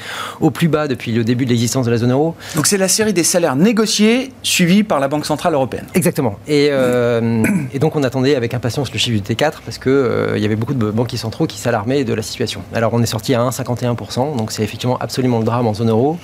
au 0.40 0.50
plus 0.50 0.68
bas 0.68 0.88
depuis 0.88 1.12
le 1.12 1.24
début 1.24 1.44
de 1.44 1.50
l'existence 1.50 1.86
de 1.86 1.90
la 1.90 1.98
zone 1.98 2.12
euro. 2.12 2.34
Donc 2.54 2.66
c'est 2.66 2.78
la 2.78 2.88
série 2.88 3.12
des 3.12 3.24
salaires 3.24 3.56
négociés 3.56 4.32
suivie 4.42 4.82
par 4.82 5.00
la 5.00 5.08
Banque 5.08 5.26
centrale 5.26 5.54
européenne. 5.54 5.86
Exactement. 5.94 6.38
Et, 6.48 6.66
et 6.66 7.78
donc 7.78 7.96
on 7.96 8.02
attendait 8.02 8.34
avec 8.34 8.54
impatience 8.54 8.92
le 8.92 8.98
chiffre 8.98 9.22
du 9.22 9.34
T4 9.34 9.54
parce 9.64 9.78
que 9.78 10.32
il 10.36 10.42
y 10.42 10.44
avait 10.44 10.56
beaucoup 10.56 10.74
de 10.74 10.90
banquiers 10.90 11.18
centraux 11.18 11.46
qui 11.46 11.58
s'alarmaient 11.58 12.04
de 12.04 12.14
la 12.14 12.22
situation. 12.22 12.62
Alors 12.74 12.94
on 12.94 13.02
est 13.02 13.06
sorti 13.06 13.34
à 13.34 13.40
1,51%, 13.40 14.36
donc 14.36 14.52
c'est 14.52 14.62
effectivement 14.62 14.96
absolument 14.98 15.38
le 15.38 15.44
drame 15.44 15.66
en 15.66 15.74
zone 15.74 15.90
euro. 15.90 16.18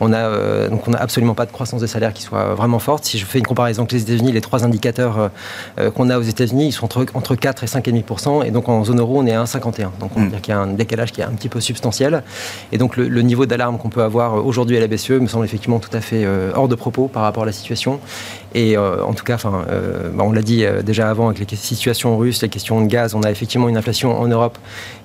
On 0.00 0.12
a 0.12 0.68
donc 0.68 0.86
on 0.88 0.90
n'a 0.90 0.98
absolument 0.98 1.34
pas 1.34 1.46
de 1.46 1.52
croissance 1.52 1.80
des 1.80 1.86
salaires 1.86 2.12
qui 2.16 2.22
soit 2.22 2.54
vraiment 2.54 2.78
forte. 2.78 3.04
Si 3.04 3.18
je 3.18 3.26
fais 3.26 3.38
une 3.38 3.46
comparaison 3.46 3.82
avec 3.82 3.92
les 3.92 4.02
États-Unis, 4.02 4.32
les 4.32 4.40
trois 4.40 4.64
indicateurs 4.64 5.18
euh, 5.18 5.28
euh, 5.78 5.90
qu'on 5.90 6.10
a 6.10 6.18
aux 6.18 6.22
États-Unis, 6.22 6.66
ils 6.68 6.72
sont 6.72 6.86
entre, 6.86 7.06
entre 7.14 7.34
4 7.34 7.64
et 7.64 7.66
5,5%. 7.66 8.44
Et 8.44 8.50
donc 8.50 8.68
en 8.68 8.82
zone 8.84 9.00
euro, 9.00 9.20
on 9.20 9.26
est 9.26 9.32
à 9.32 9.44
1,51. 9.44 9.90
Donc 10.00 10.12
on 10.16 10.20
mm. 10.20 10.30
dire 10.30 10.40
qu'il 10.40 10.52
y 10.52 10.56
a 10.56 10.60
un 10.60 10.68
décalage 10.68 11.12
qui 11.12 11.20
est 11.20 11.24
un 11.24 11.32
petit 11.32 11.48
peu 11.48 11.60
substantiel. 11.60 12.22
Et 12.72 12.78
donc 12.78 12.96
le, 12.96 13.22
niveau 13.26 13.44
d'alarme 13.44 13.78
qu'on 13.78 13.88
peut 13.88 14.02
avoir 14.02 14.46
aujourd'hui 14.46 14.76
à 14.76 14.80
la 14.80 14.86
BCE 14.86 15.10
me 15.10 15.26
semble 15.26 15.44
effectivement 15.44 15.80
tout 15.80 15.90
à 15.92 16.00
fait 16.00 16.24
euh, 16.24 16.52
hors 16.54 16.68
de 16.68 16.74
propos 16.74 17.08
par 17.08 17.22
rapport 17.22 17.42
à 17.42 17.46
la 17.46 17.52
situation. 17.52 18.00
Et 18.54 18.78
en 18.78 19.12
tout 19.12 19.24
cas, 19.24 19.34
enfin, 19.34 19.66
bah, 20.14 20.24
on 20.24 20.32
l'a 20.32 20.40
dit 20.40 20.64
déjà 20.82 21.10
avant 21.10 21.28
avec 21.28 21.50
les 21.50 21.56
situations 21.58 22.16
russes, 22.16 22.40
les 22.40 22.48
questions 22.48 22.80
de 22.80 22.86
gaz, 22.86 23.14
on 23.14 23.22
a 23.22 23.30
effectivement 23.30 23.68
une 23.68 23.76
inflation 23.76 24.18
en 24.18 24.26
Europe 24.28 24.56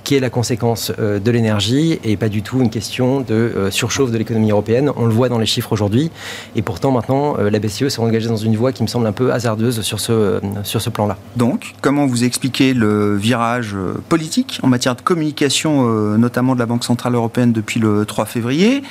qui 0.04 0.16
est 0.16 0.20
la 0.20 0.30
conséquence 0.30 0.92
euh, 1.00 1.20
de 1.20 1.32
l'énergie 1.32 2.00
et 2.04 2.18
pas 2.18 2.30
du 2.30 2.42
tout 2.42 2.62
une 2.62 2.70
question 2.70 3.22
de 3.22 3.34
euh, 3.34 3.72
surchauffe 3.72 4.12
de 4.12 4.18
l'économie 4.18 4.52
européenne. 4.52 4.92
On 4.96 5.06
le 5.06 5.14
voit 5.14 5.30
dans 5.30 5.38
les 5.38 5.46
chiffres 5.46 5.72
aujourd'hui. 5.72 6.12
Et 6.56 6.62
pourtant, 6.62 6.92
maintenant, 7.02 7.36
euh, 7.40 7.50
la 7.50 7.60
BCE 7.60 7.90
s'est 7.90 8.00
engagée 8.00 8.28
dans 8.28 8.38
une 8.38 8.56
voie 8.56 8.72
qui 8.72 8.84
me 8.84 8.88
semble 8.88 9.08
un 9.08 9.12
peu 9.12 9.34
hasardeuse 9.34 9.82
sur 9.82 10.00
ce, 10.00 10.40
sur 10.64 10.82
ce 10.82 10.90
plan-là. 10.90 11.18
Donc, 11.36 11.74
comment 11.82 12.06
vous 12.06 12.24
expliquez 12.24 12.74
le 12.74 13.16
virage 13.16 13.76
politique 14.08 14.60
en 14.62 14.68
matière 14.68 14.96
de 14.96 15.02
communication, 15.02 15.84
notamment 16.18 16.54
de 16.54 16.60
la 16.60 16.66
Banque 16.66 16.84
Centrale 16.84 17.16
Européenne 17.16 17.52
depuis 17.54 17.80
le 17.80 18.06
3 18.06 18.26
février, 18.26 18.84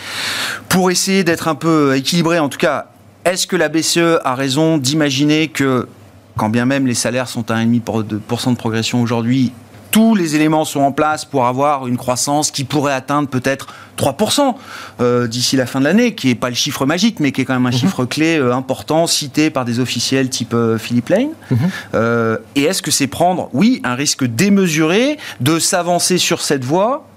pour 0.69 0.91
essayer 0.91 1.25
d'être 1.25 1.49
un 1.49 1.55
peu 1.55 1.97
équilibré 1.97 2.39
En 2.39 2.49
tout 2.49 2.59
cas, 2.59 2.87
est-ce 3.25 3.47
que 3.47 3.57
la 3.57 3.69
BCE 3.69 4.19
a 4.25 4.35
raison 4.35 4.79
d'imaginer 4.79 5.49
que 5.49 5.87
quand 6.37 6.49
bien 6.49 6.65
même 6.65 6.87
les 6.87 6.95
salaires 6.95 7.29
sont 7.29 7.51
à 7.51 7.57
1,5% 7.57 8.51
de 8.51 8.57
progression 8.57 9.03
aujourd'hui, 9.03 9.53
tous 9.91 10.15
les 10.15 10.37
éléments 10.37 10.65
sont 10.65 10.81
en 10.81 10.93
place 10.93 11.25
pour 11.25 11.47
avoir 11.47 11.87
une 11.87 11.97
croissance 11.97 12.51
qui 12.51 12.65
pourrait 12.65 12.93
atteindre 12.93 13.29
peut-être 13.29 13.69
3% 13.99 14.55
euh, 15.01 15.27
d'ici 15.27 15.57
la 15.57 15.67
fin 15.67 15.81
de 15.81 15.85
l'année, 15.85 16.15
qui 16.15 16.29
n'est 16.29 16.35
pas 16.35 16.49
le 16.49 16.55
chiffre 16.55 16.87
magique, 16.87 17.21
mais 17.21 17.33
qui 17.33 17.43
est 17.43 17.45
quand 17.45 17.55
même 17.55 17.67
un 17.67 17.71
mhm. 17.71 17.77
chiffre 17.77 18.05
clé 18.05 18.39
euh, 18.39 18.55
important, 18.55 19.07
cité 19.07 19.51
par 19.51 19.65
des 19.65 19.81
officiels 19.81 20.31
type 20.31 20.55
euh, 20.55 20.79
Philippe 20.79 21.09
Lane. 21.09 21.31
Mhm. 21.51 22.39
et 22.57 22.63
est-ce 22.63 22.83
que 22.83 22.91
c'est 22.91 23.07
prendre, 23.07 23.51
oui, 23.53 23.81
un 23.85 23.95
risque 23.95 24.25
démesuré 24.25 25.19
de 25.41 25.59
s'avancer 25.59 26.19
sur 26.19 26.41
cette 26.41 26.65
voie 26.65 27.10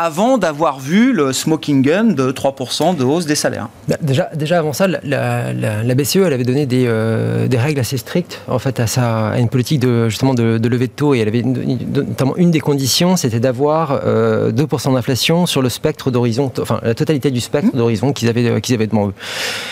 avant 0.00 0.38
d'avoir 0.38 0.78
vu 0.78 1.12
le 1.12 1.32
smoking 1.32 1.82
gun 1.82 2.04
de 2.04 2.30
3% 2.30 2.96
de 2.96 3.02
hausse 3.02 3.26
des 3.26 3.34
salaires. 3.34 3.68
Bah, 3.88 3.96
déjà, 4.00 4.30
déjà 4.34 4.58
avant 4.58 4.72
ça, 4.72 4.86
la, 4.86 5.94
BCE 5.94 6.16
elle 6.16 6.32
avait 6.32 6.44
donné 6.44 6.66
des, 6.66 6.84
euh, 6.86 7.48
des, 7.48 7.58
règles 7.58 7.80
assez 7.80 7.96
strictes 7.96 8.40
en 8.46 8.60
fait, 8.60 8.78
à, 8.78 8.86
sa, 8.86 9.30
à 9.30 9.38
une 9.38 9.48
politique 9.48 9.80
de, 9.80 10.08
justement 10.08 10.34
de, 10.34 10.58
de, 10.58 10.68
levée 10.68 10.86
de 10.86 10.92
taux. 10.92 11.14
Et 11.14 11.18
elle 11.18 11.28
avait 11.28 11.42
notamment 11.42 12.36
une 12.36 12.52
des 12.52 12.60
conditions, 12.60 13.16
c'était 13.16 13.40
d'avoir 13.40 13.96
2% 13.96 13.98
euh, 14.06 14.52
d'inflation 14.52 15.46
sur 15.46 15.62
le 15.62 15.68
spectre 15.68 16.12
d'horizon, 16.12 16.52
enfin 16.60 16.78
la 16.84 16.94
totalité 16.94 17.32
du 17.32 17.40
spectre 17.40 17.74
mmh. 17.74 17.78
d'horizon 17.78 18.12
qu'ils 18.12 18.28
avaient, 18.28 18.60
qu'ils 18.60 18.76
avaient 18.76 18.86
devant 18.86 19.08
eux. 19.08 19.14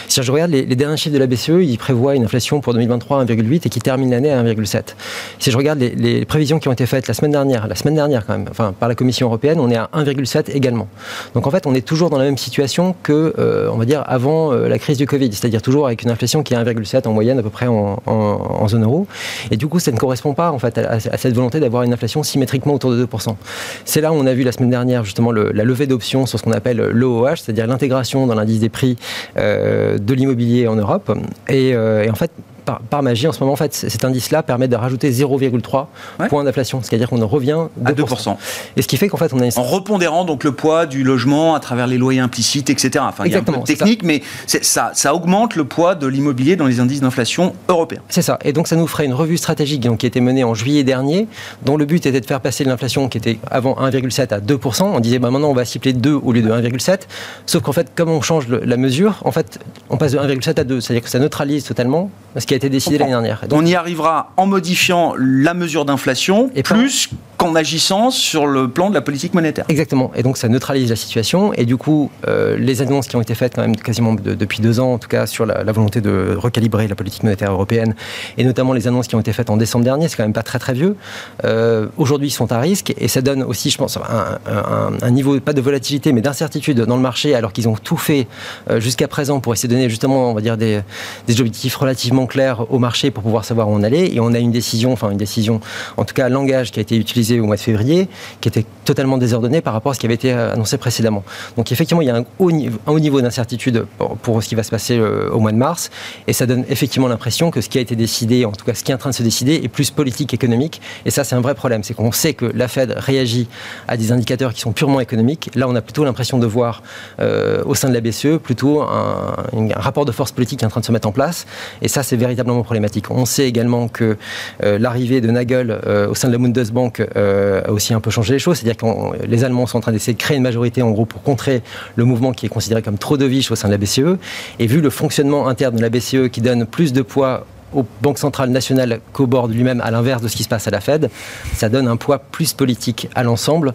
Si 0.08 0.20
je 0.22 0.32
regarde 0.32 0.50
les, 0.50 0.64
derniers 0.64 0.96
chiffres 0.96 1.14
de 1.14 1.20
la 1.20 1.28
BCE, 1.28 1.62
ils 1.62 1.78
prévoient 1.78 2.16
une 2.16 2.24
inflation 2.24 2.60
pour 2.60 2.74
2023 2.74 3.20
à 3.20 3.24
1,8 3.24 3.62
et 3.64 3.68
qui 3.68 3.78
termine 3.78 4.10
l'année 4.10 4.32
à 4.32 4.42
1,7. 4.42 4.96
Si 5.38 5.52
je 5.52 5.56
regarde 5.56 5.78
les, 5.78 5.94
les, 5.94 6.24
prévisions 6.24 6.58
qui 6.58 6.66
ont 6.66 6.72
été 6.72 6.86
faites 6.86 7.06
la 7.06 7.14
semaine 7.14 7.30
dernière, 7.30 7.68
la 7.68 7.76
semaine 7.76 7.94
dernière 7.94 8.26
quand 8.26 8.36
même, 8.36 8.48
enfin 8.50 8.74
par 8.78 8.88
la 8.88 8.96
Commission 8.96 9.28
européenne, 9.28 9.60
on 9.60 9.70
est 9.70 9.76
à 9.76 9.88
1,7 10.16 10.50
également. 10.52 10.88
Donc 11.34 11.46
en 11.46 11.50
fait, 11.50 11.66
on 11.66 11.74
est 11.74 11.86
toujours 11.86 12.10
dans 12.10 12.18
la 12.18 12.24
même 12.24 12.38
situation 12.38 12.94
que, 13.02 13.34
euh, 13.38 13.68
on 13.72 13.76
va 13.76 13.84
dire, 13.84 14.02
avant 14.06 14.52
euh, 14.52 14.68
la 14.68 14.78
crise 14.78 14.98
du 14.98 15.06
Covid, 15.06 15.32
c'est-à-dire 15.32 15.62
toujours 15.62 15.86
avec 15.86 16.02
une 16.02 16.10
inflation 16.10 16.42
qui 16.42 16.54
est 16.54 16.56
1,7 16.56 17.06
en 17.06 17.12
moyenne 17.12 17.38
à 17.38 17.42
peu 17.42 17.50
près 17.50 17.66
en, 17.66 18.68
zone 18.68 18.84
euro. 18.84 19.06
Et 19.50 19.56
du 19.56 19.68
coup, 19.68 19.78
ça 19.78 19.92
ne 19.92 19.96
correspond 19.96 20.34
pas 20.34 20.50
en 20.50 20.58
fait 20.58 20.78
à, 20.78 20.98
cette 20.98 21.34
volonté 21.34 21.60
d'avoir 21.60 21.82
une 21.82 21.92
inflation 21.92 22.22
symétriquement 22.22 22.74
autour 22.74 22.90
de 22.90 23.04
2%. 23.04 23.36
C'est 23.84 24.00
là 24.00 24.12
où 24.12 24.16
on 24.16 24.26
a 24.26 24.34
vu 24.34 24.42
la 24.42 24.52
semaine 24.52 24.70
dernière 24.70 25.04
justement 25.04 25.30
la 25.30 25.64
levée 25.64 25.86
d'options 25.86 26.26
sur 26.26 26.38
ce 26.38 26.44
qu'on 26.44 26.52
appelle 26.52 26.78
l'OOH, 26.78 27.36
c'est-à-dire 27.36 27.66
l'intégration 27.66 28.26
dans 28.26 28.34
l'indice 28.34 28.60
des 28.60 28.68
prix 28.68 28.96
euh, 29.36 29.98
de 29.98 30.14
l'immobilier 30.14 30.66
en 30.66 30.76
Europe. 30.76 31.12
et 31.48 31.76
en 31.76 32.14
fait, 32.14 32.30
par, 32.66 33.02
magie, 33.02 33.28
en 33.28 33.32
ce 33.32 33.40
moment, 33.40 33.52
en 33.52 33.56
fait, 33.56 33.74
cet 33.74 34.04
indice-là 34.04 34.42
permet 34.42 34.68
de 34.68 34.76
rajouter 34.76 35.10
0,3 35.10 35.86
points 36.28 36.44
d'inflation. 36.44 36.80
C'est-à-dire 36.82 37.08
qu'on 37.08 37.24
revient 37.26 37.58
à 37.84 37.92
2%. 37.92 38.36
Et 38.76 38.82
ce 38.82 38.88
qui 38.88 38.96
fait 38.96 39.08
qu'en 39.08 39.16
fait, 39.16 39.32
on 39.32 39.40
a 39.40 39.58
En 39.58 39.62
repondérant 39.62 40.24
donc 40.24 40.44
le 40.44 40.52
poids 40.52 40.86
du 40.86 41.04
logement 41.04 41.54
à 41.54 41.60
travers 41.60 41.86
les 41.86 41.98
loyers 41.98 42.20
implicites, 42.20 42.70
etc. 42.70 43.04
Enfin, 43.08 43.24
il 43.26 43.32
y 43.32 43.34
a 43.34 43.38
un 43.38 43.42
peu 43.42 43.52
de 43.52 43.62
technique, 43.62 44.02
mais 44.02 44.22
ça, 44.46 44.90
ça 44.94 45.14
augmente 45.14 45.54
le 45.56 45.64
poids 45.64 45.94
de 45.94 46.06
l'immobilier 46.06 46.56
dans 46.56 46.66
les 46.66 46.80
indices 46.80 47.00
d'inflation 47.00 47.54
européens. 47.68 48.02
C'est 48.08 48.22
ça. 48.22 48.38
Et 48.44 48.52
donc, 48.52 48.68
ça 48.68 48.76
nous 48.76 48.86
ferait 48.86 49.04
une 49.04 49.14
revue 49.14 49.36
stratégique 49.36 49.80
donc, 49.82 49.98
qui 49.98 50.06
a 50.06 50.08
été 50.08 50.20
menée 50.20 50.44
en 50.44 50.54
juillet 50.54 50.84
dernier, 50.84 51.28
dont 51.64 51.76
le 51.76 51.84
but 51.84 52.04
était 52.06 52.20
de 52.20 52.26
faire 52.26 52.40
passer 52.40 52.64
l'inflation 52.64 53.08
qui 53.08 53.18
était 53.18 53.38
avant 53.50 53.74
1,7 53.74 54.34
à 54.34 54.40
2%. 54.40 54.82
On 54.82 55.00
disait, 55.00 55.18
bah, 55.18 55.30
maintenant, 55.30 55.50
on 55.50 55.54
va 55.54 55.64
cibler 55.64 55.92
2 55.92 56.12
au 56.12 56.32
lieu 56.32 56.42
de 56.42 56.50
1,7. 56.50 57.00
Sauf 57.46 57.62
qu'en 57.62 57.72
fait, 57.72 57.92
comme 57.94 58.10
on 58.10 58.20
change 58.20 58.48
la 58.48 58.76
mesure, 58.76 59.20
en 59.24 59.30
fait, 59.30 59.60
on 59.90 59.96
passe 59.96 60.12
de 60.12 60.18
1,7 60.18 60.60
à 60.60 60.64
2. 60.64 60.80
C'est-à-dire 60.80 61.02
que 61.02 61.10
ça 61.10 61.18
neutralise 61.18 61.64
totalement 61.64 62.10
ce 62.36 62.46
qui 62.46 62.54
a 62.56 62.58
été 62.58 62.68
décidé 62.68 62.98
l'année 62.98 63.10
dernière. 63.10 63.42
on 63.52 63.64
y 63.64 63.74
arrivera 63.74 64.32
en 64.36 64.46
modifiant 64.46 65.14
la 65.18 65.54
mesure 65.54 65.84
d'inflation, 65.84 66.50
et 66.54 66.62
plus 66.62 67.10
qu'en 67.36 67.54
agissant 67.54 68.10
sur 68.10 68.46
le 68.46 68.68
plan 68.68 68.88
de 68.88 68.94
la 68.94 69.00
politique 69.00 69.34
monétaire. 69.34 69.66
Exactement. 69.68 70.10
Et 70.16 70.22
donc 70.22 70.36
ça 70.36 70.48
neutralise 70.48 70.90
la 70.90 70.96
situation. 70.96 71.52
Et 71.54 71.66
du 71.66 71.76
coup, 71.76 72.10
euh, 72.26 72.56
les 72.58 72.82
annonces 72.82 73.08
qui 73.08 73.16
ont 73.16 73.20
été 73.20 73.34
faites 73.34 73.54
quand 73.54 73.62
même 73.62 73.76
quasiment 73.76 74.14
depuis 74.14 74.60
deux 74.60 74.80
ans, 74.80 74.94
en 74.94 74.98
tout 74.98 75.08
cas, 75.08 75.26
sur 75.26 75.44
la, 75.46 75.62
volonté 75.72 76.00
de 76.00 76.34
recalibrer 76.36 76.88
la 76.88 76.94
politique 76.94 77.22
monétaire 77.22 77.52
européenne, 77.52 77.94
et 78.38 78.44
notamment 78.44 78.72
les 78.72 78.88
annonces 78.88 79.08
qui 79.08 79.14
ont 79.14 79.20
été 79.20 79.32
faites 79.32 79.50
en 79.50 79.56
décembre 79.56 79.84
dernier, 79.84 80.08
c'est 80.08 80.16
quand 80.16 80.24
même 80.24 80.32
pas 80.32 80.42
très 80.42 80.58
très 80.58 80.72
vieux. 80.72 80.96
Euh, 81.44 81.88
aujourd'hui, 81.96 82.30
sont 82.30 82.52
à 82.52 82.58
risque 82.58 82.94
et 82.98 83.08
ça 83.08 83.20
donne 83.20 83.42
aussi, 83.42 83.70
je 83.70 83.78
pense, 83.78 83.98
un, 83.98 85.10
niveau 85.10 85.38
pas 85.40 85.52
de 85.52 85.60
volatilité, 85.60 86.12
mais 86.12 86.20
d'incertitude 86.20 86.80
dans 86.80 86.96
le 86.96 87.02
marché, 87.02 87.34
alors 87.34 87.52
qu'ils 87.52 87.68
ont 87.68 87.76
tout 87.76 87.96
fait 87.96 88.26
euh, 88.70 88.80
jusqu'à 88.80 89.08
présent 89.08 89.40
pour 89.40 89.52
essayer 89.52 89.68
de 89.68 89.74
donner 89.74 89.88
justement, 89.90 90.30
on 90.30 90.34
va 90.34 90.40
dire, 90.40 90.56
des, 90.56 90.80
des 91.26 91.40
objectifs 91.40 91.76
relativement 91.76 92.26
clairs 92.26 92.45
au 92.68 92.78
marché 92.78 93.10
pour 93.10 93.22
pouvoir 93.22 93.44
savoir 93.44 93.68
où 93.68 93.72
on 93.72 93.82
allait. 93.82 94.14
Et 94.14 94.20
on 94.20 94.32
a 94.32 94.38
une 94.38 94.52
décision, 94.52 94.92
enfin 94.92 95.10
une 95.10 95.16
décision, 95.16 95.60
en 95.96 96.04
tout 96.04 96.14
cas 96.14 96.26
un 96.26 96.30
langage 96.30 96.70
qui 96.70 96.78
a 96.78 96.82
été 96.82 96.96
utilisé 96.96 97.40
au 97.40 97.46
mois 97.46 97.56
de 97.56 97.60
février, 97.60 98.08
qui 98.40 98.48
était 98.48 98.64
totalement 98.84 99.18
désordonné 99.18 99.60
par 99.60 99.72
rapport 99.72 99.92
à 99.92 99.94
ce 99.94 100.00
qui 100.00 100.06
avait 100.06 100.14
été 100.14 100.32
euh, 100.32 100.52
annoncé 100.52 100.78
précédemment. 100.78 101.24
Donc 101.56 101.72
effectivement, 101.72 102.02
il 102.02 102.08
y 102.08 102.10
a 102.10 102.16
un 102.16 102.24
haut 102.38 102.50
niveau, 102.50 103.20
d'incertitude 103.20 103.86
pour, 104.22 104.42
ce 104.42 104.48
qui 104.48 104.54
va 104.54 104.62
se 104.62 104.70
passer 104.70 104.98
euh, 104.98 105.30
au 105.30 105.40
mois 105.40 105.52
de 105.52 105.56
mars, 105.56 105.90
et 106.26 106.32
ça 106.32 106.46
donne 106.46 106.64
effectivement 106.68 107.08
l'impression 107.08 107.50
que 107.50 107.60
ce 107.60 107.68
qui 107.68 107.78
a 107.78 107.80
été 107.80 107.96
décidé, 107.96 108.44
en 108.44 108.52
tout 108.52 108.64
cas 108.64 108.74
ce 108.74 108.84
qui 108.84 108.92
est 108.92 108.94
en 108.94 108.98
train 108.98 109.10
de 109.10 109.14
se 109.14 109.22
décider, 109.22 109.54
est 109.54 109.68
plus 109.68 109.90
politique 109.90 110.34
économique. 110.34 110.80
Et 111.04 111.10
ça, 111.10 111.24
c'est 111.24 111.34
un 111.34 111.40
vrai 111.40 111.54
problème, 111.54 111.82
c'est 111.82 111.94
qu'on 111.94 112.12
sait 112.12 112.34
que 112.34 112.46
la 112.46 112.68
Fed 112.68 112.94
réagit 112.96 113.48
à 113.88 113.96
des 113.96 114.12
indicateurs 114.12 114.52
qui 114.54 114.60
sont 114.60 114.72
purement 114.72 115.00
économiques. 115.00 115.50
Là, 115.54 115.66
on 115.68 115.74
a 115.74 115.80
plutôt 115.80 116.04
l'impression 116.04 116.38
de 116.38 116.46
voir 116.46 116.82
euh, 117.20 117.62
au 117.64 117.74
sein 117.74 117.88
de 117.88 117.94
la 117.94 118.00
BCE 118.00 118.38
plutôt 118.42 118.82
un, 118.82 119.34
rapport 119.74 120.04
de 120.04 120.12
force 120.12 120.32
politique 120.32 120.58
qui 120.60 120.64
est 120.64 120.66
en 120.66 120.70
train 120.70 120.80
de 120.80 120.86
se 120.86 120.92
mettre 120.92 121.08
en 121.08 121.12
place, 121.12 121.46
et 121.82 121.88
ça, 121.88 122.02
c'est 122.02 122.16
véritablement 122.16 122.35
problématique. 122.44 123.10
On 123.10 123.24
sait 123.24 123.46
également 123.48 123.88
que 123.88 124.16
l'arrivée 124.62 125.20
de 125.20 125.30
Nagel 125.30 125.78
au 126.08 126.14
sein 126.14 126.28
de 126.28 126.32
la 126.32 126.38
Bundesbank 126.38 127.06
euh, 127.16 127.62
a 127.64 127.72
aussi 127.72 127.94
un 127.94 128.00
peu 128.00 128.10
changé 128.10 128.34
les 128.34 128.38
choses. 128.38 128.58
C'est-à-dire 128.58 128.76
que 128.76 129.26
les 129.26 129.44
Allemands 129.44 129.66
sont 129.66 129.78
en 129.78 129.80
train 129.80 129.92
d'essayer 129.92 130.14
de 130.14 130.18
créer 130.18 130.36
une 130.36 130.42
majorité, 130.42 130.82
en 130.82 130.90
gros, 130.90 131.04
pour 131.04 131.22
contrer 131.22 131.62
le 131.96 132.04
mouvement 132.04 132.32
qui 132.32 132.46
est 132.46 132.50
considéré 132.50 132.82
comme 132.82 132.98
trop 132.98 133.16
de 133.16 133.24
viches 133.24 133.50
au 133.50 133.56
sein 133.56 133.68
de 133.68 133.72
la 133.72 133.78
BCE. 133.78 134.18
Et 134.58 134.66
vu 134.66 134.80
le 134.80 134.90
fonctionnement 134.90 135.48
interne 135.48 135.76
de 135.76 135.82
la 135.82 135.88
BCE 135.88 136.28
qui 136.30 136.40
donne 136.40 136.66
plus 136.66 136.92
de 136.92 137.02
poids 137.02 137.46
aux 137.74 137.84
banques 138.00 138.18
centrales 138.18 138.50
nationales 138.50 139.00
qu'au 139.12 139.26
board 139.26 139.52
lui-même, 139.52 139.80
à 139.80 139.90
l'inverse 139.90 140.22
de 140.22 140.28
ce 140.28 140.36
qui 140.36 140.44
se 140.44 140.48
passe 140.48 140.66
à 140.68 140.70
la 140.70 140.80
Fed, 140.80 141.10
ça 141.54 141.68
donne 141.68 141.88
un 141.88 141.96
poids 141.96 142.18
plus 142.18 142.52
politique 142.52 143.08
à 143.14 143.22
l'ensemble 143.22 143.74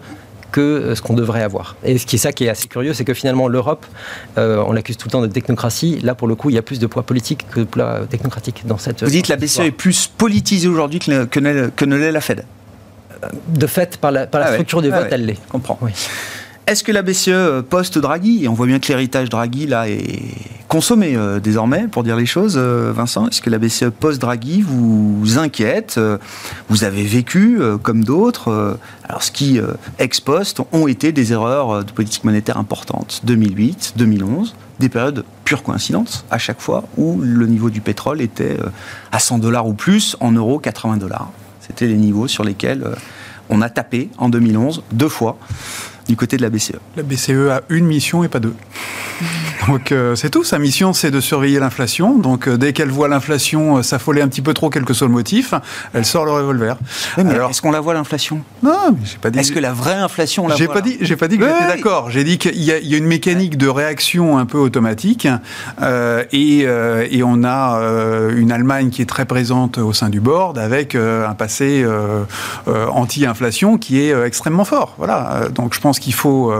que 0.51 0.61
euh, 0.61 0.95
ce 0.95 1.01
qu'on 1.01 1.13
devrait 1.13 1.43
avoir. 1.43 1.75
Et 1.83 1.97
ce 1.97 2.05
qui 2.05 2.15
est 2.15 2.19
ça 2.19 2.31
qui 2.33 2.45
est 2.45 2.49
assez 2.49 2.67
curieux, 2.67 2.93
c'est 2.93 3.05
que 3.05 3.13
finalement 3.13 3.47
l'Europe, 3.47 3.85
euh, 4.37 4.63
on 4.67 4.73
l'accuse 4.73 4.97
tout 4.97 5.07
le 5.07 5.11
temps 5.11 5.21
de 5.21 5.27
technocratie. 5.27 5.99
Là, 6.01 6.15
pour 6.15 6.27
le 6.27 6.35
coup, 6.35 6.49
il 6.49 6.55
y 6.55 6.59
a 6.59 6.61
plus 6.61 6.79
de 6.79 6.87
poids 6.87 7.03
politique 7.03 7.45
que 7.49 7.61
de 7.61 7.65
poids 7.65 8.01
technocratique 8.09 8.63
dans 8.65 8.77
cette. 8.77 9.03
Vous 9.03 9.09
dites 9.09 9.25
que 9.25 9.31
la 9.31 9.37
BCE 9.37 9.59
est 9.59 9.71
plus 9.71 10.07
politisée 10.07 10.67
aujourd'hui 10.67 10.99
que, 10.99 11.25
que 11.25 11.85
ne 11.85 11.95
l'est 11.95 12.11
la 12.11 12.21
Fed 12.21 12.45
de 13.47 13.67
fait, 13.67 13.97
par 13.97 14.11
la, 14.11 14.27
par 14.27 14.41
la 14.41 14.47
ah 14.47 14.53
structure 14.53 14.81
du 14.81 14.91
ah 14.91 15.01
vote, 15.01 15.09
elle 15.11 15.25
l'est. 15.25 15.37
Comprends. 15.49 15.77
Oui. 15.81 15.91
Est-ce 16.67 16.83
que 16.83 16.91
la 16.91 17.01
BCE 17.01 17.63
post-Draghi, 17.69 18.43
et 18.43 18.47
on 18.47 18.53
voit 18.53 18.67
bien 18.67 18.79
que 18.79 18.87
l'héritage 18.87 19.29
Draghi 19.29 19.65
là 19.67 19.89
est 19.89 20.19
consommer 20.67 21.17
désormais, 21.43 21.87
pour 21.89 22.01
dire 22.01 22.15
les 22.15 22.25
choses. 22.25 22.57
Vincent, 22.57 23.27
est-ce 23.27 23.41
que 23.41 23.49
la 23.49 23.57
BCE 23.57 23.89
post-Draghi 23.89 24.61
vous 24.61 25.37
inquiète 25.37 25.99
Vous 26.69 26.85
avez 26.85 27.03
vécu, 27.03 27.59
comme 27.83 28.05
d'autres, 28.05 28.77
alors 29.03 29.21
ce 29.21 29.31
qui, 29.31 29.59
ex 29.99 30.21
post, 30.21 30.61
ont 30.71 30.87
été 30.87 31.11
des 31.11 31.33
erreurs 31.33 31.83
de 31.83 31.91
politique 31.91 32.23
monétaire 32.23 32.55
importantes? 32.57 33.19
2008, 33.25 33.95
2011, 33.97 34.55
des 34.79 34.87
périodes 34.87 35.25
pure 35.43 35.63
coïncidence 35.63 36.23
à 36.31 36.37
chaque 36.37 36.61
fois 36.61 36.85
où 36.95 37.19
le 37.21 37.47
niveau 37.47 37.69
du 37.69 37.81
pétrole 37.81 38.21
était 38.21 38.55
à 39.11 39.19
100 39.19 39.39
dollars 39.39 39.67
ou 39.67 39.73
plus, 39.73 40.15
en 40.21 40.31
euros 40.31 40.59
80 40.59 40.95
dollars. 40.97 41.33
C'était 41.59 41.87
les 41.87 41.97
niveaux 41.97 42.29
sur 42.29 42.45
lesquels 42.45 42.85
on 43.49 43.61
a 43.61 43.69
tapé 43.69 44.09
en 44.17 44.29
2011 44.29 44.83
deux 44.93 45.09
fois 45.09 45.37
du 46.07 46.15
côté 46.15 46.37
de 46.37 46.41
la 46.41 46.49
BCE. 46.49 46.73
La 46.95 47.03
BCE 47.03 47.49
a 47.49 47.61
une 47.69 47.85
mission 47.85 48.23
et 48.23 48.27
pas 48.27 48.39
deux. 48.39 48.55
Donc 49.67 49.91
euh, 49.91 50.15
c'est 50.15 50.29
tout. 50.29 50.43
Sa 50.43 50.59
mission, 50.59 50.93
c'est 50.93 51.11
de 51.11 51.19
surveiller 51.19 51.59
l'inflation. 51.59 52.17
Donc 52.17 52.47
euh, 52.47 52.57
dès 52.57 52.73
qu'elle 52.73 52.89
voit 52.89 53.07
l'inflation 53.07 53.77
euh, 53.77 53.83
s'affoler 53.83 54.21
un 54.21 54.27
petit 54.27 54.41
peu 54.41 54.53
trop, 54.53 54.69
quel 54.69 54.83
que 54.83 54.93
soit 54.93 55.07
le 55.07 55.13
motif, 55.13 55.53
elle 55.93 56.05
sort 56.05 56.25
le 56.25 56.31
revolver. 56.31 56.77
Alors, 57.17 57.51
est-ce 57.51 57.61
qu'on 57.61 57.71
la 57.71 57.79
voit 57.79 57.93
l'inflation? 57.93 58.41
Non, 58.63 58.91
mais 58.91 59.05
j'ai 59.05 59.17
pas 59.17 59.29
dit. 59.29 59.39
Est-ce 59.39 59.51
que 59.51 59.59
la 59.59 59.73
vraie 59.73 59.95
inflation, 59.95 60.47
la 60.47 60.55
J'ai 60.55 60.67
pas 60.67 60.81
dit. 60.81 60.97
J'ai 61.01 61.15
pas 61.15 61.27
dit 61.27 61.37
que 61.37 61.45
j'étais 61.45 61.67
d'accord. 61.67 62.09
J'ai 62.09 62.23
dit 62.23 62.37
qu'il 62.37 62.61
y, 62.61 62.71
a 62.71 62.97
une 62.97 63.05
mécanique 63.05 63.57
de 63.57 63.67
réaction 63.67 64.37
un 64.37 64.45
peu 64.45 64.57
automatique 64.57 65.27
et, 66.31 66.59
et, 66.59 67.23
on 67.23 67.43
a 67.43 68.29
une 68.35 68.51
Allemagne 68.51 68.89
qui 68.89 69.01
est 69.01 69.05
très 69.05 69.25
présente 69.25 69.77
au 69.77 69.93
sein 69.93 70.09
du 70.09 70.19
board 70.19 70.57
avec 70.57 70.95
un 70.95 71.33
passé 71.33 71.85
anti-inflation 72.67 73.77
qui 73.77 73.99
est 73.99 74.13
extrêmement 74.25 74.65
fort. 74.65 74.95
Voilà. 74.97 75.49
Donc 75.53 75.73
je 75.73 75.79
pense 75.79 75.99
qu'il 75.99 76.13
faut 76.13 76.53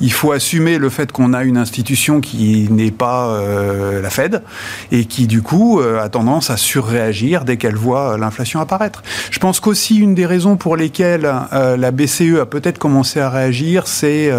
il 0.00 0.12
faut 0.12 0.32
assumer 0.32 0.78
le 0.78 0.90
fait 0.90 1.12
qu'on 1.12 1.32
a 1.32 1.44
une 1.44 1.56
institution 1.56 2.20
qui 2.20 2.41
qui 2.42 2.68
n'est 2.70 2.90
pas 2.90 3.28
euh, 3.28 4.02
la 4.02 4.10
Fed 4.10 4.42
et 4.90 5.04
qui 5.04 5.26
du 5.26 5.42
coup 5.42 5.80
euh, 5.80 6.02
a 6.02 6.08
tendance 6.08 6.50
à 6.50 6.56
surréagir 6.56 7.44
dès 7.44 7.56
qu'elle 7.56 7.76
voit 7.76 8.18
l'inflation 8.18 8.60
apparaître. 8.60 9.02
Je 9.30 9.38
pense 9.38 9.60
qu'aussi 9.60 9.96
une 9.96 10.14
des 10.14 10.26
raisons 10.26 10.56
pour 10.56 10.76
lesquelles 10.76 11.30
euh, 11.52 11.76
la 11.76 11.90
BCE 11.92 12.40
a 12.40 12.46
peut-être 12.46 12.78
commencé 12.78 13.20
à 13.20 13.30
réagir, 13.30 13.86
c'est 13.86 14.30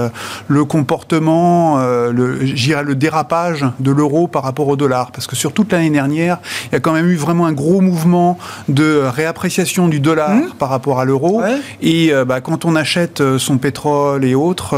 le 0.48 0.66
comportement, 0.66 1.78
le, 1.78 2.40
le 2.40 2.96
dérapage 2.96 3.66
de 3.80 3.92
l'euro 3.92 4.28
par 4.28 4.44
rapport 4.44 4.68
au 4.68 4.76
dollar, 4.76 5.12
parce 5.12 5.28
que 5.28 5.36
sur 5.36 5.54
toute 5.54 5.72
l'année 5.72 5.90
dernière, 5.90 6.40
il 6.66 6.74
y 6.74 6.76
a 6.76 6.80
quand 6.80 6.94
même 6.94 7.10
eu 7.10 7.16
vraiment 7.16 7.46
un 7.46 7.54
gros 7.54 7.82
mouvement 7.82 8.38
de 8.68 9.02
réappréciation 9.04 9.88
du 9.88 10.00
dollar 10.00 10.32
mmh. 10.32 10.54
par 10.60 10.70
rapport 10.70 11.00
à 11.00 11.06
l'euro. 11.06 11.42
Et 11.82 12.12
bah, 12.28 12.42
quand 12.42 12.66
on 12.66 12.76
achète 12.76 13.38
son 13.38 13.58
pétrole 13.58 14.26
et 14.26 14.36
autres, 14.36 14.72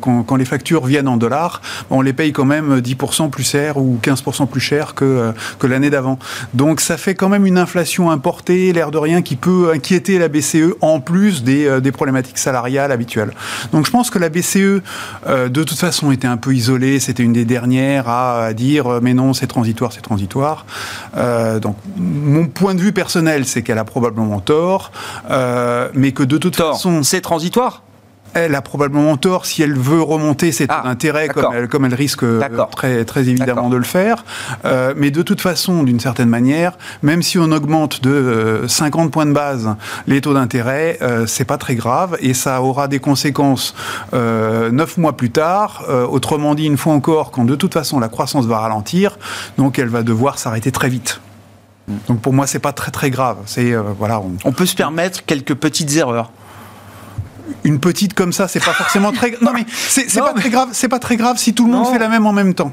quand, 0.00 0.22
quand, 0.22 0.36
les 0.36 0.44
factures 0.44 0.84
viennent 0.84 1.08
en 1.08 1.16
dollars, 1.16 1.60
on 1.90 2.02
les 2.02 2.12
paye 2.12 2.32
quand 2.32 2.44
même 2.44 2.49
10% 2.50 3.30
plus 3.30 3.44
cher 3.44 3.76
ou 3.76 3.98
15% 4.02 4.46
plus 4.46 4.60
cher 4.60 4.94
que, 4.94 5.04
euh, 5.04 5.32
que 5.58 5.66
l'année 5.66 5.90
d'avant. 5.90 6.18
Donc 6.54 6.80
ça 6.80 6.96
fait 6.96 7.14
quand 7.14 7.28
même 7.28 7.46
une 7.46 7.58
inflation 7.58 8.10
importée, 8.10 8.72
l'air 8.72 8.90
de 8.90 8.98
rien, 8.98 9.22
qui 9.22 9.36
peut 9.36 9.70
inquiéter 9.74 10.18
la 10.18 10.28
BCE 10.28 10.74
en 10.80 11.00
plus 11.00 11.42
des, 11.42 11.66
euh, 11.66 11.80
des 11.80 11.92
problématiques 11.92 12.38
salariales 12.38 12.92
habituelles. 12.92 13.32
Donc 13.72 13.86
je 13.86 13.90
pense 13.90 14.10
que 14.10 14.18
la 14.18 14.28
BCE, 14.28 14.82
euh, 15.26 15.48
de 15.48 15.64
toute 15.64 15.78
façon, 15.78 16.10
était 16.12 16.28
un 16.28 16.36
peu 16.36 16.54
isolée. 16.54 17.00
C'était 17.00 17.22
une 17.22 17.32
des 17.32 17.44
dernières 17.44 18.08
à, 18.08 18.52
dire 18.52 19.00
mais 19.02 19.14
non, 19.14 19.32
c'est 19.32 19.46
transitoire, 19.46 19.92
c'est 19.92 20.00
transitoire. 20.00 20.66
donc 21.60 21.76
mon 21.96 22.46
point 22.46 22.74
de 22.74 22.80
vue 22.80 22.92
personnel, 22.92 23.46
c'est 23.46 23.62
qu'elle 23.62 23.78
a 23.78 23.84
probablement 23.84 24.40
tort, 24.40 24.90
mais 25.94 26.12
que 26.12 26.22
de 26.22 26.38
toute 26.38 26.56
façon... 26.56 27.02
C'est 27.02 27.20
transitoire? 27.20 27.82
Elle 28.34 28.54
a 28.54 28.62
probablement 28.62 29.16
tort 29.16 29.46
si 29.46 29.62
elle 29.62 29.76
veut 29.76 30.02
remonter 30.02 30.52
ses 30.52 30.66
taux 30.66 30.74
ah, 30.76 30.82
d'intérêt 30.84 31.28
comme 31.28 31.52
elle, 31.52 31.68
comme 31.68 31.84
elle 31.84 31.94
risque 31.94 32.22
euh, 32.22 32.40
très, 32.70 33.04
très 33.04 33.28
évidemment 33.28 33.68
de 33.68 33.76
le 33.76 33.84
faire. 33.84 34.24
Euh, 34.64 34.94
mais 34.96 35.10
de 35.10 35.22
toute 35.22 35.40
façon, 35.40 35.82
d'une 35.82 36.00
certaine 36.00 36.28
manière, 36.28 36.72
même 37.02 37.22
si 37.22 37.38
on 37.38 37.50
augmente 37.52 38.02
de 38.02 38.64
50 38.66 39.06
euh, 39.06 39.10
points 39.10 39.26
de 39.26 39.32
base 39.32 39.74
les 40.06 40.20
taux 40.20 40.34
d'intérêt, 40.34 40.98
euh, 41.02 41.26
c'est 41.26 41.44
pas 41.44 41.58
très 41.58 41.74
grave 41.74 42.16
et 42.20 42.34
ça 42.34 42.62
aura 42.62 42.88
des 42.88 43.00
conséquences 43.00 43.74
neuf 44.12 44.96
mois 44.96 45.16
plus 45.16 45.30
tard. 45.30 45.84
autrement 46.10 46.54
dit, 46.54 46.66
une 46.66 46.76
fois 46.76 46.92
encore, 46.92 47.30
quand 47.30 47.44
de 47.44 47.54
toute 47.54 47.72
façon 47.72 47.98
la 47.98 48.08
croissance 48.08 48.46
va 48.46 48.58
ralentir, 48.58 49.18
donc 49.58 49.78
elle 49.78 49.88
va 49.88 50.02
devoir 50.02 50.38
s'arrêter 50.38 50.72
très 50.72 50.88
vite. 50.88 51.20
Donc 52.08 52.20
pour 52.20 52.32
moi, 52.32 52.46
c'est 52.46 52.58
pas 52.58 52.72
très 52.72 52.90
très 52.90 53.10
grave. 53.10 53.38
C'est 53.46 53.74
voilà. 53.98 54.22
on 54.44 54.52
peut 54.52 54.66
se 54.66 54.74
permettre 54.74 55.24
quelques 55.24 55.54
petites 55.54 55.96
erreurs 55.96 56.30
une 57.64 57.80
petite 57.80 58.14
comme 58.14 58.32
ça, 58.32 58.48
c'est 58.48 58.64
pas 58.64 58.72
forcément 58.72 59.12
très. 59.12 59.30
Non 59.40 59.52
mais 59.54 59.64
c'est 59.68 60.20
pas 60.20 60.32
très 60.32 60.50
grave. 60.50 60.68
C'est 60.72 60.88
pas 60.88 60.98
très 60.98 61.16
grave 61.16 61.38
si 61.38 61.54
tout 61.54 61.66
le 61.66 61.72
monde 61.72 61.86
fait 61.86 61.98
la 61.98 62.08
même 62.08 62.26
en 62.26 62.32
même 62.32 62.54
temps. 62.54 62.72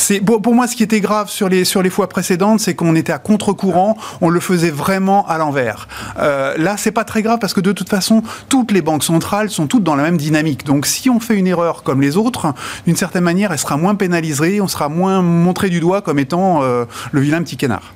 C'est 0.00 0.20
pour, 0.20 0.54
moi 0.54 0.66
ce 0.66 0.76
qui 0.76 0.82
était 0.82 1.00
grave 1.00 1.28
sur 1.28 1.50
les 1.50 1.64
sur 1.64 1.82
les 1.82 1.90
fois 1.90 2.08
précédentes, 2.08 2.60
c'est 2.60 2.74
qu'on 2.74 2.94
était 2.96 3.12
à 3.12 3.18
contre-courant, 3.18 3.98
on 4.22 4.30
le 4.30 4.40
faisait 4.40 4.70
vraiment 4.70 5.26
à 5.26 5.36
l'envers. 5.36 5.88
Euh, 6.18 6.54
là, 6.56 6.76
c'est 6.78 6.90
pas 6.90 7.04
très 7.04 7.20
grave 7.20 7.38
parce 7.38 7.52
que 7.52 7.60
de 7.60 7.72
toute 7.72 7.90
façon, 7.90 8.22
toutes 8.48 8.72
les 8.72 8.80
banques 8.80 9.04
centrales 9.04 9.50
sont 9.50 9.66
toutes 9.66 9.84
dans 9.84 9.96
la 9.96 10.02
même 10.02 10.16
dynamique. 10.16 10.64
Donc, 10.64 10.86
si 10.86 11.10
on 11.10 11.20
fait 11.20 11.36
une 11.36 11.46
erreur 11.46 11.82
comme 11.82 12.00
les 12.00 12.16
autres, 12.16 12.54
d'une 12.86 12.96
certaine 12.96 13.24
manière, 13.24 13.52
elle 13.52 13.58
sera 13.58 13.76
moins 13.76 13.94
pénalisée, 13.94 14.62
on 14.62 14.68
sera 14.68 14.88
moins 14.88 15.20
montré 15.20 15.68
du 15.68 15.80
doigt 15.80 16.00
comme 16.00 16.18
étant 16.18 16.62
euh, 16.62 16.86
le 17.12 17.20
vilain 17.20 17.42
petit 17.42 17.58
canard. 17.58 17.92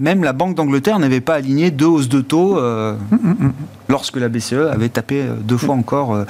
Même 0.00 0.24
la 0.24 0.32
Banque 0.32 0.56
d'Angleterre 0.56 0.98
n'avait 0.98 1.20
pas 1.20 1.34
aligné 1.34 1.70
deux 1.70 1.86
hausses 1.86 2.08
de 2.08 2.20
taux 2.20 2.58
euh, 2.58 2.94
mm, 3.12 3.14
mm, 3.14 3.46
mm, 3.46 3.52
lorsque 3.88 4.16
la 4.16 4.28
BCE 4.28 4.54
avait 4.72 4.88
tapé 4.88 5.20
euh, 5.20 5.34
deux 5.40 5.56
fois 5.56 5.76
encore 5.76 6.14
euh, 6.14 6.24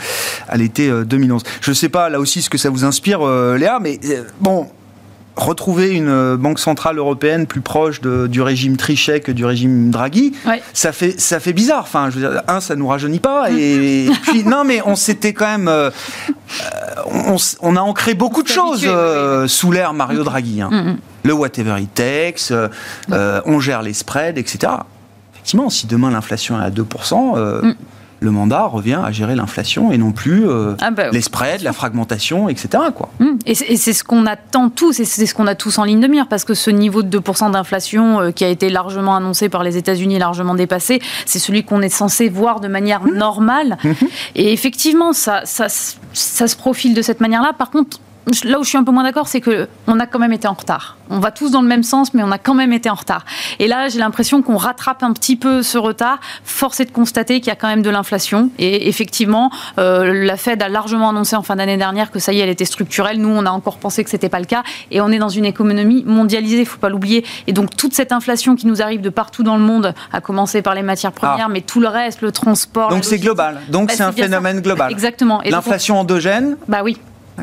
à 0.48 0.58
l'été 0.58 0.90
2011. 0.90 1.42
Je 1.62 1.70
ne 1.70 1.74
sais 1.74 1.88
pas 1.88 2.10
là 2.10 2.20
aussi 2.20 2.42
ce 2.42 2.50
que 2.50 2.58
ça 2.58 2.68
vous 2.68 2.84
inspire, 2.84 3.24
Léa, 3.24 3.78
mais 3.80 3.98
bon, 4.40 4.68
retrouver 5.36 5.92
une 5.92 6.36
banque 6.36 6.58
centrale 6.58 6.98
européenne 6.98 7.46
plus 7.46 7.62
proche 7.62 8.02
du 8.02 8.42
régime 8.42 8.76
Trichet 8.76 9.20
que 9.20 9.32
du 9.32 9.46
régime 9.46 9.90
Draghi, 9.90 10.34
ça 10.74 10.92
fait 10.92 11.18
ça 11.18 11.40
fait 11.40 11.54
bizarre. 11.54 11.84
Enfin, 11.84 12.10
je 12.10 12.18
veux 12.18 12.28
dire, 12.28 12.42
un, 12.46 12.60
ça 12.60 12.76
nous 12.76 12.86
rajeunit 12.86 13.20
pas, 13.20 13.50
et, 13.50 14.10
puis 14.24 14.44
non, 14.44 14.64
mais 14.64 14.82
on 14.84 14.94
s'était 14.94 15.32
quand 15.32 15.46
même, 15.58 15.70
on, 17.62 17.76
a 17.76 17.80
ancré 17.80 18.12
beaucoup 18.12 18.42
de 18.42 18.48
choses 18.48 18.86
sous 19.46 19.72
l'ère 19.72 19.94
Mario 19.94 20.22
Draghi. 20.22 20.60
Hein 20.60 20.98
le 21.24 21.32
whatever 21.32 21.80
it 21.80 21.92
takes, 21.94 22.50
euh, 22.50 22.68
euh, 23.10 23.40
on 23.46 23.58
gère 23.58 23.82
les 23.82 23.94
spreads, 23.94 24.38
etc. 24.38 24.72
Effectivement, 25.32 25.70
si 25.70 25.86
demain 25.86 26.10
l'inflation 26.10 26.60
est 26.60 26.64
à 26.64 26.70
2%, 26.70 27.36
euh, 27.36 27.62
mm. 27.62 27.74
le 28.20 28.30
mandat 28.30 28.64
revient 28.64 29.00
à 29.02 29.10
gérer 29.10 29.34
l'inflation 29.34 29.90
et 29.90 29.98
non 29.98 30.12
plus 30.12 30.46
ah 30.80 30.90
bah 30.90 31.10
les 31.10 31.20
spreads, 31.22 31.62
la 31.62 31.72
fragmentation, 31.72 32.48
etc. 32.48 32.84
Quoi. 32.94 33.08
Mm. 33.18 33.38
Et 33.46 33.54
c'est 33.54 33.92
ce 33.92 34.04
qu'on 34.04 34.26
attend 34.26 34.68
tous, 34.68 35.00
et 35.00 35.04
c'est 35.04 35.26
ce 35.26 35.34
qu'on 35.34 35.46
a 35.46 35.54
tous 35.54 35.78
en 35.78 35.84
ligne 35.84 36.00
de 36.00 36.06
mire, 36.06 36.28
parce 36.28 36.44
que 36.44 36.54
ce 36.54 36.70
niveau 36.70 37.02
de 37.02 37.18
2% 37.18 37.52
d'inflation 37.52 38.30
qui 38.32 38.44
a 38.44 38.48
été 38.48 38.68
largement 38.68 39.16
annoncé 39.16 39.48
par 39.48 39.64
les 39.64 39.78
États-Unis, 39.78 40.18
largement 40.18 40.54
dépassé, 40.54 41.00
c'est 41.24 41.38
celui 41.38 41.64
qu'on 41.64 41.80
est 41.80 41.88
censé 41.88 42.28
voir 42.28 42.60
de 42.60 42.68
manière 42.68 43.02
mm. 43.02 43.16
normale. 43.16 43.78
Mm-hmm. 43.82 44.08
Et 44.36 44.52
effectivement, 44.52 45.14
ça, 45.14 45.42
ça, 45.44 45.68
ça 46.12 46.46
se 46.46 46.56
profile 46.56 46.94
de 46.94 47.02
cette 47.02 47.20
manière-là. 47.20 47.52
Par 47.56 47.70
contre, 47.70 47.98
là 48.44 48.58
où 48.58 48.64
je 48.64 48.68
suis 48.68 48.78
un 48.78 48.84
peu 48.84 48.92
moins 48.92 49.02
d'accord, 49.02 49.28
c'est 49.28 49.40
que 49.40 49.68
on 49.86 50.00
a 50.00 50.06
quand 50.06 50.18
même 50.18 50.32
été 50.32 50.48
en 50.48 50.54
retard. 50.54 50.96
On 51.10 51.18
va 51.18 51.30
tous 51.30 51.50
dans 51.50 51.60
le 51.60 51.68
même 51.68 51.82
sens, 51.82 52.14
mais 52.14 52.22
on 52.22 52.30
a 52.30 52.38
quand 52.38 52.54
même 52.54 52.72
été 52.72 52.88
en 52.88 52.94
retard. 52.94 53.24
Et 53.58 53.68
là, 53.68 53.88
j'ai 53.88 53.98
l'impression 53.98 54.42
qu'on 54.42 54.56
rattrape 54.56 55.02
un 55.02 55.12
petit 55.12 55.36
peu 55.36 55.62
ce 55.62 55.76
retard. 55.76 56.18
Force 56.44 56.80
est 56.80 56.86
de 56.86 56.90
constater 56.90 57.40
qu'il 57.40 57.48
y 57.48 57.52
a 57.52 57.56
quand 57.56 57.68
même 57.68 57.82
de 57.82 57.90
l'inflation. 57.90 58.50
Et 58.58 58.88
effectivement, 58.88 59.50
euh, 59.78 60.24
la 60.24 60.36
Fed 60.36 60.62
a 60.62 60.68
largement 60.68 61.10
annoncé 61.10 61.36
en 61.36 61.42
fin 61.42 61.56
d'année 61.56 61.76
dernière 61.76 62.10
que 62.10 62.18
ça 62.18 62.32
y 62.32 62.40
est, 62.40 62.42
elle 62.42 62.48
était 62.48 62.64
structurelle. 62.64 63.20
Nous, 63.20 63.28
on 63.28 63.44
a 63.44 63.50
encore 63.50 63.76
pensé 63.76 64.02
que 64.02 64.10
c'était 64.10 64.28
pas 64.28 64.40
le 64.40 64.46
cas. 64.46 64.62
Et 64.90 65.00
on 65.00 65.10
est 65.10 65.18
dans 65.18 65.28
une 65.28 65.44
économie 65.44 66.04
mondialisée, 66.06 66.60
il 66.60 66.66
faut 66.66 66.78
pas 66.78 66.88
l'oublier. 66.88 67.24
Et 67.46 67.52
donc 67.52 67.76
toute 67.76 67.92
cette 67.92 68.12
inflation 68.12 68.56
qui 68.56 68.66
nous 68.66 68.80
arrive 68.80 69.02
de 69.02 69.10
partout 69.10 69.42
dans 69.42 69.56
le 69.56 69.62
monde, 69.62 69.94
à 70.12 70.20
commencer 70.20 70.62
par 70.62 70.74
les 70.74 70.82
matières 70.82 71.12
premières, 71.12 71.46
ah. 71.48 71.52
mais 71.52 71.60
tout 71.60 71.80
le 71.80 71.88
reste, 71.88 72.22
le 72.22 72.32
transport. 72.32 72.88
Donc 72.88 73.04
c'est 73.04 73.18
global. 73.18 73.60
Donc 73.68 73.88
bah, 73.88 73.94
c'est 73.96 74.02
un 74.02 74.12
phénomène 74.12 74.60
global. 74.60 74.90
Exactement. 74.90 75.42
L'inflation 75.44 75.98
endogène. 75.98 76.56
Bah 76.68 76.80
oui. 76.82 76.98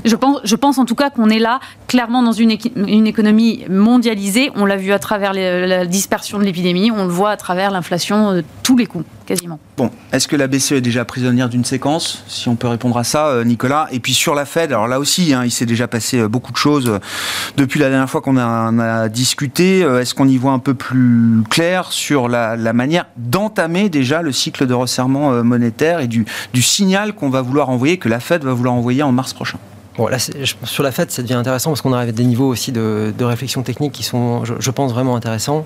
Je 0.05 0.15
pense, 0.15 0.39
je 0.43 0.55
pense 0.55 0.77
en 0.77 0.85
tout 0.85 0.95
cas 0.95 1.09
qu'on 1.09 1.29
est 1.29 1.39
là 1.39 1.59
clairement 1.87 2.23
dans 2.23 2.31
une, 2.31 2.55
une 2.75 3.07
économie 3.07 3.65
mondialisée. 3.69 4.51
On 4.55 4.65
l'a 4.65 4.77
vu 4.77 4.93
à 4.93 4.99
travers 4.99 5.33
la 5.33 5.85
dispersion 5.85 6.39
de 6.39 6.43
l'épidémie, 6.43 6.91
on 6.91 7.03
le 7.03 7.11
voit 7.11 7.31
à 7.31 7.37
travers 7.37 7.71
l'inflation 7.71 8.33
de 8.33 8.43
tous 8.63 8.77
les 8.77 8.85
coups, 8.85 9.05
quasiment. 9.25 9.59
Bon, 9.75 9.91
est-ce 10.13 10.27
que 10.27 10.35
la 10.35 10.47
BCE 10.47 10.73
est 10.73 10.81
déjà 10.81 11.03
prisonnière 11.03 11.49
d'une 11.49 11.65
séquence? 11.65 12.23
Si 12.27 12.47
on 12.47 12.55
peut 12.55 12.67
répondre 12.67 12.97
à 12.97 13.03
ça, 13.03 13.27
euh, 13.27 13.43
Nicolas. 13.43 13.87
Et 13.91 13.99
puis 13.99 14.13
sur 14.13 14.33
la 14.33 14.45
Fed, 14.45 14.71
alors 14.71 14.87
là 14.87 14.99
aussi, 14.99 15.33
hein, 15.33 15.43
il 15.43 15.51
s'est 15.51 15.65
déjà 15.65 15.87
passé 15.87 16.19
euh, 16.19 16.27
beaucoup 16.27 16.51
de 16.51 16.57
choses 16.57 16.87
euh, 16.87 16.99
depuis 17.57 17.79
la 17.79 17.89
dernière 17.89 18.09
fois 18.09 18.21
qu'on 18.21 18.37
a, 18.37 19.01
a, 19.01 19.09
discuté. 19.09 19.79
Est-ce 19.81 20.13
qu'on 20.13 20.27
y 20.27 20.37
voit 20.37 20.53
un 20.53 20.59
peu 20.59 20.73
plus 20.73 21.43
clair 21.49 21.91
sur 21.91 22.29
la, 22.29 22.55
la 22.55 22.73
manière 22.73 23.07
d'entamer 23.17 23.89
déjà 23.89 24.21
le 24.21 24.31
cycle 24.31 24.67
de 24.67 24.73
resserrement 24.73 25.43
monétaire 25.43 25.99
et 25.99 26.07
du, 26.07 26.25
du 26.53 26.61
signal 26.61 27.13
qu'on 27.13 27.29
va 27.29 27.41
vouloir 27.41 27.69
envoyer, 27.69 27.97
que 27.97 28.09
la 28.09 28.19
Fed 28.19 28.43
va 28.43 28.53
vouloir 28.53 28.75
envoyer 28.75 29.03
en 29.03 29.11
mars 29.11 29.33
prochain? 29.33 29.57
Bon, 29.97 30.07
là, 30.07 30.17
sur 30.19 30.83
la 30.83 30.91
Fed, 30.93 31.11
ça 31.11 31.21
devient 31.21 31.33
intéressant 31.33 31.71
parce 31.71 31.81
qu'on 31.81 31.91
arrive 31.91 32.09
à 32.09 32.13
des 32.13 32.23
niveaux 32.23 32.47
aussi 32.47 32.71
de, 32.71 33.13
réflexion 33.19 33.61
technique 33.61 33.91
qui 33.91 34.03
sont, 34.03 34.45
je, 34.45 34.71
pense, 34.71 34.93
vraiment 34.93 35.17
intéressants. 35.17 35.65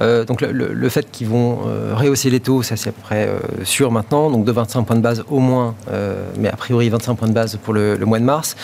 Euh, 0.00 0.24
donc, 0.24 0.40
le, 0.42 0.88
fait 0.88 1.10
qu'ils 1.10 1.26
vont 1.26 1.58
euh, 1.66 1.92
rehausser 1.94 2.30
les 2.30 2.38
taux, 2.38 2.62
ça 2.62 2.76
c'est 2.76 2.90
à 2.90 2.92
peu 2.92 3.02
près 3.02 3.26
euh, 3.26 3.64
sûr 3.64 3.90
maintenant, 3.90 4.30
donc 4.30 4.44
de 4.44 4.52
25 4.52 4.84
points 4.84 4.96
de 4.96 5.00
base 5.00 5.24
au 5.28 5.40
moins, 5.40 5.74
mais 6.38 6.48
a 6.48 6.56
priori 6.56 6.88
25 6.88 7.14
points 7.14 7.28
de 7.28 7.32
base 7.32 7.58
pour 7.62 7.74
le, 7.74 7.98
mois 8.04 8.20
de 8.20 8.24
mars. 8.24 8.54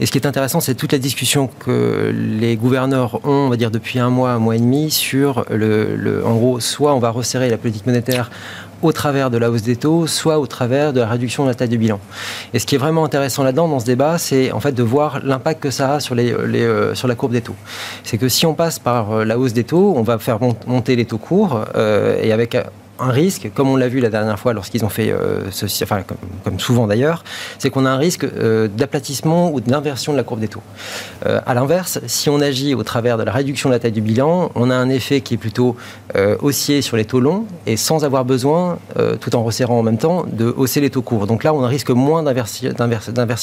Et 0.00 0.06
ce 0.06 0.10
qui 0.10 0.18
est 0.18 0.26
intéressant, 0.26 0.60
c'est 0.60 0.74
toute 0.74 0.92
la 0.92 0.98
discussion 0.98 1.48
que 1.60 2.12
les 2.12 2.56
gouverneurs 2.56 3.20
ont, 3.24 3.46
on 3.46 3.48
va 3.48 3.56
dire, 3.56 3.70
depuis 3.70 4.00
un 4.00 4.10
mois, 4.10 4.30
un 4.30 4.38
mois 4.38 4.56
et 4.56 4.60
demi, 4.60 4.90
sur 4.90 5.44
le 5.50 6.24
en 6.24 6.34
gros, 6.34 6.60
soit 6.60 6.94
on 6.94 6.98
va 6.98 7.10
resserrer 7.10 7.48
la 7.50 7.58
politique 7.58 7.86
monétaire 7.86 8.30
au 8.82 8.92
travers 8.92 9.30
de 9.30 9.38
la 9.38 9.50
hausse 9.50 9.62
des 9.62 9.76
taux, 9.76 10.06
soit 10.06 10.38
au 10.38 10.46
travers 10.46 10.92
de 10.92 11.00
la 11.00 11.08
réduction 11.08 11.44
de 11.44 11.48
la 11.48 11.54
taille 11.54 11.68
du 11.68 11.78
bilan. 11.78 11.98
Et 12.52 12.58
ce 12.58 12.66
qui 12.66 12.74
est 12.74 12.78
vraiment 12.78 13.04
intéressant 13.04 13.42
là-dedans, 13.42 13.68
dans 13.68 13.80
ce 13.80 13.86
débat, 13.86 14.18
c'est 14.18 14.52
en 14.52 14.60
fait 14.60 14.72
de 14.72 14.82
voir 14.82 15.20
l'impact 15.22 15.62
que 15.62 15.70
ça 15.70 15.94
a 15.94 16.00
sur, 16.00 16.14
euh, 16.18 16.94
la 17.04 17.14
courbe 17.14 17.32
des 17.32 17.42
taux. 17.42 17.56
C'est 18.04 18.18
que 18.18 18.28
si 18.28 18.46
on 18.46 18.54
passe 18.54 18.78
par 18.78 19.12
euh, 19.12 19.24
la 19.24 19.38
hausse 19.38 19.52
des 19.52 19.64
taux, 19.64 19.94
on 19.96 20.02
va 20.02 20.18
faire 20.18 20.38
monter 20.66 20.96
les 20.96 21.04
taux 21.04 21.18
courts, 21.18 21.64
euh, 21.76 22.20
et 22.22 22.32
avec 22.32 22.56
un 22.98 23.10
risque, 23.10 23.50
comme 23.54 23.68
on 23.68 23.76
l'a 23.76 23.88
vu 23.88 24.00
la 24.00 24.10
dernière 24.10 24.38
fois 24.38 24.52
lorsqu'ils 24.52 24.84
ont 24.84 24.88
fait 24.88 25.10
euh, 25.10 25.50
ceci, 25.50 25.84
enfin 25.84 26.02
comme, 26.44 26.58
souvent 26.58 26.86
d'ailleurs, 26.86 27.24
c'est 27.58 27.70
qu'on 27.70 27.84
a 27.84 27.90
un 27.90 27.96
risque 27.96 28.24
euh, 28.24 28.68
d'aplatissement 28.68 29.50
ou 29.52 29.60
d'inversion 29.60 30.12
de 30.12 30.16
la 30.16 30.24
courbe 30.24 30.40
des 30.40 30.48
taux. 30.48 30.62
Euh, 31.26 31.40
à 31.46 31.54
l'inverse, 31.54 32.00
si 32.06 32.30
on 32.30 32.40
agit 32.40 32.74
au 32.74 32.82
travers 32.82 33.18
de 33.18 33.22
la 33.22 33.32
réduction 33.32 33.68
de 33.68 33.74
la 33.74 33.78
taille 33.78 33.92
du 33.92 34.00
bilan, 34.00 34.50
on 34.54 34.70
a 34.70 34.74
un 34.74 34.88
effet 34.88 35.20
qui 35.20 35.34
est 35.34 35.38
plutôt 35.38 35.76
haussier 36.40 36.80
sur 36.80 36.96
les 36.96 37.04
taux 37.04 37.20
longs 37.20 37.44
et 37.66 37.76
sans 37.76 38.04
avoir 38.04 38.24
besoin, 38.24 38.78
tout 39.20 39.36
en 39.36 39.44
resserrant 39.44 39.78
en 39.78 39.82
même 39.82 39.98
temps, 39.98 40.24
de 40.26 40.46
hausser 40.46 40.80
les 40.80 40.88
taux 40.88 41.02
courts. 41.02 41.26
Donc 41.26 41.44
là, 41.44 41.52
on 41.52 41.58
risque 41.66 41.90
moins 41.90 42.22
d'inverser, 42.22 42.70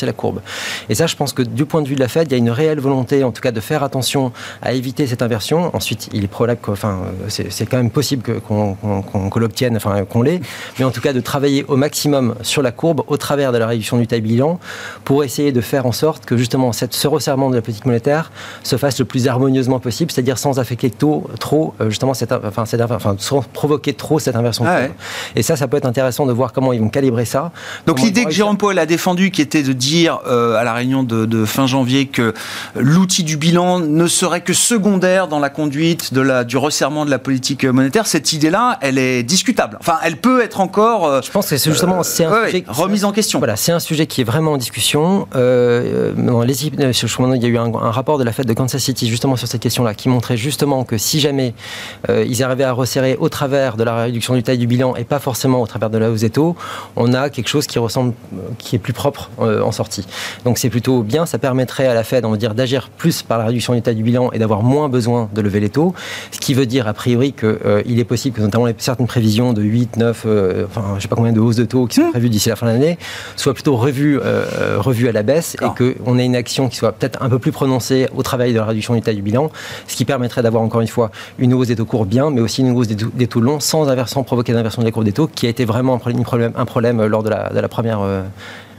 la 0.05 0.13
courbe. 0.13 0.41
Et 0.89 0.95
ça, 0.95 1.05
je 1.05 1.15
pense 1.15 1.33
que 1.33 1.43
du 1.43 1.65
point 1.65 1.83
de 1.83 1.87
vue 1.87 1.93
de 1.93 1.99
la 1.99 2.07
Fed, 2.07 2.27
il 2.29 2.31
y 2.31 2.35
a 2.35 2.37
une 2.37 2.49
réelle 2.49 2.79
volonté, 2.79 3.23
en 3.23 3.31
tout 3.31 3.41
cas, 3.41 3.51
de 3.51 3.59
faire 3.59 3.83
attention 3.83 4.31
à 4.63 4.73
éviter 4.73 5.05
cette 5.05 5.21
inversion. 5.21 5.75
Ensuite, 5.75 6.09
il 6.13 6.23
est 6.23 6.27
probable, 6.27 6.59
enfin, 6.67 7.01
c'est, 7.27 7.65
quand 7.67 7.77
même 7.77 7.91
possible 7.91 8.23
qu'on, 8.41 8.75
qu'on 8.75 9.29
l'obtienne, 9.43 9.75
enfin 9.75 10.03
qu'on 10.06 10.21
l'ait, 10.21 10.41
mais 10.79 10.86
en 10.86 10.91
tout 10.91 11.01
cas 11.01 11.13
de 11.13 11.19
travailler 11.19 11.63
au 11.67 11.75
maximum 11.75 12.36
sur 12.41 12.62
la 12.62 12.71
courbe 12.71 13.03
au 13.08 13.17
travers 13.17 13.51
de 13.51 13.58
la 13.58 13.67
réduction 13.67 13.97
du 13.97 14.08
taille 14.08 14.21
bilan 14.21 14.60
pour 15.03 15.23
essayer 15.23 15.51
de 15.51 15.62
faire 15.62 15.86
en 15.86 15.91
sorte 15.91 16.25
que 16.25 16.38
justement 16.38 16.73
cette, 16.73 16.93
ce 16.93 17.08
resserrement 17.08 17.49
de 17.49 17.56
la 17.56 17.62
politique 17.62 17.86
monétaire 17.86 18.32
se 18.63 18.77
fasse 18.77 18.99
le 18.99 19.06
plus 19.06 19.27
harmonieusement 19.27 19.79
possible, 19.79 20.12
c'est-à-dire 20.12 20.38
sans 20.38 20.60
affecter 20.60 20.89
tôt, 20.89 21.29
trop, 21.39 21.73
euh, 21.82 21.89
justement, 21.89 22.13
cette, 22.13 22.32
enfin, 22.32 22.65
cette, 22.65 22.82
enfin, 22.82 23.15
sans 23.19 23.41
provoquer 23.41 23.93
trop 23.93 24.19
cette 24.19 24.36
inversion. 24.36 24.65
Ah 24.67 24.88
Et 25.36 25.43
ça, 25.43 25.56
ça 25.56 25.67
peut 25.67 25.77
être 25.77 25.86
intéressant 25.86 26.25
de 26.25 26.32
voir 26.32 26.53
comment 26.53 26.73
ils 26.73 26.79
vont 26.79 26.89
calibrer 26.89 27.25
ça. 27.25 27.51
Donc 27.86 28.01
l'idée 28.01 28.25
que 28.25 28.32
Jérôme 28.32 28.58
Paul 28.58 28.77
a 28.79 28.86
défendue, 28.86 29.32
qui 29.32 29.41
était 29.41 29.63
de 29.63 29.73
dire 29.73 30.19
euh, 30.27 30.56
à 30.56 30.63
la 30.63 30.73
réunion 30.73 31.03
de, 31.03 31.25
de 31.25 31.45
fin 31.45 31.67
janvier 31.67 32.08
que 32.08 32.34
l'outil 32.75 33.23
du 33.23 33.38
bilan 33.38 33.79
ne 33.79 34.08
serait 34.08 34.41
que 34.41 34.53
secondaire 34.53 35.27
dans 35.27 35.39
la 35.39 35.49
conduite 35.49 36.13
de 36.13 36.21
la, 36.21 36.43
du 36.43 36.58
resserrement 36.58 37.06
de 37.06 37.12
la 37.12 37.19
politique 37.19 37.65
monétaire, 37.65 38.08
cette 38.08 38.34
idée-là, 38.34 38.77
elle 38.82 38.97
est 38.97 39.23
discutable. 39.33 39.77
Enfin, 39.79 39.97
elle 40.03 40.17
peut 40.17 40.43
être 40.43 40.59
encore. 40.59 41.07
Euh, 41.07 41.21
je 41.23 41.31
pense 41.31 41.49
que 41.49 41.57
c'est 41.57 41.71
justement 41.71 41.99
euh, 41.99 42.03
c'est 42.03 42.23
un 42.23 42.45
sujet 42.45 42.63
remise 42.67 43.03
en 43.03 43.11
question. 43.11 43.39
Voilà, 43.39 43.55
c'est 43.55 43.71
un 43.71 43.79
sujet 43.79 44.05
qui 44.05 44.21
est 44.21 44.23
vraiment 44.23 44.51
en 44.51 44.57
discussion. 44.57 45.27
Euh, 45.35 46.13
les, 46.45 46.65
il 46.65 46.79
y 46.79 47.45
a 47.45 47.49
eu 47.49 47.57
un, 47.57 47.71
rapport 47.71 48.19
de 48.19 48.23
la 48.23 48.31
fête 48.31 48.47
de 48.47 48.53
Kansas 48.53 48.81
City 48.81 49.09
justement 49.09 49.35
sur 49.35 49.47
cette 49.47 49.61
question-là, 49.61 49.95
qui 49.95 50.07
montrait 50.07 50.37
justement 50.37 50.83
que 50.83 50.99
si 50.99 51.19
jamais 51.19 51.55
ils 52.09 52.43
arrivaient 52.43 52.63
à 52.63 52.73
resserrer 52.73 53.17
au 53.19 53.29
travers 53.29 53.75
de 53.75 53.83
la 53.83 54.03
réduction 54.03 54.35
du 54.35 54.43
taille 54.43 54.57
du 54.57 54.67
bilan 54.67 54.95
et 54.95 55.03
pas 55.03 55.19
forcément 55.19 55.61
au 55.61 55.67
travers 55.67 55.89
de 55.89 55.97
la 55.97 56.11
hausse 56.11 56.21
des 56.21 56.29
taux, 56.29 56.55
on 56.95 57.13
a 57.13 57.29
quelque 57.29 57.47
chose 57.47 57.65
qui 57.65 57.79
ressemble, 57.79 58.13
qui 58.57 58.75
est 58.75 58.79
plus 58.79 58.93
propre 58.93 59.29
en 59.39 59.71
sortie. 59.71 60.05
Donc 60.45 60.57
c'est 60.57 60.69
plutôt 60.69 61.01
bien. 61.01 61.25
Ça 61.25 61.39
permettrait 61.39 61.87
à 61.87 61.93
la 61.93 62.03
Fed, 62.03 62.25
on 62.25 62.31
va 62.31 62.37
dire, 62.37 62.53
d'agir 62.53 62.89
plus 62.89 63.23
par 63.23 63.37
la 63.39 63.45
réduction 63.45 63.73
du 63.73 63.81
taille 63.81 63.95
du 63.95 64.03
bilan 64.03 64.31
et 64.31 64.39
d'avoir 64.39 64.61
moins 64.61 64.89
besoin 64.89 65.29
de 65.33 65.41
lever 65.41 65.59
les 65.59 65.69
taux, 65.69 65.93
ce 66.31 66.39
qui 66.39 66.53
veut 66.53 66.65
dire 66.65 66.87
a 66.87 66.93
priori 66.93 67.33
qu'il 67.33 67.99
est 67.99 68.05
possible 68.05 68.35
que 68.35 68.41
notamment 68.41 68.67
certaines 68.77 69.07
prévisions 69.07 69.22
de 69.23 69.62
8, 69.62 69.97
9, 69.97 70.23
euh, 70.25 70.65
enfin, 70.65 70.95
je 70.97 71.01
sais 71.01 71.07
pas 71.07 71.15
combien 71.15 71.31
de 71.31 71.39
hausses 71.39 71.55
de 71.55 71.65
taux 71.65 71.88
qui 71.88 71.95
sont 71.95 72.07
mmh. 72.07 72.12
prévues 72.12 72.29
d'ici 72.29 72.49
la 72.49 72.55
fin 72.55 72.65
de 72.65 72.71
l'année, 72.71 72.97
soit 73.36 73.53
plutôt 73.53 73.75
revues, 73.75 74.19
euh, 74.23 74.79
à 74.83 75.12
la 75.12 75.23
baisse 75.23 75.55
et 75.62 75.65
qu'on 75.77 76.19
ait 76.19 76.25
une 76.25 76.36
action 76.36 76.69
qui 76.69 76.77
soit 76.77 76.91
peut-être 76.91 77.21
un 77.23 77.29
peu 77.29 77.39
plus 77.39 77.51
prononcée 77.51 78.07
au 78.15 78.21
travail 78.21 78.53
de 78.53 78.59
la 78.59 78.65
réduction 78.65 78.93
du 78.95 79.01
taille 79.01 79.15
du 79.15 79.21
bilan, 79.21 79.49
ce 79.88 79.95
qui 79.95 80.05
permettrait 80.05 80.43
d'avoir 80.43 80.62
encore 80.62 80.81
une 80.81 80.88
fois 80.88 81.09
une 81.39 81.53
hausse 81.53 81.67
des 81.67 81.75
taux 81.75 81.86
courts 81.86 82.05
bien, 82.05 82.29
mais 82.29 82.41
aussi 82.41 82.62
une 82.62 82.75
hausse 82.75 82.88
des 82.88 83.27
taux, 83.27 83.41
longs 83.41 83.59
sans, 83.59 83.89
inversion, 83.89 84.23
provoquer 84.23 84.53
d'inversion 84.53 84.83
des 84.83 84.91
cours 84.91 85.03
des 85.03 85.13
taux, 85.13 85.27
qui 85.27 85.45
a 85.45 85.49
été 85.49 85.65
vraiment 85.65 85.95
un 85.95 85.97
problème, 85.97 86.51
un 86.55 86.65
problème 86.65 87.03
lors 87.05 87.23
de 87.23 87.29
la, 87.29 87.49
de 87.49 87.59
la 87.59 87.67
première 87.67 88.01
euh, 88.01 88.23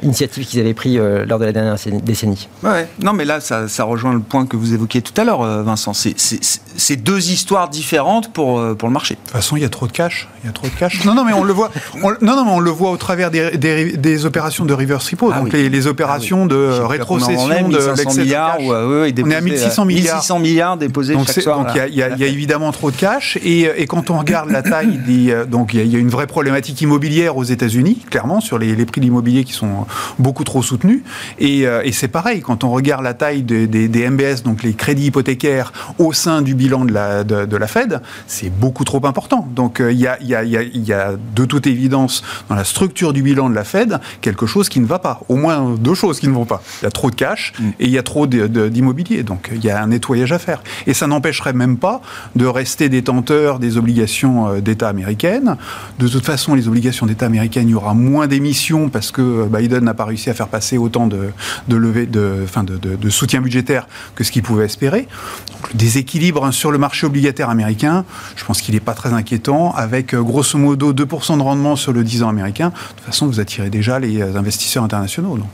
initiative 0.05 0.47
qu'ils 0.47 0.61
avaient 0.61 0.75
pris 0.75 0.99
euh, 0.99 1.25
lors 1.27 1.39
de 1.39 1.45
la 1.45 1.53
dernière 1.53 1.77
décennie. 2.03 2.49
Ouais, 2.63 2.87
non, 3.03 3.13
mais 3.13 3.25
là, 3.25 3.41
ça, 3.41 3.69
ça, 3.69 3.85
rejoint 3.85 4.13
le 4.13 4.21
point 4.21 4.47
que 4.47 4.57
vous 4.57 4.75
évoquiez 4.75 5.03
tout 5.03 5.19
à 5.21 5.25
l'heure, 5.25 5.43
euh, 5.43 5.63
Vincent. 5.63 5.93
C'est 5.95 6.97
deux 6.97 7.31
histoires 7.31 7.69
différentes 7.69 8.33
pour, 8.33 8.59
euh, 8.59 8.75
pour 8.75 8.89
le 8.89 8.93
marché. 8.93 9.15
De 9.15 9.21
toute 9.21 9.31
façon, 9.31 9.57
il 9.57 9.63
y 9.63 9.67
a 9.67 9.69
trop 9.69 9.87
de 9.87 9.93
cash. 9.93 10.29
Il 10.43 10.47
y 10.47 10.51
a 10.51 10.53
trop 10.53 10.67
de 10.67 10.73
cash. 10.73 11.05
non, 11.05 11.15
non, 11.15 11.25
mais 11.25 11.33
on 11.33 11.45
le 11.45 11.53
voit. 11.53 11.71
non, 12.03 12.37
non, 12.37 12.45
mais 12.45 12.51
on 12.51 12.61
le 12.61 12.71
voit 12.71 12.91
au 12.91 12.97
travers 12.97 13.31
des, 13.31 13.57
des, 13.97 14.27
opérations 14.27 14.65
de 14.65 14.73
reverse 14.73 15.11
repo, 15.11 15.31
ah 15.33 15.41
donc 15.41 15.53
les, 15.53 15.69
les, 15.69 15.87
opérations 15.87 16.45
ah 16.45 16.49
de 16.49 16.81
rétrocession 16.83 17.69
de 17.69 17.77
l'excès 17.97 18.21
milliards. 18.21 18.61
Ou, 18.61 18.73
on 18.73 19.05
est 19.05 19.35
à 19.35 19.41
1600 19.41 19.85
milliards. 19.85 20.17
1600 20.17 20.39
milliards 20.39 20.77
déposés 20.77 21.15
donc 21.15 21.27
chaque 21.27 21.43
soir. 21.43 21.65
Donc 21.65 21.69
il 21.75 21.95
y, 21.95 21.99
y, 21.99 22.03
a 22.03 22.27
évidemment 22.27 22.73
trop 22.73 22.91
de 22.91 22.97
cash. 22.97 23.39
Et, 23.43 23.63
et 23.77 23.87
quand 23.87 24.11
on 24.11 24.19
regarde 24.19 24.51
la 24.51 24.63
taille 24.63 24.99
des, 24.99 25.45
donc 25.49 25.75
il 25.75 25.87
y, 25.87 25.97
a 25.97 25.99
une 25.99 26.09
vraie 26.09 26.27
problématique 26.27 26.81
immobilière 26.81 27.37
aux 27.37 27.45
États-Unis, 27.45 27.99
clairement, 28.11 28.41
sur 28.41 28.59
les, 28.59 28.75
les 28.75 28.87
prix 28.87 29.01
de 29.01 29.07
l'immobilier 29.07 29.45
qui 29.45 29.53
sont 29.53 29.87
beaucoup 30.19 30.45
trop 30.45 30.63
soutenu. 30.63 31.05
Euh, 31.41 31.83
et, 31.85 31.93
c'est 31.93 32.09
pareil, 32.09 32.41
quand 32.41 32.65
on 32.65 32.71
regarde 32.71 33.05
la 33.05 33.15
taille 33.15 33.43
des, 33.43 34.11
MBS, 34.11 34.43
donc 34.45 34.63
les 34.63 34.75
crédits 34.75 35.07
hypothécaires, 35.07 35.73
au 35.99 36.13
sein 36.13 36.43
du 36.43 36.55
bilan 36.55 36.85
de 36.85 36.93
la, 36.93 37.25
de, 37.25 37.57
la 37.57 37.67
Fed, 37.67 38.01
c'est 38.27 38.51
beaucoup 38.51 38.85
trop 38.85 39.05
important. 39.07 39.49
Donc 39.55 39.81
euh, 39.81 39.93
il 39.93 39.99
y, 39.99 40.07
a, 40.07 40.21
y, 40.23 40.35
a, 40.35 40.43
y, 40.43 40.93
a, 40.93 41.13
de 41.35 41.45
toute 41.45 41.67
évidence 41.67 42.23
dans 42.49 42.55
la 42.55 42.65
structure 42.65 43.13
du 43.13 43.23
bilan 43.23 43.49
de 43.49 43.55
la 43.55 43.65
Fed 43.65 44.01
quelque 44.21 44.47
chose 44.47 44.69
qui 44.69 44.81
ne 44.81 44.87
va 44.87 44.99
pas. 44.99 45.21
Au 45.29 45.37
moins 45.37 45.75
deux 45.79 45.95
choses 45.95 46.21
qui 46.21 46.29
ne 46.29 46.35
vont 46.35 46.45
pas. 46.45 46.63
Il 46.83 46.85
y 46.85 46.89
a 46.89 46.91
trop 46.91 47.11
de 47.11 47.15
cash 47.15 47.53
mm. 47.59 47.69
et 47.81 47.85
il 47.85 47.91
y 47.91 47.99
a 47.99 48.03
trop 48.03 48.27
d'immobilier. 48.27 49.23
Donc 49.23 49.51
il 49.55 49.65
y 49.65 49.71
a 49.71 49.83
un 49.83 49.89
nettoyage 49.89 50.33
à 50.33 50.39
faire. 50.39 50.63
Et 50.87 50.95
ça 50.95 51.07
n'empêcherait 51.07 51.53
même 51.53 51.79
pas 51.79 52.01
de 52.35 52.47
rester 52.47 52.89
détenteur 52.89 53.59
des 53.59 53.77
obligations 53.77 54.49
euh, 54.49 54.61
d'État 54.61 54.89
américaines. 54.89 55.57
De 55.99 56.09
toute 56.09 56.25
façon, 56.25 56.55
les 56.55 56.69
obligations 56.69 57.07
d'État 57.07 57.27
américaines, 57.27 57.69
il 57.69 57.73
y 57.73 57.75
aura 57.75 57.95
moins 57.95 58.27
d'émissions 58.27 58.89
parce 58.89 59.11
que 59.11 59.47
Biden 59.47 59.84
n'a 59.85 59.95
pas 59.95 60.05
réussi 60.05 60.31
à 60.31 60.35
faire 60.35 60.49
passer 60.49 60.79
autant 60.79 61.07
de, 61.07 61.31
levée 61.69 62.07
de, 62.07 62.45
fin 62.47 62.65
de, 62.65 63.11
soutien 63.11 63.41
budgétaire 63.41 63.87
que 64.15 64.25
ce 64.25 64.33
qu'il 64.33 64.43
pouvait 64.43 64.65
espérer. 64.65 65.07
Donc, 65.53 65.73
le 65.73 65.79
déséquilibre 65.79 66.53
sur 66.53 66.73
le 66.73 66.79
marché 66.79 67.07
obligataire 67.07 67.51
américain, 67.51 68.05
je 68.37 68.45
pense 68.45 68.61
qu'il 68.61 68.75
n'est 68.75 68.81
pas 68.81 68.95
très 68.95 69.13
inquiétant, 69.13 69.73
avec 69.75 70.15
euh, 70.15 70.23
grosso 70.23 70.59
modo 70.59 70.93
2% 70.93 71.39
de 71.39 71.43
rendement 71.43 71.77
sur 71.77 71.93
le 71.93 72.05
10 72.05 72.23
ans 72.23 72.29
américain. 72.29 72.71
De 72.71 72.75
toute 72.97 73.07
façon, 73.07 73.27
vous 73.27 73.41
attirez 73.41 73.71
déjà 73.71 73.99
les 73.99 74.21
euh, 74.21 74.37
investisseurs 74.37 74.85
internationaux. 74.85 75.37
Donc. 75.37 75.51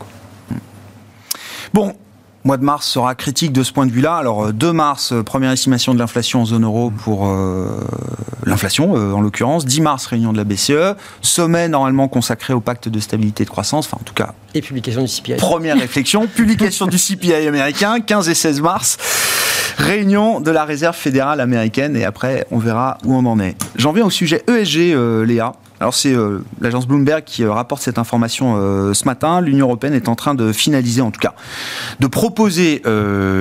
Bon, 1.72 1.94
mois 2.44 2.56
de 2.56 2.64
mars 2.64 2.86
sera 2.86 3.14
critique 3.14 3.52
de 3.52 3.62
ce 3.62 3.72
point 3.72 3.86
de 3.86 3.92
vue-là. 3.92 4.16
Alors 4.16 4.52
2 4.52 4.66
euh, 4.66 4.72
mars, 4.72 5.12
euh, 5.12 5.22
première 5.22 5.50
estimation 5.50 5.94
de 5.94 5.98
l'inflation 5.98 6.42
en 6.42 6.44
zone 6.44 6.64
euro 6.64 6.90
pour 6.90 7.28
euh, 7.28 7.68
l'inflation 8.46 8.94
en 8.94 9.20
l'occurrence. 9.20 9.66
10 9.66 9.80
mars, 9.80 10.06
réunion 10.06 10.32
de 10.32 10.38
la 10.38 10.44
BCE. 10.44 10.96
Sommet 11.22 11.68
normalement 11.68 12.08
consacré 12.08 12.52
au 12.52 12.60
pacte 12.60 12.88
de 12.88 13.00
stabilité 13.00 13.42
et 13.42 13.46
de 13.46 13.50
croissance. 13.50 13.86
Enfin 13.86 13.98
en 14.00 14.04
tout 14.04 14.14
cas. 14.14 14.34
Et 14.54 14.62
publication 14.62 15.02
du 15.02 15.08
CPI. 15.08 15.34
Première 15.34 15.76
réflexion. 15.78 16.26
publication 16.26 16.86
du 16.86 16.96
CPI 16.96 17.34
américain, 17.46 18.00
15 18.00 18.28
et 18.28 18.34
16 18.34 18.60
mars. 18.60 18.96
Réunion 19.78 20.40
de 20.40 20.50
la 20.50 20.64
réserve 20.64 20.96
fédérale 20.96 21.40
américaine 21.40 21.96
et 21.96 22.04
après 22.04 22.46
on 22.50 22.58
verra 22.58 22.98
où 23.04 23.14
on 23.14 23.24
en 23.26 23.38
est. 23.40 23.56
J'en 23.76 23.92
viens 23.92 24.04
au 24.04 24.10
sujet 24.10 24.42
ESG, 24.46 24.94
Léa. 25.26 25.54
Alors 25.80 25.94
c'est 25.94 26.14
euh, 26.14 26.44
l'agence 26.60 26.86
Bloomberg 26.86 27.24
qui 27.24 27.42
euh, 27.42 27.52
rapporte 27.52 27.80
cette 27.80 27.96
information 27.96 28.56
euh, 28.58 28.92
ce 28.92 29.06
matin. 29.06 29.40
L'Union 29.40 29.66
européenne 29.66 29.94
est 29.94 30.08
en 30.08 30.14
train 30.14 30.34
de 30.34 30.52
finaliser, 30.52 31.00
en 31.00 31.10
tout 31.10 31.20
cas, 31.20 31.32
de 32.00 32.06
proposer 32.06 32.82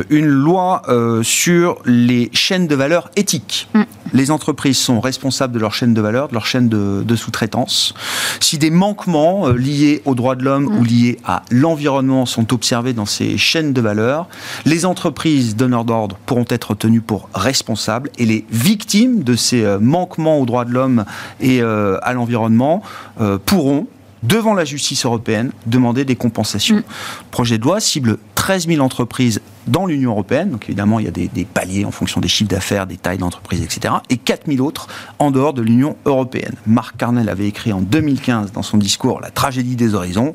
une 0.09 0.25
loi 0.25 0.81
sur 1.23 1.79
les 1.85 2.29
chaînes 2.33 2.67
de 2.67 2.75
valeur 2.75 3.11
éthiques. 3.15 3.67
Mm. 3.73 3.81
Les 4.13 4.31
entreprises 4.31 4.77
sont 4.77 4.99
responsables 4.99 5.53
de 5.53 5.59
leur 5.59 5.73
chaîne 5.73 5.93
de 5.93 6.01
valeur, 6.01 6.29
de 6.29 6.33
leur 6.33 6.45
chaîne 6.45 6.69
de, 6.69 7.15
sous-traitance. 7.15 7.93
Si 8.39 8.57
des 8.57 8.69
manquements 8.69 9.47
liés 9.49 10.01
aux 10.05 10.15
droits 10.15 10.35
de 10.35 10.43
l'homme 10.43 10.65
mm. 10.65 10.79
ou 10.79 10.83
liés 10.83 11.19
à 11.25 11.43
l'environnement 11.51 12.25
sont 12.25 12.53
observés 12.53 12.93
dans 12.93 13.05
ces 13.05 13.37
chaînes 13.37 13.73
de 13.73 13.81
valeur, 13.81 14.27
les 14.65 14.85
entreprises 14.85 15.55
donneurs 15.55 15.85
d'ordre 15.85 16.17
pourront 16.25 16.45
être 16.49 16.75
tenues 16.75 17.01
pour 17.01 17.29
responsables 17.33 18.09
et 18.17 18.25
les 18.25 18.45
victimes 18.51 19.23
de 19.23 19.35
ces 19.35 19.77
manquements 19.79 20.39
aux 20.39 20.45
droits 20.45 20.65
de 20.65 20.71
l'homme 20.71 21.05
et 21.41 21.61
à 21.61 22.13
l'environnement 22.13 22.28
euh, 22.35 23.37
pourront 23.45 23.87
devant 24.23 24.53
la 24.53 24.65
justice 24.65 25.05
européenne, 25.05 25.51
demander 25.65 26.05
des 26.05 26.15
compensations. 26.15 26.77
Le 26.77 26.81
mm. 26.81 26.85
projet 27.31 27.57
de 27.57 27.63
loi 27.63 27.79
cible 27.79 28.17
13 28.35 28.67
000 28.67 28.83
entreprises 28.83 29.41
dans 29.67 29.85
l'Union 29.85 30.11
européenne, 30.11 30.49
donc 30.49 30.65
évidemment 30.65 30.99
il 30.99 31.05
y 31.05 31.07
a 31.07 31.11
des, 31.11 31.45
paliers 31.45 31.85
en 31.85 31.91
fonction 31.91 32.19
des 32.19 32.27
chiffres 32.27 32.49
d'affaires, 32.49 32.87
des 32.87 32.97
tailles 32.97 33.19
d'entreprise, 33.19 33.61
etc., 33.61 33.93
et 34.09 34.17
4 34.17 34.51
000 34.51 34.65
autres 34.65 34.87
en 35.19 35.29
dehors 35.29 35.53
de 35.53 35.61
l'Union 35.61 35.95
européenne. 36.05 36.55
Marc 36.65 36.97
Carnel 36.97 37.29
avait 37.29 37.47
écrit 37.47 37.71
en 37.71 37.81
2015 37.81 38.51
dans 38.51 38.63
son 38.63 38.77
discours 38.77 39.21
La 39.21 39.29
tragédie 39.29 39.75
des 39.75 39.93
horizons, 39.93 40.33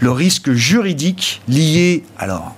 le 0.00 0.10
risque 0.10 0.52
juridique 0.52 1.40
lié 1.48 2.04
alors 2.18 2.54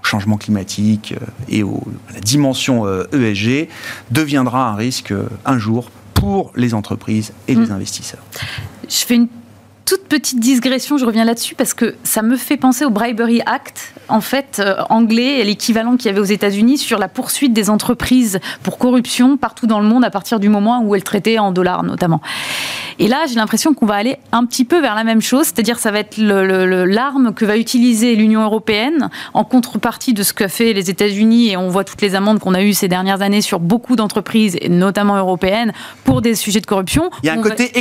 au 0.00 0.06
changement 0.06 0.38
climatique 0.38 1.14
euh, 1.20 1.26
et 1.48 1.62
à 1.62 2.14
la 2.14 2.20
dimension 2.20 2.86
ESG 3.12 3.48
euh, 3.48 3.64
e 3.64 3.66
deviendra 4.10 4.70
un 4.70 4.74
risque 4.74 5.12
un 5.44 5.58
jour 5.58 5.90
pour 6.20 6.52
les 6.54 6.74
entreprises 6.74 7.32
et 7.48 7.54
les 7.54 7.66
mmh. 7.66 7.72
investisseurs. 7.72 8.22
Je 8.86 9.04
fais 9.06 9.14
une 9.14 9.28
toute 9.84 10.04
petite 10.04 10.40
digression, 10.40 10.98
je 10.98 11.04
reviens 11.04 11.24
là-dessus 11.24 11.54
parce 11.54 11.74
que 11.74 11.94
ça 12.04 12.22
me 12.22 12.36
fait 12.36 12.56
penser 12.56 12.84
au 12.84 12.90
Bribery 12.90 13.40
Act, 13.46 13.94
en 14.08 14.20
fait, 14.20 14.60
euh, 14.60 14.76
anglais, 14.88 15.42
l'équivalent 15.44 15.96
qu'il 15.96 16.06
y 16.06 16.08
avait 16.10 16.20
aux 16.20 16.24
États-Unis 16.24 16.78
sur 16.78 16.98
la 16.98 17.08
poursuite 17.08 17.52
des 17.52 17.70
entreprises 17.70 18.38
pour 18.62 18.78
corruption 18.78 19.36
partout 19.36 19.66
dans 19.66 19.80
le 19.80 19.86
monde 19.86 20.04
à 20.04 20.10
partir 20.10 20.40
du 20.40 20.48
moment 20.48 20.82
où 20.82 20.94
elles 20.94 21.04
traitaient 21.04 21.38
en 21.38 21.52
dollars 21.52 21.82
notamment. 21.82 22.20
Et 23.00 23.08
là, 23.08 23.24
j'ai 23.26 23.36
l'impression 23.36 23.72
qu'on 23.72 23.86
va 23.86 23.94
aller 23.94 24.18
un 24.30 24.44
petit 24.44 24.66
peu 24.66 24.78
vers 24.78 24.94
la 24.94 25.04
même 25.04 25.22
chose, 25.22 25.46
c'est-à-dire 25.46 25.78
ça 25.78 25.90
va 25.90 26.00
être 26.00 26.18
l'arme 26.18 27.32
que 27.32 27.46
va 27.46 27.56
utiliser 27.56 28.14
l'Union 28.14 28.42
européenne 28.42 29.08
en 29.32 29.42
contrepartie 29.42 30.12
de 30.12 30.22
ce 30.22 30.34
que 30.34 30.48
fait 30.48 30.74
les 30.74 30.90
États-Unis 30.90 31.50
et 31.50 31.56
on 31.56 31.68
voit 31.68 31.84
toutes 31.84 32.02
les 32.02 32.14
amendes 32.14 32.40
qu'on 32.40 32.52
a 32.52 32.62
eues 32.62 32.74
ces 32.74 32.88
dernières 32.88 33.22
années 33.22 33.40
sur 33.40 33.58
beaucoup 33.58 33.96
d'entreprises, 33.96 34.58
notamment 34.68 35.16
européennes, 35.16 35.72
pour 36.04 36.20
des 36.20 36.34
sujets 36.34 36.60
de 36.60 36.66
corruption. 36.66 37.10
Il 37.22 37.26
y 37.26 37.30
a 37.30 37.32
un 37.32 37.42
côté 37.42 37.72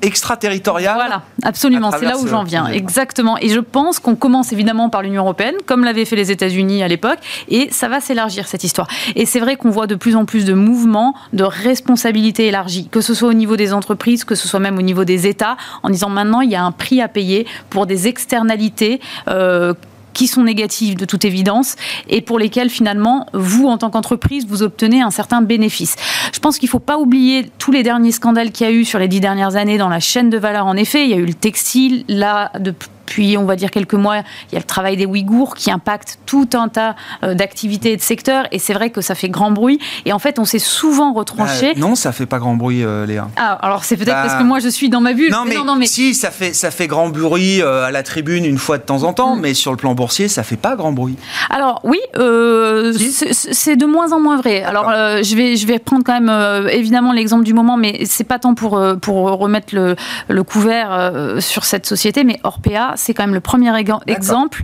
extraterritorial. 0.00 0.94
Voilà, 0.94 1.22
Absolument, 1.42 1.90
c'est 1.90 2.04
là 2.04 2.18
où 2.18 2.26
j'en 2.26 2.44
viens. 2.44 2.66
Exactement. 2.66 3.36
Et 3.38 3.48
je 3.48 3.60
pense 3.60 3.98
qu'on 3.98 4.14
commence 4.14 4.52
évidemment 4.52 4.88
par 4.88 5.02
l'Union 5.02 5.22
européenne, 5.22 5.56
comme 5.66 5.84
l'avaient 5.84 6.04
fait 6.04 6.16
les 6.16 6.30
États-Unis 6.30 6.82
à 6.82 6.88
l'époque, 6.88 7.18
et 7.48 7.68
ça 7.70 7.88
va 7.88 8.00
s'élargir 8.00 8.46
cette 8.46 8.64
histoire. 8.64 8.88
Et 9.16 9.26
c'est 9.26 9.40
vrai 9.40 9.56
qu'on 9.56 9.70
voit 9.70 9.86
de 9.86 9.94
plus 9.94 10.16
en 10.16 10.24
plus 10.24 10.44
de 10.44 10.54
mouvements 10.54 11.14
de 11.32 11.44
responsabilité 11.44 12.46
élargie, 12.46 12.88
que 12.88 13.00
ce 13.00 13.14
soit 13.14 13.28
au 13.28 13.34
niveau 13.34 13.56
des 13.56 13.72
entreprises, 13.72 14.24
que 14.24 14.34
ce 14.34 14.46
soit 14.46 14.60
même 14.60 14.78
au 14.78 14.82
niveau 14.82 15.04
des 15.04 15.26
États, 15.26 15.56
en 15.82 15.90
disant 15.90 16.08
maintenant 16.08 16.40
il 16.40 16.50
y 16.50 16.56
a 16.56 16.64
un 16.64 16.72
prix 16.72 17.00
à 17.00 17.08
payer 17.08 17.46
pour 17.70 17.86
des 17.86 18.08
externalités. 18.08 19.00
Euh, 19.28 19.74
qui 20.12 20.26
sont 20.26 20.42
négatives 20.42 20.96
de 20.96 21.04
toute 21.04 21.24
évidence 21.24 21.76
et 22.08 22.20
pour 22.20 22.38
lesquelles 22.38 22.70
finalement 22.70 23.26
vous 23.32 23.66
en 23.66 23.78
tant 23.78 23.90
qu'entreprise 23.90 24.46
vous 24.46 24.62
obtenez 24.62 25.00
un 25.00 25.10
certain 25.10 25.42
bénéfice. 25.42 25.96
Je 26.32 26.40
pense 26.40 26.58
qu'il 26.58 26.66
ne 26.66 26.70
faut 26.72 26.78
pas 26.78 26.98
oublier 26.98 27.50
tous 27.58 27.72
les 27.72 27.82
derniers 27.82 28.12
scandales 28.12 28.52
qu'il 28.52 28.66
y 28.66 28.70
a 28.70 28.72
eu 28.72 28.84
sur 28.84 28.98
les 28.98 29.08
dix 29.08 29.20
dernières 29.20 29.56
années 29.56 29.78
dans 29.78 29.88
la 29.88 30.00
chaîne 30.00 30.30
de 30.30 30.38
valeur. 30.38 30.66
En 30.66 30.76
effet, 30.76 31.04
il 31.04 31.10
y 31.10 31.14
a 31.14 31.18
eu 31.18 31.26
le 31.26 31.34
textile, 31.34 32.04
là 32.08 32.52
de 32.58 32.74
depuis, 33.02 33.36
on 33.36 33.44
va 33.44 33.56
dire, 33.56 33.70
quelques 33.70 33.94
mois, 33.94 34.18
il 34.50 34.54
y 34.54 34.56
a 34.56 34.60
le 34.60 34.66
travail 34.66 34.96
des 34.96 35.06
Ouïghours 35.06 35.54
qui 35.54 35.70
impacte 35.70 36.18
tout 36.24 36.48
un 36.54 36.68
tas 36.68 36.94
euh, 37.22 37.34
d'activités 37.34 37.92
et 37.92 37.96
de 37.96 38.02
secteurs. 38.02 38.46
Et 38.52 38.58
c'est 38.58 38.74
vrai 38.74 38.90
que 38.90 39.00
ça 39.00 39.14
fait 39.14 39.28
grand 39.28 39.50
bruit. 39.50 39.78
Et 40.04 40.12
en 40.12 40.18
fait, 40.18 40.38
on 40.38 40.44
s'est 40.44 40.58
souvent 40.58 41.12
retranché. 41.12 41.70
Euh, 41.70 41.78
non, 41.80 41.94
ça 41.94 42.12
fait 42.12 42.26
pas 42.26 42.38
grand 42.38 42.54
bruit, 42.54 42.84
euh, 42.84 43.06
Léa. 43.06 43.28
Ah, 43.36 43.58
alors 43.60 43.84
c'est 43.84 43.96
peut-être 43.96 44.22
parce 44.22 44.34
que 44.34 44.38
bah, 44.38 44.44
moi, 44.44 44.60
je 44.60 44.68
suis 44.68 44.88
dans 44.88 45.00
ma 45.00 45.12
bulle. 45.12 45.30
Non, 45.30 45.44
mais, 45.46 45.56
non, 45.56 45.76
mais... 45.76 45.86
si, 45.86 46.14
ça 46.14 46.30
fait, 46.30 46.52
ça 46.52 46.70
fait 46.70 46.86
grand 46.86 47.08
bruit 47.08 47.60
à 47.62 47.90
la 47.90 48.02
tribune 48.02 48.44
une 48.44 48.58
fois 48.58 48.78
de 48.78 48.84
temps 48.84 49.02
en 49.02 49.12
temps. 49.12 49.36
Mm. 49.36 49.40
Mais 49.40 49.54
sur 49.54 49.72
le 49.72 49.76
plan 49.76 49.94
boursier, 49.94 50.28
ça 50.28 50.42
fait 50.42 50.56
pas 50.56 50.76
grand 50.76 50.92
bruit. 50.92 51.16
Alors, 51.50 51.80
oui, 51.84 51.98
c'est 52.14 53.76
de 53.76 53.86
moins 53.86 54.12
en 54.12 54.20
moins 54.20 54.36
vrai. 54.36 54.62
Alors, 54.62 54.90
je, 55.22 55.36
vais, 55.36 55.56
je 55.56 55.66
vais 55.66 55.78
prendre 55.78 56.04
quand 56.04 56.18
même, 56.18 56.68
évidemment, 56.70 57.12
l'exemple 57.12 57.44
du 57.44 57.54
moment, 57.54 57.76
mais 57.76 58.04
c'est 58.04 58.24
pas 58.24 58.38
tant 58.38 58.54
pour, 58.54 58.80
pour 59.00 59.16
remettre 59.38 59.74
le, 59.74 59.96
le 60.28 60.42
couvert 60.44 61.12
sur 61.40 61.64
cette 61.64 61.86
société, 61.86 62.24
mais 62.24 62.38
Orpea, 62.44 62.91
c'est 62.96 63.14
quand 63.14 63.24
même 63.24 63.34
le 63.34 63.40
premier 63.40 63.72
exemple 64.06 64.62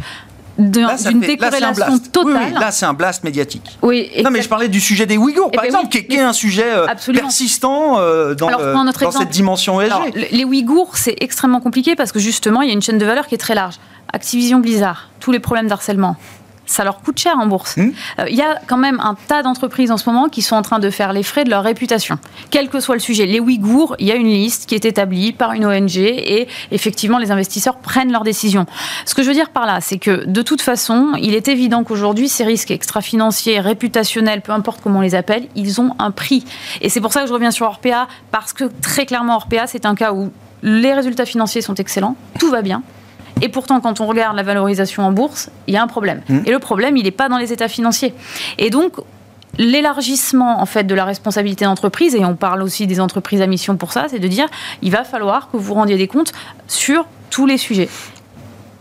d'une 0.59 1.20
décorrélation 1.20 1.99
totale. 1.99 2.55
là, 2.55 2.70
c'est 2.70 2.87
un 2.87 2.93
blast 2.93 3.22
médiatique. 3.22 3.79
Oui, 3.83 4.11
non, 4.24 4.31
mais 4.31 4.43
je 4.43 4.49
parlais 4.49 4.68
du 4.68 4.81
sujet 4.81 5.07
des 5.07 5.16
Ouïghours, 5.16 5.51
par 5.53 5.64
eh 5.64 5.70
ben 5.70 5.79
exemple, 5.79 5.89
qui, 5.89 6.14
est 6.14 6.20
un 6.20 6.33
sujet 6.33 6.66
euh, 6.66 6.87
persistant 7.12 7.99
euh, 7.99 8.35
dans, 8.35 8.51
dans 8.51 9.11
cette 9.12 9.31
dimension 9.31 9.81
ESG. 9.81 10.29
les 10.33 10.45
Ouïghours, 10.45 10.97
c'est 10.97 11.16
extrêmement 11.20 11.61
compliqué 11.61 11.95
parce 11.95 12.12
que 12.12 12.18
justement, 12.18 12.62
il 12.62 12.68
y 12.68 12.70
a 12.70 12.74
une 12.74 12.83
chaîne 12.83 12.99
de 12.99 13.07
valeur 13.07 13.26
qui 13.26 13.37
est 13.37 13.39
très 13.39 13.55
large. 13.55 13.76
Activision 14.12 14.59
Blizzard, 14.59 15.11
tous 15.20 15.33
les 15.33 15.39
problèmes 15.39 15.68
d'harcèlement, 15.68 16.16
ça 16.68 16.84
leur 16.84 17.00
coûte 17.00 17.18
cher 17.18 17.36
en 17.38 17.46
bourse. 17.46 17.74
Il 17.76 17.84
hmm. 17.84 17.94
euh, 18.20 18.30
y 18.30 18.42
a 18.42 18.60
quand 18.66 18.76
même 18.76 19.00
un 19.00 19.16
tas 19.26 19.42
d'entreprises 19.42 19.90
en 19.90 19.96
ce 19.96 20.08
moment 20.08 20.28
qui 20.28 20.42
sont 20.42 20.54
en 20.54 20.62
train 20.62 20.78
de 20.78 20.90
faire 20.90 21.12
les 21.12 21.22
frais 21.22 21.44
de 21.44 21.50
leur 21.50 21.64
réputation. 21.64 22.18
Quel 22.50 22.68
que 22.68 22.78
soit 22.78 22.94
le 22.94 23.00
sujet, 23.00 23.26
les 23.26 23.40
Ouïghours, 23.40 23.96
il 23.98 24.06
y 24.06 24.12
a 24.12 24.14
une 24.14 24.28
liste 24.28 24.66
qui 24.66 24.74
est 24.74 24.84
établie 24.84 25.32
par 25.32 25.52
une 25.52 25.66
ONG 25.66 25.96
et 25.96 26.46
effectivement 26.70 27.18
les 27.18 27.30
investisseurs 27.30 27.78
prennent 27.78 28.12
leurs 28.12 28.24
décisions. 28.24 28.66
Ce 29.06 29.14
que 29.14 29.22
je 29.22 29.28
veux 29.28 29.34
dire 29.34 29.50
par 29.50 29.66
là, 29.66 29.80
c'est 29.80 29.98
que 29.98 30.24
de 30.26 30.42
toute 30.42 30.62
façon, 30.62 31.12
il 31.20 31.34
est 31.34 31.48
évident 31.48 31.84
qu'aujourd'hui, 31.84 32.28
ces 32.28 32.44
risques 32.44 32.70
extra-financiers, 32.70 33.60
réputationnels, 33.60 34.42
peu 34.42 34.52
importe 34.52 34.80
comment 34.82 34.98
on 34.98 35.02
les 35.02 35.14
appelle, 35.14 35.48
ils 35.56 35.80
ont 35.80 35.94
un 35.98 36.10
prix. 36.10 36.44
Et 36.80 36.88
c'est 36.88 37.00
pour 37.00 37.12
ça 37.12 37.22
que 37.22 37.28
je 37.28 37.32
reviens 37.32 37.50
sur 37.50 37.66
Orpea, 37.66 38.06
parce 38.30 38.52
que 38.52 38.64
très 38.82 39.06
clairement, 39.06 39.36
Orpea, 39.36 39.66
c'est 39.66 39.86
un 39.86 39.94
cas 39.94 40.12
où 40.12 40.30
les 40.62 40.92
résultats 40.92 41.26
financiers 41.26 41.62
sont 41.62 41.74
excellents, 41.74 42.16
tout 42.38 42.50
va 42.50 42.62
bien, 42.62 42.82
et 43.43 43.49
pourtant, 43.49 43.80
quand 43.80 44.01
on 44.01 44.07
regarde 44.07 44.36
la 44.36 44.43
valorisation 44.43 45.05
en 45.05 45.12
bourse, 45.12 45.51
il 45.66 45.74
y 45.74 45.76
a 45.76 45.82
un 45.82 45.86
problème. 45.86 46.22
Mmh. 46.28 46.39
Et 46.47 46.51
le 46.51 46.59
problème, 46.59 46.97
il 46.97 47.05
n'est 47.05 47.11
pas 47.11 47.28
dans 47.28 47.39
les 47.39 47.53
états 47.53 47.68
financiers. 47.68 48.14
Et 48.59 48.70
donc, 48.70 48.93
l'élargissement 49.59 50.61
en 50.61 50.66
fait 50.66 50.84
de 50.84 50.95
la 50.95 51.05
responsabilité 51.05 51.64
d'entreprise 51.64 52.14
et 52.14 52.24
on 52.24 52.36
parle 52.36 52.62
aussi 52.62 52.86
des 52.86 53.01
entreprises 53.01 53.41
à 53.41 53.47
mission 53.47 53.76
pour 53.76 53.93
ça, 53.93 54.07
c'est 54.09 54.18
de 54.18 54.28
dire 54.28 54.47
il 54.82 54.93
va 54.93 55.05
falloir 55.05 55.51
que 55.51 55.57
vous 55.57 55.74
rendiez 55.74 55.97
des 55.97 56.07
comptes 56.07 56.32
sur 56.68 57.07
tous 57.30 57.47
les 57.47 57.59
sujets. 57.59 57.89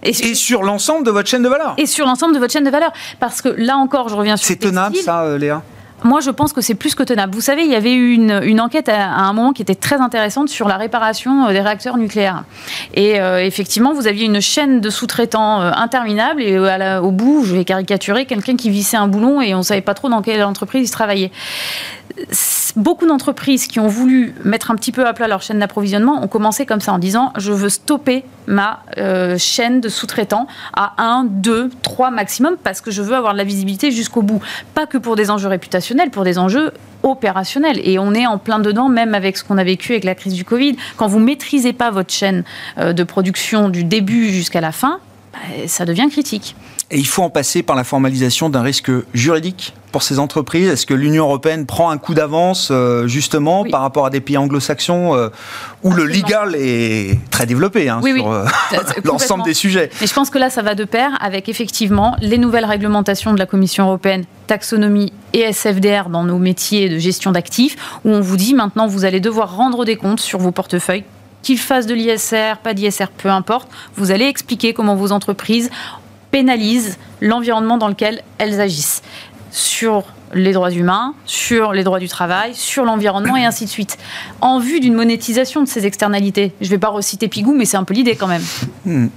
Et 0.03 0.14
sur, 0.36 0.64
l'ensemble 0.64 1.05
de 1.05 1.12
votre 1.12 1.28
chaîne 1.28 1.41
de 1.41 1.49
valeur. 1.49 1.74
Et 1.78 1.86
sur 1.86 2.05
l'ensemble 2.05 2.34
de 2.34 2.39
votre 2.39 2.53
chaîne 2.53 2.64
de 2.64 2.70
valeur. 2.70 2.93
Parce 3.20 3.41
que 3.41 3.49
là 3.49 3.78
encore, 3.78 4.10
je 4.10 4.16
reviens 4.16 4.38
sur. 4.38 4.47
C'est 4.47 4.55
tenable, 4.55 4.95
ça, 4.95 5.24
euh, 5.24 5.38
Léa? 5.38 5.64
Moi, 6.04 6.20
je 6.22 6.30
pense 6.30 6.54
que 6.54 6.62
c'est 6.62 6.76
plus 6.76 6.95
que 6.95 7.04
tenable. 7.04 7.34
Vous 7.34 7.41
savez, 7.41 7.64
il 7.64 7.72
y 7.72 7.76
avait 7.76 7.93
eu 7.93 8.14
une, 8.14 8.62
enquête 8.62 8.89
à, 8.89 9.10
un 9.10 9.34
moment 9.34 9.52
qui 9.52 9.62
était 9.62 9.76
très 9.76 9.98
intéressante 9.98 10.50
sur 10.50 10.68
la 10.68 10.78
réparation 10.78 11.48
euh, 11.48 11.54
des 11.54 11.62
réacteurs 11.62 11.98
nucléaires. 11.98 12.43
Et 12.93 13.20
euh, 13.20 13.43
effectivement, 13.43 13.93
vous 13.93 14.08
aviez 14.08 14.26
une 14.26 14.41
chaîne 14.41 14.80
de 14.80 14.89
sous-traitants 14.89 15.62
euh, 15.62 15.72
interminable 15.76 16.41
et 16.41 16.58
au 17.00 17.12
bout, 17.12 17.43
je 17.45 17.56
vais 17.56 17.66
caricaturer, 17.66 18.26
quelqu'un 18.26 18.56
qui 18.56 18.70
vissait 18.70 18.98
un 18.98 19.08
boulon 19.08 19.41
et 19.41 19.56
on 19.56 19.60
ne 19.60 19.64
savait 19.64 19.82
pas 19.82 19.93
trop 19.93 20.10
dans 20.10 20.22
quelle 20.22 20.43
entreprise 20.43 20.88
il 20.88 20.91
travaillait 20.91 21.32
beaucoup 22.78 23.05
d'entreprises 23.05 23.67
qui 23.67 23.80
ont 23.80 23.88
voulu 23.88 24.34
mettre 24.43 24.71
un 24.71 24.75
petit 24.75 24.91
peu 24.91 25.05
à 25.05 25.13
plat 25.13 25.28
leur 25.28 25.41
chaîne 25.41 25.59
d'approvisionnement 25.59 26.23
ont 26.23 26.28
commencé 26.28 26.65
comme 26.65 26.82
ça 26.82 26.93
en 26.93 26.99
disant 26.99 27.34
je 27.38 27.51
veux 27.51 27.69
stopper 27.69 28.23
ma 28.47 28.80
chaîne 29.38 29.82
de 29.82 29.89
sous-traitants 29.89 30.47
à 30.73 30.93
1, 30.97 31.25
2, 31.25 31.69
3 31.82 32.11
maximum 32.11 32.55
parce 32.63 32.82
que 32.82 32.91
je 32.91 33.01
veux 33.01 33.15
avoir 33.15 33.34
de 33.34 33.38
la 33.38 33.43
visibilité 33.43 33.91
jusqu'au 33.91 34.21
bout. 34.21 34.41
Pas 34.73 34.86
que 34.86 34.97
pour 34.97 35.15
des 35.15 35.30
enjeux 35.30 35.49
réputations 35.49 35.97
pour 36.11 36.23
des 36.23 36.38
enjeux 36.38 36.71
opérationnels. 37.03 37.80
Et 37.84 37.99
on 37.99 38.13
est 38.13 38.25
en 38.25 38.38
plein 38.38 38.59
dedans, 38.59 38.89
même 38.89 39.13
avec 39.13 39.38
ce 39.38 39.43
qu'on 39.43 39.57
a 39.57 39.63
vécu 39.63 39.93
avec 39.93 40.03
la 40.03 40.15
crise 40.15 40.34
du 40.34 40.43
Covid. 40.43 40.75
Quand 40.95 41.07
vous 41.07 41.19
maîtrisez 41.19 41.73
pas 41.73 41.91
votre 41.91 42.13
chaîne 42.13 42.43
euh, 42.78 42.93
de 42.93 43.03
production 43.03 43.69
du 43.69 43.84
début 43.84 44.30
jusqu'à 44.30 44.61
la 44.61 44.71
fin, 44.71 44.99
ça 45.67 45.85
devient 45.85 46.07
critique. 46.09 46.55
Et 46.89 46.97
il 46.97 47.07
faut 47.07 47.21
en 47.21 47.29
passer 47.29 47.63
par 47.63 47.75
la 47.75 47.83
formalisation 47.83 48.49
d'un 48.49 48.61
risque 48.61 48.91
juridique 49.13 49.73
pour 49.91 50.03
ces 50.03 50.19
entreprises. 50.19 50.69
Est-ce 50.69 50.85
que 50.85 50.93
l'Union 50.93 51.25
européenne 51.25 51.65
prend 51.65 51.89
un 51.89 51.97
coup 51.97 52.13
d'avance 52.13 52.69
euh, 52.71 53.07
justement 53.07 53.65
par 53.65 53.81
rapport 53.81 54.05
à 54.05 54.09
des 54.09 54.21
pays 54.21 54.38
anglo-saxons 54.38 55.13
euh, 55.13 55.27
où 55.83 55.91
le 55.91 56.05
legal 56.05 56.55
est 56.55 57.19
très 57.29 57.45
développé 57.45 57.89
hein, 57.89 57.99
sur 58.01 58.31
euh, 58.31 58.45
l'ensemble 59.03 59.43
des 59.43 59.53
sujets. 59.53 59.89
Mais 59.99 60.07
je 60.07 60.13
pense 60.13 60.29
que 60.29 60.38
là, 60.38 60.49
ça 60.49 60.61
va 60.61 60.75
de 60.75 60.85
pair 60.85 61.17
avec 61.19 61.49
effectivement 61.49 62.15
les 62.21 62.38
nouvelles 62.38 62.65
réglementations 62.65 63.33
de 63.33 63.39
la 63.39 63.45
Commission 63.45 63.88
européenne, 63.88 64.23
taxonomie 64.47 65.11
et 65.33 65.51
SFDR 65.51 66.07
dans 66.09 66.23
nos 66.23 66.38
métiers 66.38 66.88
de 66.88 66.99
gestion 66.99 67.33
d'actifs, 67.33 67.75
où 68.05 68.11
on 68.11 68.21
vous 68.21 68.38
dit 68.38 68.53
maintenant 68.53 68.88
vous 68.88 69.03
allez 69.03 69.19
devoir 69.19 69.57
rendre 69.57 69.83
des 69.83 69.97
comptes 69.97 70.21
sur 70.21 70.39
vos 70.39 70.51
portefeuilles 70.51 71.03
qu'ils 71.41 71.59
fassent 71.59 71.85
de 71.85 71.93
l'ISR, 71.93 72.57
pas 72.61 72.73
d'ISR, 72.73 73.07
peu 73.17 73.29
importe, 73.29 73.69
vous 73.95 74.11
allez 74.11 74.25
expliquer 74.25 74.73
comment 74.73 74.95
vos 74.95 75.11
entreprises 75.11 75.69
pénalisent 76.31 76.97
l'environnement 77.21 77.77
dans 77.77 77.88
lequel 77.88 78.21
elles 78.38 78.59
agissent 78.59 79.01
sur 79.51 80.03
les 80.33 80.51
droits 80.51 80.71
humains, 80.71 81.13
sur 81.25 81.71
les 81.71 81.83
droits 81.83 81.99
du 81.99 82.09
travail, 82.09 82.53
sur 82.53 82.83
l'environnement 82.83 83.38
et 83.38 83.45
ainsi 83.45 83.65
de 83.65 83.69
suite, 83.69 83.97
en 84.41 84.59
vue 84.59 84.79
d'une 84.79 84.93
monétisation 84.93 85.61
de 85.61 85.67
ces 85.67 85.85
externalités. 85.85 86.53
Je 86.59 86.65
ne 86.65 86.71
vais 86.71 86.77
pas 86.77 86.89
reciter 86.89 87.27
Pigou, 87.27 87.53
mais 87.55 87.65
c'est 87.65 87.77
un 87.77 87.85
peu 87.85 87.93
l'idée 87.93 88.15
quand 88.15 88.27
même. 88.27 88.43
Hmm. 88.85 89.07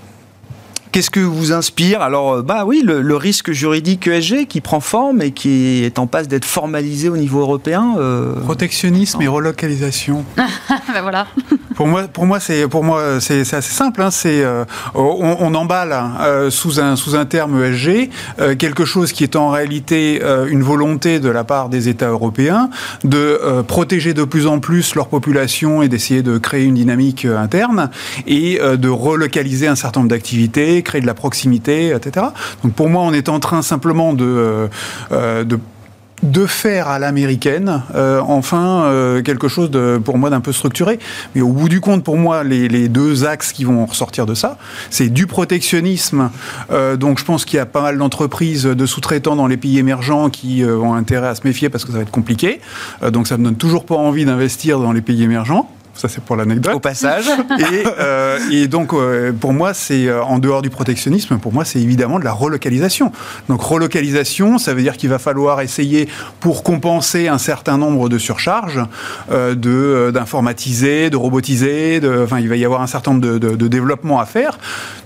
Qu'est-ce 0.93 1.11
que 1.11 1.21
vous 1.21 1.53
inspire? 1.53 2.03
Alors, 2.03 2.33
euh, 2.33 2.43
bah 2.43 2.65
oui, 2.67 2.83
le, 2.85 3.17
risque 3.17 3.53
juridique 3.53 4.07
ESG 4.09 4.47
qui 4.47 4.61
prend 4.61 4.81
forme 4.81 5.23
et 5.23 5.31
qui 5.31 5.85
est 5.85 5.99
en 5.99 6.07
passe 6.07 6.27
d'être 6.27 6.45
formalisé 6.45 7.09
au 7.09 7.17
niveau 7.17 7.41
européen. 7.41 7.95
Euh, 7.99 8.35
Protectionnisme 8.41 9.23
et 9.23 9.29
relocalisation. 9.29 10.25
ben 10.37 11.03
voilà. 11.03 11.27
Pour 11.81 11.87
moi, 11.87 12.03
pour 12.09 12.27
moi, 12.27 12.41
c'est 12.41 12.69
pour 12.69 12.85
moi 12.85 13.21
c'est 13.21 13.41
assez 13.41 13.73
simple. 13.73 14.03
Hein. 14.03 14.11
c'est 14.11 14.43
euh, 14.45 14.67
on, 14.95 15.55
emballe 15.55 15.97
euh, 16.21 16.51
sous 16.51 16.79
un 16.79 16.95
sous 16.95 17.15
un 17.15 17.25
terme 17.25 17.63
ESG 17.63 18.11
euh, 18.39 18.55
quelque 18.55 18.85
chose 18.85 19.13
qui 19.13 19.25
est 19.25 19.35
en 19.35 19.49
réalité 19.49 20.21
une 20.49 20.63
volonté 20.63 21.21
de 21.21 21.31
la 21.31 21.45
part 21.45 21.71
des 21.71 21.89
États 21.89 22.09
européens 22.09 22.69
de 23.05 23.63
protéger 23.67 24.13
de 24.13 24.25
plus 24.25 24.47
en 24.47 24.59
plus 24.59 24.95
leur 24.95 25.09
population 25.09 25.83
et 25.83 25.89
d'essayer 25.89 26.23
de 26.23 26.37
créer 26.39 26.65
une 26.65 26.75
dynamique 26.75 27.25
interne 27.25 27.91
et 28.27 28.59
de 28.59 28.89
relocaliser 28.89 29.67
un 29.67 29.75
certain 29.75 30.01
nombre 30.01 30.11
d'activités, 30.11 30.80
créer 30.83 31.01
de 31.01 31.07
la 31.07 31.15
proximité, 31.15 31.95
etc. 31.95 32.27
Donc 32.63 32.75
pour 32.75 32.89
moi, 32.89 33.03
on 33.03 33.13
est 33.13 33.29
en 33.29 33.41
train 33.41 33.63
simplement 33.63 34.13
de 34.15 34.69
de 35.11 35.59
de 36.23 36.47
faire 36.47 36.89
à 36.89 36.99
l'américaine, 36.99 37.83
euh, 37.95 38.21
enfin 38.21 38.85
euh, 38.85 39.23
quelque 39.23 39.49
chose 39.49 39.71
pour 40.05 40.19
moi 40.19 40.31
d'un 40.31 40.41
peu 40.41 40.53
structuré. 40.53 40.99
Mais 41.35 41.41
au 41.41 41.49
bout 41.49 41.69
du 41.69 41.81
compte, 41.81 42.05
pour 42.05 42.19
moi, 42.19 42.45
les, 42.45 42.89
deux 42.89 43.25
axes 43.25 43.53
qui 43.53 43.65
vont 43.65 43.87
ressortir 43.87 44.27
de 44.27 44.35
ça, 44.35 44.59
c'est 44.91 45.09
du 45.09 45.27
protectionnisme. 45.27 46.31
Euh, 46.71 46.97
donc 46.97 47.19
je 47.19 47.25
pense 47.25 47.45
qu'il 47.45 47.57
y 47.57 47.61
a 47.61 47.67
pas 47.67 47.83
mal 47.83 47.99
d'entreprises 47.99 48.65
de 48.65 48.87
sous-traitants 48.87 49.37
dans 49.37 49.47
les 49.47 49.57
pays 49.57 49.79
émergents 49.79 50.31
qui 50.31 50.65
ont 50.65 50.95
intérêt 50.95 51.29
à 51.29 51.35
se 51.35 51.43
méfier 51.45 51.69
parce 51.69 51.85
que 51.85 51.93
ça 51.93 51.99
va 51.99 52.03
être 52.03 52.11
compliqué. 52.11 52.61
donc 53.11 53.27
ça 53.27 53.39
me 53.39 53.45
donne 53.45 53.57
toujours 53.57 53.85
pas 53.85 53.97
envie 53.97 54.25
d'investir 54.25 54.79
dans 54.79 54.93
les 54.93 55.01
pays 55.01 55.23
émergents. 55.23 55.71
Ça, 56.01 56.09
c'est 56.09 56.25
pour 56.25 56.35
l'anecdote. 56.35 56.75
Au 56.75 56.81
passage. 56.81 57.27
Et, 57.59 57.85
euh, 57.99 58.39
et 58.51 58.69
donc, 58.69 58.95
euh, 58.95 59.33
pour 59.33 59.53
moi, 59.53 59.75
c'est 59.75 60.07
euh, 60.07 60.23
en 60.23 60.39
dehors 60.39 60.63
du 60.63 60.71
protectionnisme, 60.71 61.37
pour 61.37 61.53
moi, 61.53 61.67
c'est 61.67 61.79
évidemment 61.79 62.19
de 62.19 62.25
la 62.25 62.33
relocalisation. 62.33 63.13
Donc, 63.51 63.61
relocalisation, 63.61 64.57
ça 64.57 64.73
veut 64.73 64.81
dire 64.81 64.97
qu'il 64.97 65.11
va 65.11 65.19
falloir 65.19 65.61
essayer, 65.61 66.09
pour 66.41 66.63
compenser 66.63 67.29
un 67.29 67.37
certain 67.37 67.77
nombre 67.77 68.09
de 68.09 68.17
surcharges, 68.17 68.81
de 69.31 70.11
d'informatiser, 70.11 71.11
de 71.11 71.19
robotiser. 71.19 72.01
De, 72.01 72.23
enfin, 72.25 72.41
il 72.41 72.49
va 72.49 72.57
y 72.57 72.65
avoir 72.65 72.81
un 72.81 72.87
certain 72.87 73.13
nombre 73.13 73.39
de, 73.39 73.39
de, 73.39 73.69
développements 73.69 74.21
à 74.21 74.25
faire. 74.25 74.59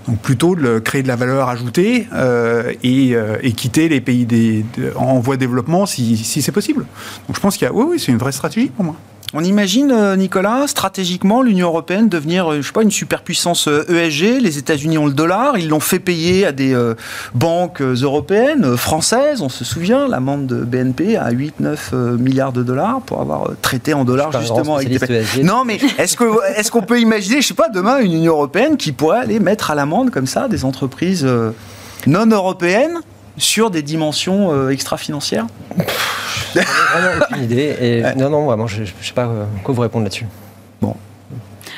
Donc, 0.07 0.19
plutôt 0.19 0.55
de 0.55 0.79
créer 0.79 1.03
de 1.03 1.09
la 1.09 1.17
valeur 1.17 1.49
ajoutée 1.49 2.07
et, 2.83 3.15
et, 3.41 3.51
quitter 3.51 3.89
les 3.89 3.99
pays 3.99 4.25
des, 4.25 4.63
en 4.95 5.19
voie 5.19 5.35
de 5.35 5.41
développement 5.41 5.85
si, 5.85 6.15
si 6.15 6.41
c'est 6.41 6.53
possible. 6.53 6.85
Donc, 7.27 7.35
je 7.35 7.41
pense 7.41 7.57
qu'il 7.57 7.65
y 7.65 7.69
a, 7.69 7.73
oui, 7.73 7.85
oui, 7.89 7.99
c'est 7.99 8.13
une 8.13 8.17
vraie 8.17 8.31
stratégie 8.31 8.67
pour 8.67 8.85
moi. 8.85 8.95
On 9.33 9.43
imagine, 9.43 9.91
euh, 9.91 10.15
Nicolas, 10.15 10.67
stratégiquement, 10.67 11.41
l'Union 11.41 11.67
européenne 11.67 12.09
devenir, 12.09 12.51
euh, 12.51 12.61
je 12.61 12.67
sais 12.67 12.73
pas, 12.73 12.83
une 12.83 12.91
superpuissance 12.91 13.67
ESG. 13.67 14.23
Euh, 14.23 14.37
e 14.37 14.41
Les 14.41 14.57
États-Unis 14.57 14.97
ont 14.97 15.07
le 15.07 15.13
dollar, 15.13 15.57
ils 15.57 15.67
l'ont 15.67 15.79
fait 15.79 15.99
payer 15.99 16.45
à 16.45 16.51
des 16.51 16.75
banques 17.33 17.81
européennes, 17.81 18.77
françaises. 18.77 19.41
On 19.41 19.49
se 19.49 19.65
souvient, 19.65 20.07
l'amende 20.07 20.45
de 20.47 20.63
BNP 20.63 21.17
à 21.17 21.31
8-9 21.31 22.17
milliards 22.17 22.53
de 22.53 22.63
dollars 22.63 23.01
pour 23.01 23.21
avoir 23.21 23.49
traité 23.61 23.93
en 23.93 24.05
dollars 24.05 24.31
justement 24.39 24.75
avec 24.75 24.89
des... 24.89 24.97
E 24.97 25.43
non, 25.43 25.65
mais 25.65 25.79
est-ce 25.97 26.15
que 26.15 26.25
est-ce 26.57 26.71
qu'on 26.71 26.81
peut 26.81 26.99
imaginer, 26.99 27.41
je 27.41 27.47
sais 27.47 27.53
pas, 27.53 27.69
demain 27.69 27.99
une 27.99 28.13
Union 28.13 28.33
européenne 28.33 28.77
qui 28.77 28.91
pourrait 28.91 29.19
aller 29.19 29.39
mettre 29.39 29.71
à 29.71 29.75
l'amende 29.75 30.11
comme 30.11 30.27
ça 30.27 30.47
des 30.47 30.65
entreprises 30.65 31.27
non 32.07 32.25
européennes 32.27 32.99
sur 33.37 33.69
des 33.69 33.81
dimensions 33.81 34.69
extra-financières 34.69 35.47
vraiment 36.63 37.25
aucune 37.25 37.43
idée. 37.43 37.75
Et 37.79 38.03
Non, 38.17 38.29
non, 38.29 38.45
vraiment, 38.45 38.67
je 38.67 38.81
ne 38.81 38.85
sais 38.85 39.13
pas 39.13 39.25
euh, 39.25 39.45
quoi 39.63 39.73
vous 39.73 39.81
répondre 39.81 40.03
là-dessus. 40.03 40.25
Bon. 40.81 40.95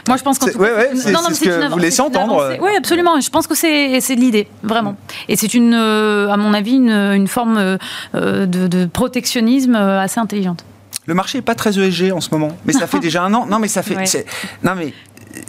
Moi, 0.07 0.17
je 0.17 0.23
pense 0.23 0.39
que 0.39 0.45
c'est 0.45 0.51
ce 0.53 1.43
que 1.43 1.69
vous 1.69 1.79
laissez 1.79 2.01
entendre. 2.01 2.57
Oui, 2.61 2.71
absolument. 2.77 3.19
Je 3.19 3.29
pense 3.29 3.47
que 3.47 3.55
c'est 3.55 4.15
l'idée, 4.15 4.47
vraiment. 4.63 4.95
Et 5.27 5.35
c'est 5.35 5.53
une, 5.53 5.73
euh, 5.73 6.29
à 6.29 6.37
mon 6.37 6.53
avis, 6.53 6.75
une, 6.75 6.91
une 6.91 7.27
forme 7.27 7.57
euh, 7.57 8.45
de, 8.45 8.67
de, 8.67 8.85
protectionnisme 8.85 9.75
assez 9.75 10.19
intelligente. 10.19 10.63
Le 11.05 11.13
marché 11.13 11.37
n'est 11.37 11.43
pas 11.43 11.55
très 11.55 11.79
ESG 11.79 12.11
en 12.11 12.21
ce 12.21 12.29
moment, 12.31 12.49
mais 12.65 12.73
ça 12.73 12.87
fait 12.87 12.99
déjà 12.99 13.23
un 13.23 13.33
an. 13.33 13.45
Non, 13.45 13.59
mais 13.59 13.67
ça 13.67 13.81
fait. 13.81 14.25
Non, 14.63 14.75
mais 14.75 14.93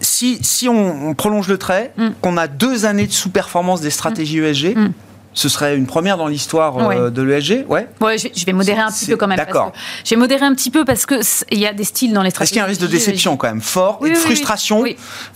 si, 0.00 0.38
si 0.42 0.68
on, 0.68 1.14
prolonge 1.14 1.48
le 1.48 1.58
trait, 1.58 1.92
mm. 1.96 2.08
qu'on 2.20 2.36
a 2.36 2.46
deux 2.46 2.84
années 2.84 3.06
de 3.06 3.12
sous-performance 3.12 3.80
des 3.80 3.90
stratégies 3.90 4.40
mm. 4.40 4.44
ESG, 4.44 4.76
mm 4.76 4.92
ce 5.38 5.48
serait 5.48 5.76
une 5.76 5.86
première 5.86 6.16
dans 6.16 6.26
l'histoire 6.26 6.76
euh, 6.90 7.10
de 7.10 7.22
l'ESG 7.22 7.64
Ouais. 7.68 7.86
ouais 8.00 8.18
je, 8.18 8.44
vais 8.44 8.52
modérer 8.52 8.80
un 8.80 8.90
petit 8.90 9.06
peu 9.06 9.16
quand 9.16 9.28
même. 9.28 9.36
D'accord. 9.36 9.72
J'ai 10.04 10.16
modéré 10.16 10.44
un 10.44 10.52
petit 10.52 10.70
peu 10.70 10.84
parce 10.84 11.06
qu'il 11.06 11.58
y 11.58 11.66
a 11.66 11.72
des 11.72 11.84
styles 11.84 12.12
dans 12.12 12.22
les 12.22 12.30
stratégies. 12.30 12.48
Est-ce 12.48 12.52
qu'il 12.54 12.58
y 12.58 12.60
a 12.60 12.64
un 12.64 12.68
risque 12.68 12.80
de 12.80 12.88
déception 12.88 13.36
quand 13.36 13.46
même 13.46 13.60
fort 13.60 14.00
et 14.04 14.10
de 14.10 14.16
frustration 14.16 14.84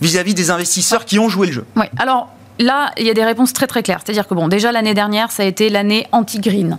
vis-à-vis 0.01 0.33
des 0.33 0.51
investisseurs 0.51 1.05
qui 1.05 1.19
ont 1.19 1.29
joué 1.29 1.47
le 1.47 1.53
jeu? 1.53 1.65
Oui. 1.77 1.85
Alors 1.97 2.27
là, 2.59 2.91
il 2.97 3.05
y 3.05 3.09
a 3.09 3.13
des 3.13 3.23
réponses 3.23 3.53
très 3.53 3.67
très 3.67 3.81
claires. 3.81 4.01
C'est-à-dire 4.03 4.27
que 4.27 4.33
bon, 4.33 4.49
déjà 4.49 4.73
l'année 4.73 4.93
dernière, 4.93 5.31
ça 5.31 5.43
a 5.43 5.45
été 5.45 5.69
l'année 5.69 6.05
anti-green. 6.11 6.77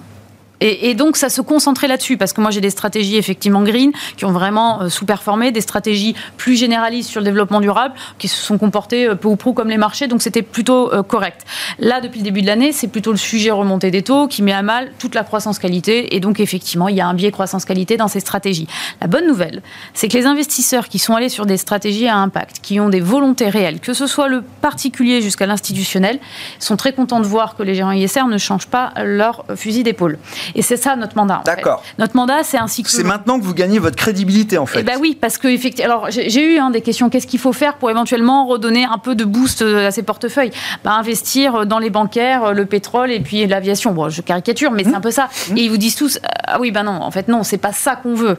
Et, 0.60 0.94
donc, 0.94 1.16
ça 1.16 1.28
se 1.28 1.40
concentrait 1.40 1.88
là-dessus, 1.88 2.16
parce 2.16 2.32
que 2.32 2.40
moi, 2.40 2.50
j'ai 2.50 2.60
des 2.60 2.70
stratégies 2.70 3.16
effectivement 3.16 3.62
green 3.62 3.92
qui 4.16 4.24
ont 4.24 4.32
vraiment 4.32 4.82
euh, 4.82 4.88
sous-performé, 4.88 5.52
des 5.52 5.60
stratégies 5.60 6.14
plus 6.36 6.56
généralistes 6.56 7.10
sur 7.10 7.20
le 7.20 7.24
développement 7.24 7.60
durable 7.60 7.94
qui 8.18 8.28
se 8.28 8.36
sont 8.36 8.56
comportées 8.56 9.08
euh, 9.08 9.14
peu 9.14 9.28
ou 9.28 9.36
prou 9.36 9.52
comme 9.52 9.68
les 9.68 9.76
marchés, 9.76 10.06
donc 10.06 10.22
c'était 10.22 10.42
plutôt 10.42 10.92
euh, 10.92 11.02
correct. 11.02 11.44
Là, 11.78 12.00
depuis 12.00 12.20
le 12.20 12.24
début 12.24 12.40
de 12.40 12.46
l'année, 12.46 12.72
c'est 12.72 12.88
plutôt 12.88 13.10
le 13.10 13.18
sujet 13.18 13.50
remonté 13.50 13.90
des 13.90 14.02
taux 14.02 14.26
qui 14.26 14.42
met 14.42 14.52
à 14.52 14.62
mal 14.62 14.92
toute 14.98 15.14
la 15.14 15.24
croissance-qualité, 15.24 16.14
et 16.16 16.20
donc 16.20 16.40
effectivement, 16.40 16.88
il 16.88 16.96
y 16.96 17.00
a 17.00 17.06
un 17.06 17.14
biais 17.14 17.32
croissance-qualité 17.32 17.96
dans 17.96 18.08
ces 18.08 18.20
stratégies. 18.20 18.68
La 19.00 19.06
bonne 19.06 19.26
nouvelle, 19.26 19.60
c'est 19.92 20.08
que 20.08 20.16
les 20.16 20.24
investisseurs 20.24 20.88
qui 20.88 20.98
sont 20.98 21.14
allés 21.14 21.28
sur 21.28 21.46
des 21.46 21.56
stratégies 21.56 22.08
à 22.08 22.16
impact, 22.16 22.60
qui 22.62 22.80
ont 22.80 22.88
des 22.88 23.00
volontés 23.00 23.48
réelles, 23.48 23.80
que 23.80 23.92
ce 23.92 24.06
soit 24.06 24.28
le 24.28 24.42
particulier 24.62 25.20
jusqu'à 25.20 25.46
l'institutionnel, 25.46 26.20
sont 26.58 26.76
très 26.76 26.92
contents 26.92 27.20
de 27.20 27.26
voir 27.26 27.56
que 27.56 27.62
les 27.62 27.74
gérants 27.74 27.92
ISR 27.92 28.26
ne 28.28 28.38
changent 28.38 28.68
pas 28.68 28.92
leur 29.02 29.44
fusil 29.56 29.82
d'épaule. 29.82 30.18
Et 30.54 30.62
c'est 30.62 30.76
ça 30.76 30.96
notre 30.96 31.16
mandat. 31.16 31.42
D'accord. 31.44 31.82
Notre 31.98 32.16
mandat, 32.16 32.42
c'est 32.42 32.58
un 32.58 32.66
cycle. 32.66 32.90
C'est 32.90 33.04
maintenant 33.04 33.38
que 33.38 33.44
vous 33.44 33.54
gagnez 33.54 33.78
votre 33.78 33.96
crédibilité, 33.96 34.58
en 34.58 34.66
fait. 34.66 34.80
Eh 34.80 34.82
ben 34.82 34.98
oui, 35.00 35.16
parce 35.20 35.38
que 35.38 35.48
effectivement, 35.48 35.92
alors 35.92 36.10
j'ai 36.10 36.54
eu 36.54 36.58
hein, 36.58 36.70
des 36.70 36.80
questions. 36.80 37.10
Qu'est-ce 37.10 37.26
qu'il 37.26 37.40
faut 37.40 37.52
faire 37.52 37.74
pour 37.74 37.90
éventuellement 37.90 38.46
redonner 38.46 38.84
un 38.84 38.98
peu 38.98 39.14
de 39.14 39.24
boost 39.24 39.62
euh, 39.62 39.88
à 39.88 39.90
ces 39.90 40.02
portefeuilles? 40.02 40.52
Bah, 40.84 40.92
Investir 40.92 41.66
dans 41.66 41.78
les 41.78 41.90
bancaires, 41.90 42.52
le 42.52 42.66
pétrole 42.66 43.10
et 43.10 43.20
puis 43.20 43.46
l'aviation. 43.46 43.92
Bon, 43.92 44.08
je 44.08 44.22
caricature, 44.22 44.70
mais 44.70 44.84
c'est 44.84 44.90
mmh. 44.90 44.94
un 44.94 45.00
peu 45.00 45.10
ça. 45.10 45.28
Mmh. 45.50 45.56
Et 45.56 45.62
ils 45.62 45.70
vous 45.70 45.76
disent 45.76 45.96
tous, 45.96 46.18
ah 46.46 46.58
oui, 46.60 46.70
ben 46.70 46.84
non, 46.84 47.02
en 47.02 47.10
fait 47.10 47.28
non, 47.28 47.42
c'est 47.42 47.58
pas 47.58 47.72
ça 47.72 47.96
qu'on 47.96 48.14
veut. 48.14 48.36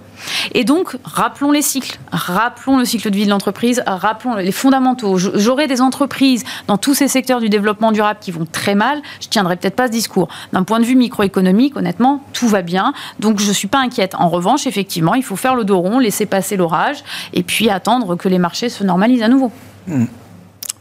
Et 0.53 0.63
donc, 0.63 0.97
rappelons 1.03 1.51
les 1.51 1.61
cycles, 1.61 1.99
rappelons 2.11 2.77
le 2.77 2.85
cycle 2.85 3.09
de 3.09 3.15
vie 3.15 3.25
de 3.25 3.29
l'entreprise, 3.29 3.83
rappelons 3.85 4.35
les 4.35 4.51
fondamentaux. 4.51 5.17
J'aurai 5.17 5.67
des 5.67 5.81
entreprises 5.81 6.43
dans 6.67 6.77
tous 6.77 6.93
ces 6.93 7.07
secteurs 7.07 7.39
du 7.39 7.49
développement 7.49 7.91
durable 7.91 8.19
qui 8.21 8.31
vont 8.31 8.45
très 8.45 8.75
mal. 8.75 9.01
Je 9.21 9.27
tiendrai 9.27 9.55
peut-être 9.55 9.75
pas 9.75 9.87
ce 9.87 9.91
discours. 9.91 10.27
D'un 10.53 10.63
point 10.63 10.79
de 10.79 10.85
vue 10.85 10.95
microéconomique, 10.95 11.75
honnêtement 11.95 12.21
tout 12.33 12.47
va 12.47 12.61
bien. 12.61 12.93
Donc 13.19 13.39
je 13.39 13.47
ne 13.47 13.53
suis 13.53 13.67
pas 13.67 13.79
inquiète. 13.79 14.15
En 14.17 14.29
revanche, 14.29 14.67
effectivement, 14.67 15.15
il 15.15 15.23
faut 15.23 15.35
faire 15.35 15.55
le 15.55 15.63
dos 15.63 15.79
rond, 15.79 15.99
laisser 15.99 16.25
passer 16.25 16.57
l'orage 16.57 17.03
et 17.33 17.43
puis 17.43 17.69
attendre 17.69 18.15
que 18.15 18.29
les 18.29 18.39
marchés 18.39 18.69
se 18.69 18.83
normalisent 18.83 19.23
à 19.23 19.27
nouveau. 19.27 19.51
Hmm. 19.87 20.05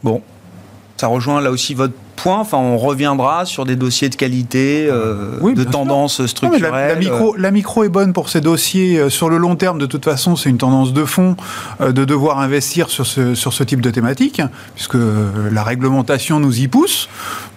Bon, 0.02 0.22
ça 0.96 1.06
rejoint 1.06 1.40
là 1.40 1.50
aussi 1.50 1.74
votre 1.74 1.94
point. 2.16 2.38
Enfin, 2.38 2.58
on 2.58 2.76
reviendra 2.78 3.44
sur 3.44 3.64
des 3.64 3.76
dossiers 3.76 4.08
de 4.08 4.14
qualité, 4.14 4.86
euh, 4.90 5.54
de 5.54 5.64
tendance 5.64 6.24
structurelle. 6.26 6.88
La, 6.88 6.94
micro, 6.94 7.36
la, 7.36 7.50
micro, 7.50 7.84
est 7.84 7.88
bonne 7.88 8.12
pour 8.12 8.28
ces 8.28 8.40
dossiers. 8.40 8.98
Euh, 8.98 9.10
sur 9.10 9.28
le 9.28 9.36
long 9.36 9.56
terme, 9.56 9.78
de 9.78 9.86
toute 9.86 10.04
façon, 10.04 10.36
c'est 10.36 10.50
une 10.50 10.58
tendance 10.58 10.92
de 10.92 11.04
fond 11.04 11.36
euh, 11.80 11.92
de 11.92 12.04
devoir 12.04 12.38
investir 12.38 12.90
sur 12.90 13.06
ce, 13.06 13.34
sur 13.34 13.52
ce 13.52 13.64
type 13.64 13.80
de 13.80 13.90
thématique, 13.90 14.40
puisque 14.74 14.96
la 15.50 15.62
réglementation 15.62 16.40
nous 16.40 16.60
y 16.60 16.68
pousse. 16.68 17.08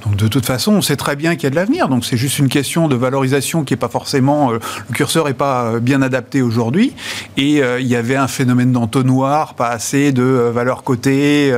Donc, 0.06 0.16
de 0.16 0.28
toute 0.28 0.46
façon, 0.46 0.74
on 0.74 0.82
sait 0.82 0.96
très 0.96 1.16
bien 1.16 1.36
qu'il 1.36 1.44
y 1.44 1.48
a 1.48 1.50
de 1.50 1.56
l'avenir. 1.56 1.90
Donc, 1.90 2.06
c'est 2.06 2.18
juste 2.18 2.40
une 2.40 2.50
question 2.50 2.88
de 2.88 2.96
valorisation 2.96 3.64
qui 3.64 3.74
n'est 3.74 3.78
pas 3.78 3.90
forcément. 3.90 4.52
le 4.52 4.60
curseur 4.94 5.26
n'est 5.26 5.34
pas 5.34 5.80
bien 5.80 6.02
adapté 6.02 6.42
aujourd'hui. 6.42 6.94
Et 7.36 7.62
il 7.80 7.88
y 7.88 7.96
avait 7.96 8.16
un 8.16 8.28
phénomène 8.28 8.72
d'entonnoir, 8.72 9.54
pas 9.54 9.70
assez 9.70 10.12
de 10.12 10.24
valeur 10.24 10.84
cotée 10.84 11.54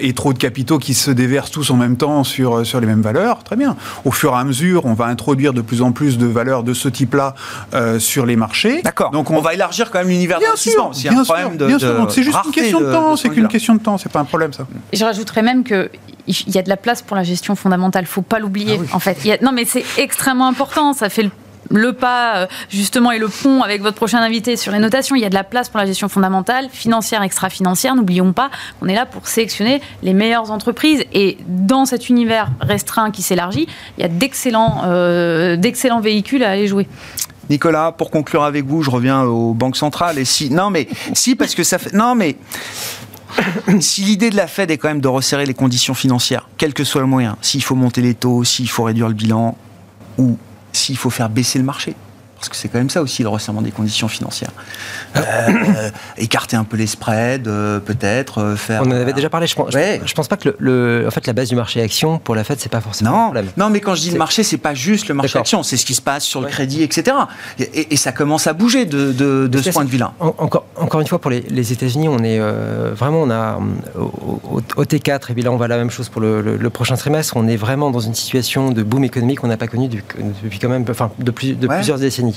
et 0.00 0.12
trop 0.12 0.32
de 0.32 0.38
capitaux 0.38 0.78
qui 0.78 0.94
se 0.94 1.10
déversent 1.10 1.50
tous 1.50 1.70
en 1.70 1.76
même 1.76 1.96
temps 1.96 2.24
sur, 2.24 2.66
sur 2.66 2.80
les 2.80 2.86
mêmes 2.86 3.02
valeurs, 3.02 3.42
très 3.44 3.56
bien. 3.56 3.76
Au 4.04 4.10
fur 4.10 4.32
et 4.32 4.36
à 4.36 4.44
mesure, 4.44 4.84
on 4.84 4.94
va 4.94 5.06
introduire 5.06 5.52
de 5.52 5.60
plus 5.60 5.82
en 5.82 5.92
plus 5.92 6.18
de 6.18 6.26
valeurs 6.26 6.62
de 6.62 6.74
ce 6.74 6.88
type-là 6.88 7.34
euh, 7.74 7.98
sur 7.98 8.26
les 8.26 8.36
marchés. 8.36 8.82
D'accord. 8.82 9.10
Donc 9.10 9.30
on... 9.30 9.40
va 9.40 9.54
élargir 9.54 9.90
quand 9.90 9.98
même 9.98 10.08
l'univers 10.08 10.40
d'investissement. 10.40 10.90
Bien, 10.90 11.24
sûr, 11.24 11.50
bien 11.50 11.78
sûr. 11.78 12.10
C'est 12.10 12.22
juste 12.22 12.38
une 12.44 12.52
question 12.52 12.80
de, 12.80 12.92
temps. 12.92 13.16
C'est 13.16 13.28
qu'une 13.28 13.48
question 13.48 13.74
de 13.74 13.80
temps. 13.80 13.98
C'est 13.98 14.10
pas 14.10 14.20
un 14.20 14.24
problème 14.24 14.52
ça. 14.52 14.66
Je 14.92 15.04
rajouterais 15.04 15.42
même 15.42 15.64
que 15.64 15.90
il 16.28 16.54
y 16.54 16.58
a 16.58 16.62
de 16.62 16.68
la 16.68 16.76
place 16.76 17.02
pour 17.02 17.16
la 17.16 17.24
gestion 17.24 17.56
fondamentale. 17.56 18.06
Faut 18.06 18.22
pas 18.22 18.38
l'oublier. 18.38 18.78
Ah 18.92 18.96
en 18.96 18.98
fait, 18.98 19.42
non 19.42 19.52
mais 19.52 19.64
c'est 19.64 19.84
extrêmement 19.96 20.46
important. 20.46 20.92
Ça 20.92 21.08
fait 21.08 21.22
le 21.22 21.30
le 21.70 21.92
pas 21.92 22.36
euh, 22.36 22.46
justement 22.70 23.12
et 23.12 23.18
le 23.18 23.28
pont 23.28 23.62
avec 23.62 23.82
votre 23.82 23.96
prochain 23.96 24.18
invité 24.18 24.56
sur 24.56 24.72
les 24.72 24.78
notations. 24.78 25.16
Il 25.16 25.22
y 25.22 25.24
a 25.24 25.28
de 25.28 25.34
la 25.34 25.44
place 25.44 25.68
pour 25.68 25.78
la 25.78 25.86
gestion 25.86 26.08
fondamentale, 26.08 26.68
financière, 26.70 27.22
extra-financière. 27.22 27.94
N'oublions 27.94 28.32
pas 28.32 28.50
qu'on 28.80 28.88
est 28.88 28.94
là 28.94 29.06
pour 29.06 29.26
sélectionner 29.28 29.80
les 30.02 30.14
meilleures 30.14 30.50
entreprises. 30.50 31.04
Et 31.12 31.38
dans 31.46 31.84
cet 31.84 32.08
univers 32.08 32.50
restreint 32.60 33.10
qui 33.10 33.22
s'élargit, 33.22 33.68
il 33.96 34.02
y 34.02 34.04
a 34.04 34.08
d'excellents, 34.08 34.82
euh, 34.86 35.56
d'excellents 35.56 36.00
véhicules 36.00 36.44
à 36.44 36.50
aller 36.50 36.66
jouer. 36.66 36.86
Nicolas, 37.50 37.92
pour 37.92 38.10
conclure 38.10 38.44
avec 38.44 38.66
vous, 38.66 38.82
je 38.82 38.90
reviens 38.90 39.22
aux 39.22 39.54
banques 39.54 39.76
centrales. 39.76 40.18
Et 40.18 40.26
si, 40.26 40.50
non 40.50 40.70
mais 40.70 40.86
si 41.14 41.34
parce 41.34 41.54
que 41.54 41.62
ça 41.62 41.78
fait, 41.78 41.94
non 41.94 42.14
mais 42.14 42.36
si 43.80 44.02
l'idée 44.02 44.30
de 44.30 44.36
la 44.36 44.46
Fed 44.46 44.70
est 44.70 44.78
quand 44.78 44.88
même 44.88 45.00
de 45.00 45.08
resserrer 45.08 45.46
les 45.46 45.54
conditions 45.54 45.94
financières, 45.94 46.48
quel 46.56 46.74
que 46.74 46.84
soit 46.84 47.00
le 47.00 47.06
moyen, 47.06 47.36
s'il 47.42 47.62
faut 47.62 47.74
monter 47.74 48.00
les 48.00 48.14
taux, 48.14 48.44
s'il 48.44 48.68
faut 48.68 48.84
réduire 48.84 49.08
le 49.08 49.14
bilan, 49.14 49.56
ou 50.16 50.36
s'il 50.72 50.96
faut 50.96 51.10
faire 51.10 51.28
baisser 51.28 51.58
le 51.58 51.64
marché. 51.64 51.94
Parce 52.38 52.48
que 52.48 52.56
c'est 52.56 52.68
quand 52.68 52.78
même 52.78 52.90
ça 52.90 53.02
aussi 53.02 53.22
le 53.22 53.28
resserrement 53.28 53.62
des 53.62 53.70
conditions 53.70 54.08
financières. 54.08 54.50
Euh, 55.16 55.90
écarter 56.16 56.56
un 56.56 56.64
peu 56.64 56.76
les 56.76 56.86
spreads, 56.86 57.44
peut-être 57.44 58.54
faire. 58.56 58.82
On 58.84 58.88
en 58.88 58.92
avait 58.92 59.12
déjà 59.12 59.30
parlé. 59.30 59.46
Je 59.46 59.54
pense, 59.54 59.70
je, 59.72 60.14
pense 60.14 60.28
pas 60.28 60.36
que 60.36 60.54
le, 60.58 61.04
en 61.06 61.10
fait 61.10 61.26
la 61.26 61.32
base 61.32 61.48
du 61.48 61.56
marché 61.56 61.82
action 61.82 62.18
pour 62.18 62.34
la 62.34 62.44
Fed 62.44 62.58
c'est 62.60 62.70
pas 62.70 62.80
forcément 62.80 63.10
non, 63.10 63.24
problème. 63.24 63.46
Non, 63.56 63.70
mais 63.70 63.80
quand 63.80 63.94
je 63.94 64.02
dis 64.02 64.10
le 64.10 64.18
marché, 64.18 64.42
c'est 64.42 64.58
pas 64.58 64.74
juste 64.74 65.08
le 65.08 65.14
marché 65.14 65.38
action, 65.38 65.62
c'est 65.62 65.76
ce 65.76 65.86
qui 65.86 65.94
se 65.94 66.02
passe 66.02 66.24
sur 66.24 66.40
le 66.40 66.48
crédit, 66.48 66.82
etc. 66.82 67.16
Et, 67.58 67.96
ça 67.96 68.12
commence 68.12 68.46
à 68.46 68.52
bouger 68.52 68.86
de, 68.86 69.12
de, 69.12 69.60
ce 69.60 69.70
point 69.70 69.84
de 69.84 69.90
vue-là. 69.90 70.12
encore, 70.20 70.64
encore 70.76 71.00
une 71.00 71.06
fois 71.06 71.20
pour 71.20 71.30
les, 71.30 71.40
les 71.40 71.72
États-Unis, 71.72 72.08
on 72.08 72.22
est 72.22 72.38
vraiment 72.38 73.22
on 73.22 73.30
a 73.30 73.58
au, 73.96 74.60
T4 74.84 75.30
et 75.30 75.34
puis 75.34 75.42
là 75.42 75.52
on 75.52 75.56
va 75.56 75.68
la 75.68 75.76
même 75.76 75.90
chose 75.90 76.08
pour 76.08 76.20
le, 76.20 76.70
prochain 76.70 76.96
trimestre. 76.96 77.36
On 77.36 77.48
est 77.48 77.56
vraiment 77.56 77.90
dans 77.90 78.00
une 78.00 78.14
situation 78.14 78.70
de 78.70 78.82
boom 78.82 79.04
économique 79.04 79.40
qu'on 79.40 79.48
n'a 79.48 79.56
pas 79.56 79.66
connu 79.66 79.88
depuis, 79.88 80.58
quand 80.58 80.68
même, 80.68 80.84
enfin 80.88 81.10
de, 81.18 81.30
plus, 81.30 81.54
de 81.54 81.66
plusieurs 81.66 81.98
décennies. 81.98 82.27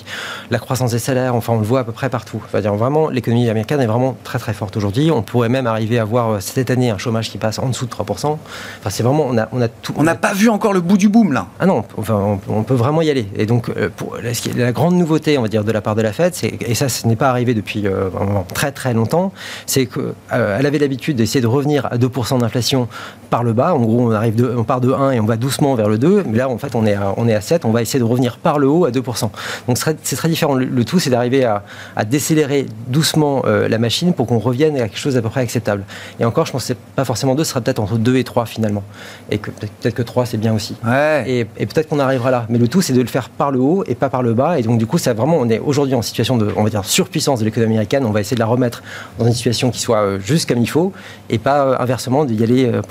La 0.50 0.60
croissance 0.60 0.92
des 0.92 1.00
salaires, 1.00 1.36
enfin 1.36 1.54
on 1.54 1.60
le 1.60 1.66
voit 1.66 1.82
à 1.82 1.84
peu 1.84 1.92
près 1.92 2.10
partout. 2.10 2.42
Enfin, 2.46 2.62
dire, 2.62 2.74
vraiment 2.76 3.10
l'économie 3.10 3.50
américaine 3.50 3.82
est 3.82 3.88
vraiment 3.88 4.16
très 4.24 4.39
très 4.39 4.54
forte 4.54 4.78
aujourd'hui. 4.78 5.12
On 5.12 5.22
pourrait 5.22 5.50
même 5.50 5.68
arriver 5.68 6.00
à 6.00 6.06
voir 6.06 6.30
euh, 6.30 6.39
cette 6.39 6.70
année 6.70 6.89
un 6.89 6.98
chômage 6.98 7.30
qui 7.30 7.38
passe 7.38 7.60
en 7.60 7.68
dessous 7.68 7.86
de 7.86 7.92
3%. 7.92 8.08
Enfin 8.10 8.39
c'est 8.89 9.04
vraiment 9.04 9.26
on 9.28 9.38
a 9.38 9.48
on 9.52 9.62
a 9.62 9.68
tout. 9.68 9.94
On 9.98 10.04
n'a 10.04 10.16
pas 10.16 10.34
vu 10.34 10.50
encore 10.50 10.74
le 10.74 10.82
bout 10.82 10.98
du 10.98 11.10
boom 11.10 11.34
là. 11.34 11.48
Ah 11.60 11.66
non, 11.66 11.84
enfin 11.98 12.39
on, 12.48 12.64
peut 12.64 12.74
vraiment 12.74 13.02
y 13.02 13.10
aller. 13.10 13.28
Et 13.36 13.46
donc 13.46 13.70
euh, 13.70 13.89
pour, 13.96 14.18
la, 14.18 14.72
grande 14.72 14.96
nouveauté 14.96 15.38
on 15.38 15.42
va 15.42 15.48
dire 15.48 15.64
de 15.64 15.72
la 15.72 15.82
part 15.82 15.96
de 15.96 16.02
la 16.02 16.14
Fed, 16.14 16.34
et 16.44 16.76
ça 16.76 16.89
ce 16.89 17.08
n'est 17.08 17.16
pas 17.16 17.30
arrivé 17.30 17.54
depuis 17.54 17.88
euh, 17.88 18.10
très 18.54 18.72
très 18.72 18.94
longtemps, 18.94 19.32
c'est 19.66 19.88
qu'elle 19.88 20.66
avait 20.66 20.80
l'habitude 20.80 21.18
d'essayer 21.18 21.42
de 21.42 21.48
revenir 21.48 21.86
à 21.88 21.98
2% 21.98 22.39
d'inflation 22.39 22.88
par 23.32 23.44
le 23.44 23.54
bas. 23.54 23.74
En 23.74 23.80
gros, 23.80 24.02
on, 24.02 24.12
arrive 24.12 24.36
de, 24.36 24.54
on 24.56 24.64
part 24.64 24.82
de 24.82 24.92
1 24.92 25.12
et 25.12 25.20
on 25.20 25.26
va 25.26 25.38
doucement 25.38 25.74
vers 25.74 25.90
le 25.90 25.98
2. 25.98 26.26
Mais 26.28 26.38
là, 26.38 26.50
en 26.50 26.58
fait, 26.60 26.76
on 26.76 26.86
est 26.86 26.94
à, 26.94 27.16
on 27.18 27.28
est 27.28 27.34
à 27.34 27.42
7. 27.42 27.66
On 27.66 27.72
va 27.72 27.82
essayer 27.82 27.98
de 27.98 28.04
revenir 28.04 28.38
par 28.38 28.60
le 28.60 28.68
haut 28.68 28.86
à 28.86 28.92
2%. 28.92 29.30
Donc, 29.68 29.78
c'est 30.04 30.16
très 30.16 30.30
différent. 30.30 30.54
Le, 30.54 30.86
tout, 30.86 31.00
c'est 31.00 31.10
d'arriver 31.10 31.46
à, 31.46 31.64
décélérer 32.06 32.66
doucement 32.88 33.44
euh, 33.46 33.70
la 33.70 33.78
machine 33.78 34.14
pour 34.14 34.28
qu'on 34.28 34.40
revienne 34.40 34.76
à 34.76 34.88
quelque 34.88 35.00
chose 35.00 35.16
d'à 35.16 35.22
peu 35.22 35.30
près 35.30 35.42
acceptable. 35.42 35.84
Et 36.20 36.26
encore, 36.26 36.46
je 36.46 36.52
pense 36.52 36.68
que 36.68 36.74
pas 36.96 37.06
forcément 37.06 37.34
2, 37.34 37.44
ce 37.44 37.52
sera 37.52 37.62
peut-être 37.62 37.80
entre 37.80 37.98
2 37.98 38.18
et 38.18 38.24
3 38.24 38.46
finalement. 38.46 38.84
Et 39.30 39.38
que 39.38 39.50
peut-être 39.50 39.96
que 39.96 40.02
3, 40.02 40.26
c'est 40.26 40.38
bien 40.38 40.54
aussi. 40.54 40.76
Et, 41.26 41.46
peut-être 41.46 41.88
qu'on 41.88 42.00
arrivera 42.00 42.32
là. 42.32 42.46
Mais 42.50 42.58
le 42.58 42.68
tout, 42.68 42.82
c'est 42.82 42.94
de 42.94 43.02
le 43.02 43.08
faire 43.08 43.30
par 43.30 43.52
le 43.52 43.60
haut 43.60 43.84
et 43.88 43.96
pas 43.96 44.10
par 44.10 44.22
le 44.24 44.34
bas. 44.34 44.60
Et 44.60 44.62
donc, 44.62 44.78
du 44.78 44.86
coup, 44.86 44.98
ça 44.98 45.14
vraiment, 45.14 45.38
on 45.38 45.50
est 45.50 45.60
aujourd'hui 45.60 45.96
en 45.96 46.02
situation 46.02 46.38
de, 46.38 46.50
on 46.58 46.64
va 46.64 46.70
dire, 46.70 46.84
surpuissance 46.84 47.40
de 47.40 47.46
l'économie 47.46 47.76
américaine. 47.76 48.06
On 48.06 48.12
va 48.12 48.20
essayer 48.20 48.36
de 48.36 48.42
la 48.42 48.46
remettre 48.46 48.84
dans 49.18 49.26
une 49.26 49.34
situation 49.34 49.72
qui 49.72 49.80
soit 49.80 50.02
euh, 50.02 50.20
juste 50.20 50.50
comme 50.50 50.60
il 50.60 50.70
faut 50.70 50.92
et 51.30 51.38
pas 51.38 51.66
euh, 51.66 51.76
inversement 51.80 52.26
d'y 52.26 52.44
aller 52.44 52.66
euh, 52.66 52.82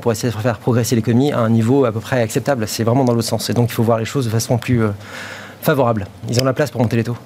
pour 0.00 0.12
essayer 0.12 0.32
de 0.32 0.38
faire 0.38 0.58
progresser 0.58 0.96
l'économie 0.96 1.32
à 1.32 1.38
un 1.38 1.50
niveau 1.50 1.84
à 1.84 1.92
peu 1.92 2.00
près 2.00 2.20
acceptable. 2.20 2.66
C'est 2.66 2.84
vraiment 2.84 3.04
dans 3.04 3.14
l'autre 3.14 3.28
sens. 3.28 3.50
Et 3.50 3.54
donc 3.54 3.70
il 3.70 3.74
faut 3.74 3.82
voir 3.82 3.98
les 3.98 4.04
choses 4.04 4.24
de 4.24 4.30
façon 4.30 4.58
plus 4.58 4.82
euh, 4.82 4.90
favorable. 5.62 6.06
Ils 6.28 6.40
ont 6.40 6.44
la 6.44 6.52
place 6.52 6.70
pour 6.70 6.80
monter 6.80 6.96
les 6.96 7.04
taux. 7.04 7.16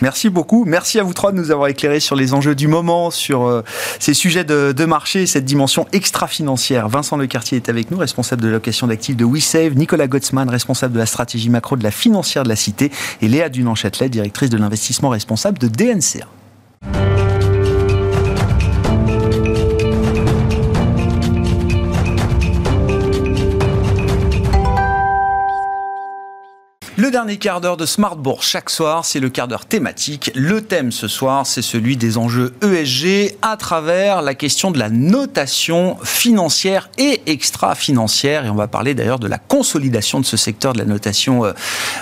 Merci 0.00 0.30
beaucoup. 0.30 0.64
Merci 0.64 1.00
à 1.00 1.02
vous 1.02 1.12
trois 1.12 1.32
de 1.32 1.36
nous 1.36 1.50
avoir 1.50 1.68
éclairé 1.68 1.98
sur 1.98 2.14
les 2.14 2.34
enjeux 2.34 2.54
du 2.54 2.68
moment, 2.68 3.10
sur 3.10 3.64
ces 3.98 4.14
sujets 4.14 4.44
de, 4.44 4.84
marché, 4.84 5.26
cette 5.26 5.44
dimension 5.44 5.86
extra-financière. 5.92 6.88
Vincent 6.88 7.16
Lecartier 7.16 7.56
est 7.56 7.68
avec 7.68 7.90
nous, 7.90 7.98
responsable 7.98 8.42
de 8.42 8.48
location 8.48 8.86
d'actifs 8.86 9.16
de 9.16 9.24
WeSave, 9.24 9.74
Nicolas 9.74 10.06
Gottsman, 10.06 10.48
responsable 10.48 10.94
de 10.94 10.98
la 11.00 11.06
stratégie 11.06 11.50
macro 11.50 11.76
de 11.76 11.82
la 11.82 11.90
financière 11.90 12.44
de 12.44 12.48
la 12.48 12.56
Cité, 12.56 12.92
et 13.22 13.28
Léa 13.28 13.48
Dunan-Châtelet, 13.48 14.08
directrice 14.08 14.50
de 14.50 14.56
l'investissement 14.56 15.08
responsable 15.08 15.58
de 15.58 15.66
DNCA. 15.66 16.28
Dernier 27.12 27.36
quart 27.36 27.60
d'heure 27.60 27.76
de 27.76 27.84
Smart 27.84 28.16
Bourse 28.16 28.48
chaque 28.48 28.70
soir, 28.70 29.04
c'est 29.04 29.20
le 29.20 29.28
quart 29.28 29.46
d'heure 29.46 29.66
thématique. 29.66 30.32
Le 30.34 30.62
thème 30.62 30.90
ce 30.90 31.08
soir, 31.08 31.46
c'est 31.46 31.60
celui 31.60 31.98
des 31.98 32.16
enjeux 32.16 32.54
ESG 32.62 33.36
à 33.42 33.58
travers 33.58 34.22
la 34.22 34.34
question 34.34 34.70
de 34.70 34.78
la 34.78 34.88
notation 34.88 35.98
financière 36.02 36.88
et 36.96 37.20
extra-financière. 37.26 38.46
Et 38.46 38.50
on 38.50 38.54
va 38.54 38.66
parler 38.66 38.94
d'ailleurs 38.94 39.18
de 39.18 39.28
la 39.28 39.36
consolidation 39.36 40.20
de 40.20 40.24
ce 40.24 40.38
secteur 40.38 40.72
de 40.72 40.78
la 40.78 40.86
notation 40.86 41.44
euh, 41.44 41.52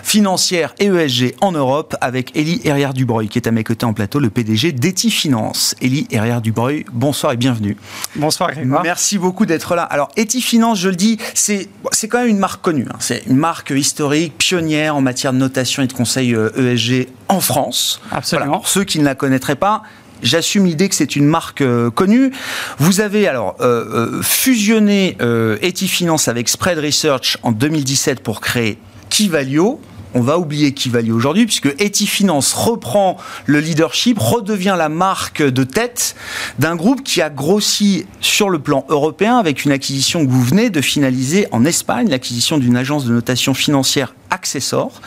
financière 0.04 0.76
et 0.78 0.86
ESG 0.86 1.34
en 1.40 1.50
Europe 1.50 1.96
avec 2.00 2.36
Elie 2.36 2.60
Herrière-Dubreuil 2.64 3.28
qui 3.28 3.38
est 3.38 3.48
à 3.48 3.50
mes 3.50 3.64
côtés 3.64 3.86
en 3.86 3.92
plateau, 3.92 4.20
le 4.20 4.30
PDG 4.30 4.70
d'Eti 4.70 5.10
Finance. 5.10 5.74
Elie 5.82 6.06
Herrière-Dubreuil, 6.12 6.84
bonsoir 6.92 7.32
et 7.32 7.36
bienvenue. 7.36 7.76
Bonsoir 8.14 8.52
Grégoire. 8.52 8.84
Merci 8.84 9.18
beaucoup 9.18 9.44
d'être 9.44 9.74
là. 9.74 9.82
Alors 9.82 10.10
Eti 10.16 10.40
Finance, 10.40 10.78
je 10.78 10.88
le 10.88 10.96
dis, 10.96 11.18
c'est 11.34 11.68
quand 12.08 12.20
même 12.20 12.28
une 12.28 12.38
marque 12.38 12.62
connue. 12.62 12.86
Hein. 12.88 12.96
C'est 13.00 13.26
une 13.26 13.38
marque 13.38 13.70
historique, 13.70 14.38
pionnière 14.38 14.99
en 15.00 15.02
matière 15.02 15.32
de 15.32 15.38
notation 15.38 15.82
et 15.82 15.86
de 15.86 15.92
conseil 15.92 16.30
ESG 16.30 16.92
euh, 16.92 17.02
e 17.02 17.06
en 17.28 17.40
France. 17.40 18.00
Absolument. 18.12 18.62
ceux 18.64 18.84
qui 18.84 18.98
ne 18.98 19.04
la 19.04 19.14
connaîtraient 19.14 19.56
pas, 19.56 19.82
J'assume 20.22 20.66
l'idée 20.66 20.90
que 20.90 20.94
c'est 20.94 21.16
une 21.16 21.24
marque 21.24 21.62
euh, 21.62 21.90
connue. 21.90 22.30
Vous 22.76 23.00
avez 23.00 23.26
alors 23.26 23.56
euh, 23.60 24.20
fusionné 24.20 25.16
Etifinance 25.62 26.28
avec 26.28 26.50
Spread 26.50 26.78
Research 26.78 27.38
en 27.42 27.52
2017 27.52 28.20
pour 28.20 28.42
créer 28.42 28.76
Kivalio 29.08 29.80
on 30.14 30.20
va 30.20 30.38
oublier 30.38 30.72
Kivalio 30.72 31.14
aujourd'hui, 31.16 31.46
puisque 31.46 31.74
Etifinance 31.80 32.52
reprend 32.52 33.16
le 33.46 33.60
leadership, 33.60 34.18
redevient 34.18 34.74
la 34.76 34.88
marque 34.88 35.42
de 35.42 35.64
tête 35.64 36.16
d'un 36.58 36.76
groupe 36.76 37.02
qui 37.02 37.22
a 37.22 37.30
grossi 37.30 38.06
sur 38.20 38.50
le 38.50 38.58
plan 38.58 38.84
européen 38.88 39.38
avec 39.38 39.64
une 39.64 39.72
acquisition 39.72 40.24
que 40.24 40.30
vous 40.30 40.42
venez 40.42 40.70
de 40.70 40.80
finaliser 40.80 41.46
en 41.52 41.64
Espagne, 41.64 42.08
l'acquisition 42.08 42.58
d'une 42.58 42.76
agence 42.76 43.04
de 43.04 43.12
notation 43.12 43.54
financière 43.54 44.14
Accessor. 44.32 45.00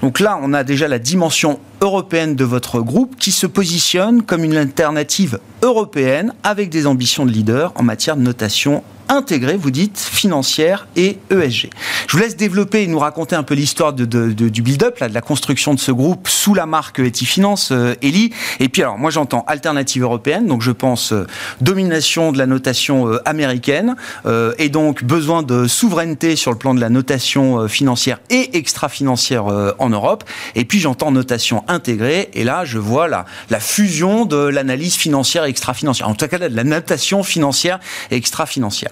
Donc 0.00 0.20
là, 0.20 0.38
on 0.40 0.54
a 0.54 0.64
déjà 0.64 0.88
la 0.88 0.98
dimension 0.98 1.60
européenne 1.82 2.34
de 2.34 2.44
votre 2.44 2.80
groupe 2.80 3.16
qui 3.16 3.30
se 3.30 3.46
positionne 3.46 4.22
comme 4.22 4.42
une 4.42 4.56
alternative 4.56 5.38
européenne 5.62 6.32
avec 6.42 6.70
des 6.70 6.86
ambitions 6.86 7.26
de 7.26 7.30
leader 7.30 7.72
en 7.76 7.82
matière 7.82 8.16
de 8.16 8.22
notation 8.22 8.82
intégrée, 9.08 9.56
vous 9.56 9.70
dites, 9.70 9.98
financière 9.98 10.86
et 10.96 11.18
ESG. 11.30 11.70
Je 12.08 12.12
vous 12.12 12.18
laisse 12.18 12.36
développer 12.36 12.82
et 12.82 12.86
nous 12.86 12.98
raconter 12.98 13.36
un 13.36 13.42
peu 13.42 13.54
l'histoire 13.54 13.92
de, 13.92 14.04
du 14.04 14.62
build-up, 14.62 15.00
de 15.00 15.14
la 15.14 15.20
construction 15.20 15.74
de 15.74 15.80
ce 15.80 15.92
groupe 15.92 16.28
sous 16.28 16.54
la 16.54 16.66
marque 16.66 17.00
Etifinance, 17.00 17.70
euh, 17.72 17.94
Eli. 18.02 18.32
Et 18.60 18.68
puis 18.68 18.82
alors, 18.82 18.98
moi 18.98 19.10
j'entends 19.10 19.44
alternative 19.46 20.02
européenne, 20.02 20.46
donc 20.46 20.62
je 20.62 20.70
pense 20.70 21.12
euh, 21.12 21.26
domination 21.60 22.32
de 22.32 22.38
la 22.38 22.46
notation 22.46 23.08
euh, 23.08 23.20
américaine 23.24 23.96
euh, 24.26 24.52
et 24.58 24.68
donc 24.68 25.04
besoin 25.04 25.42
de 25.42 25.66
souveraineté 25.66 26.36
sur 26.36 26.50
le 26.52 26.58
plan 26.58 26.74
de 26.74 26.80
la 26.80 26.90
notation 26.90 27.68
financière 27.68 28.20
et 28.30 28.56
extra-financière 28.56 29.44
en 29.78 29.88
Europe. 29.88 30.24
Et 30.54 30.64
puis 30.64 30.80
j'entends 30.80 31.10
notation 31.10 31.64
intégrée, 31.68 32.30
et 32.34 32.44
là 32.44 32.64
je 32.64 32.78
vois 32.78 33.08
la, 33.08 33.24
la 33.50 33.60
fusion 33.60 34.24
de 34.24 34.36
l'analyse 34.36 34.94
financière 34.96 35.44
et 35.44 35.48
extra-financière. 35.48 36.08
En 36.08 36.14
tout 36.14 36.26
cas, 36.26 36.38
de 36.38 36.54
la 36.54 36.64
notation 36.64 37.22
financière 37.22 37.80
et 38.10 38.16
extra-financière. 38.16 38.90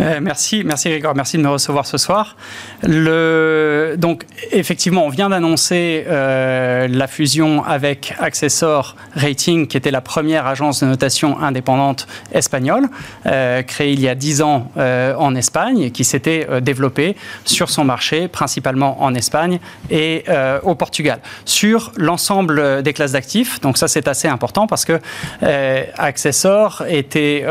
Euh, 0.00 0.18
merci, 0.22 0.62
merci 0.64 0.88
Grégoire, 0.88 1.14
merci 1.14 1.36
de 1.36 1.42
me 1.42 1.48
recevoir 1.48 1.84
ce 1.86 1.98
soir. 1.98 2.36
Donc, 2.82 4.24
effectivement, 4.50 5.04
on 5.04 5.10
vient 5.10 5.28
d'annoncer 5.28 6.04
euh, 6.08 6.88
la 6.88 7.06
fusion 7.06 7.64
avec 7.64 8.14
Accessor 8.18 8.96
Rating, 9.14 9.66
qui 9.66 9.76
était 9.76 9.90
la 9.90 10.00
première 10.00 10.46
agence 10.46 10.80
de 10.80 10.86
notation 10.86 11.38
indépendante 11.40 12.06
espagnole, 12.32 12.88
euh, 13.26 13.62
créée 13.62 13.92
il 13.92 14.00
y 14.00 14.08
a 14.08 14.14
dix 14.14 14.40
ans 14.42 14.70
en 14.76 15.34
Espagne, 15.34 15.90
qui 15.90 16.04
s'était 16.04 16.46
développée 16.62 17.16
sur 17.44 17.68
son 17.68 17.84
marché, 17.84 18.28
principalement 18.28 19.02
en 19.02 19.14
Espagne 19.14 19.58
et 19.90 20.24
au 20.62 20.74
Portugal, 20.74 21.20
sur 21.44 21.92
l'ensemble 21.96 22.82
des 22.82 22.92
classes 22.92 23.12
d'actifs. 23.12 23.60
Donc 23.60 23.76
ça, 23.78 23.88
c'est 23.88 24.08
assez 24.08 24.28
important 24.28 24.66
parce 24.66 24.84
que 24.84 24.98
Accessor 25.42 26.84
était 26.88 27.44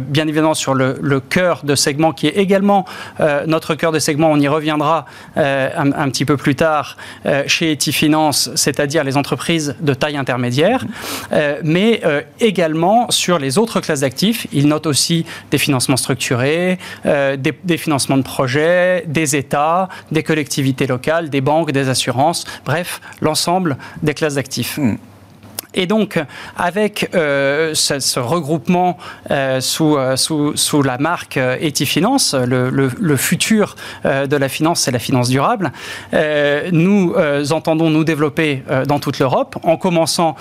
bien 0.00 0.26
évidemment 0.26 0.54
sur 0.54 0.74
le, 0.74 0.98
le 1.00 1.20
cœur 1.20 1.62
de 1.64 1.74
qui 2.12 2.26
est 2.26 2.36
également 2.36 2.84
euh, 3.20 3.44
notre 3.46 3.74
cœur 3.74 3.92
de 3.92 3.98
segment. 3.98 4.30
On 4.30 4.40
y 4.40 4.48
reviendra 4.48 5.06
euh, 5.36 5.70
un, 5.76 6.08
petit 6.10 6.24
peu 6.24 6.36
plus 6.36 6.54
tard 6.54 6.96
euh, 7.26 7.44
chez 7.46 7.72
Etifinance, 7.72 8.50
c'est-à-dire 8.54 9.04
les 9.04 9.16
entreprises 9.16 9.76
de 9.80 9.94
taille 9.94 10.16
intermédiaire, 10.16 10.84
mais 11.62 12.02
également 12.40 13.10
sur 13.10 13.38
les 13.38 13.58
autres 13.58 13.80
classes 13.80 14.00
d'actifs. 14.00 14.46
Il 14.52 14.68
note 14.68 14.86
aussi 14.86 15.24
des 15.50 15.58
financements 15.58 15.96
structurés, 15.96 16.78
des, 17.04 17.76
financements 17.76 18.16
de 18.16 18.22
projets, 18.22 19.04
des 19.06 19.36
États, 19.36 19.88
des 20.10 20.22
collectivités 20.22 20.86
locales, 20.86 21.30
des 21.30 21.40
banques, 21.40 21.72
des 21.72 21.88
assurances, 21.88 22.44
bref, 22.64 23.00
l'ensemble 23.20 23.76
des 24.02 24.14
classes 24.14 24.34
d'actifs. 24.34 24.78
Hmm. 24.78 24.96
Et 25.74 25.86
donc, 25.86 26.18
avec 26.56 27.10
euh, 27.14 27.74
ce, 27.74 28.20
regroupement 28.20 28.98
euh, 29.30 29.60
sous, 29.60 29.96
sous, 30.16 30.56
sous, 30.56 30.82
la 30.82 30.98
marque 30.98 31.36
Etifinance, 31.36 32.34
le, 32.34 32.70
le, 32.70 33.16
futur 33.16 33.76
de 34.04 34.36
la 34.36 34.48
finance, 34.48 34.80
c'est 34.80 34.90
la 34.90 34.98
finance 34.98 35.28
durable, 35.28 35.72
nous 36.72 37.14
entendons 37.50 37.90
nous 37.90 38.04
développer 38.04 38.62
dans 38.86 38.98
toute 38.98 39.18
l'Europe, 39.18 39.56
en 39.62 39.76
commençant 39.76 40.34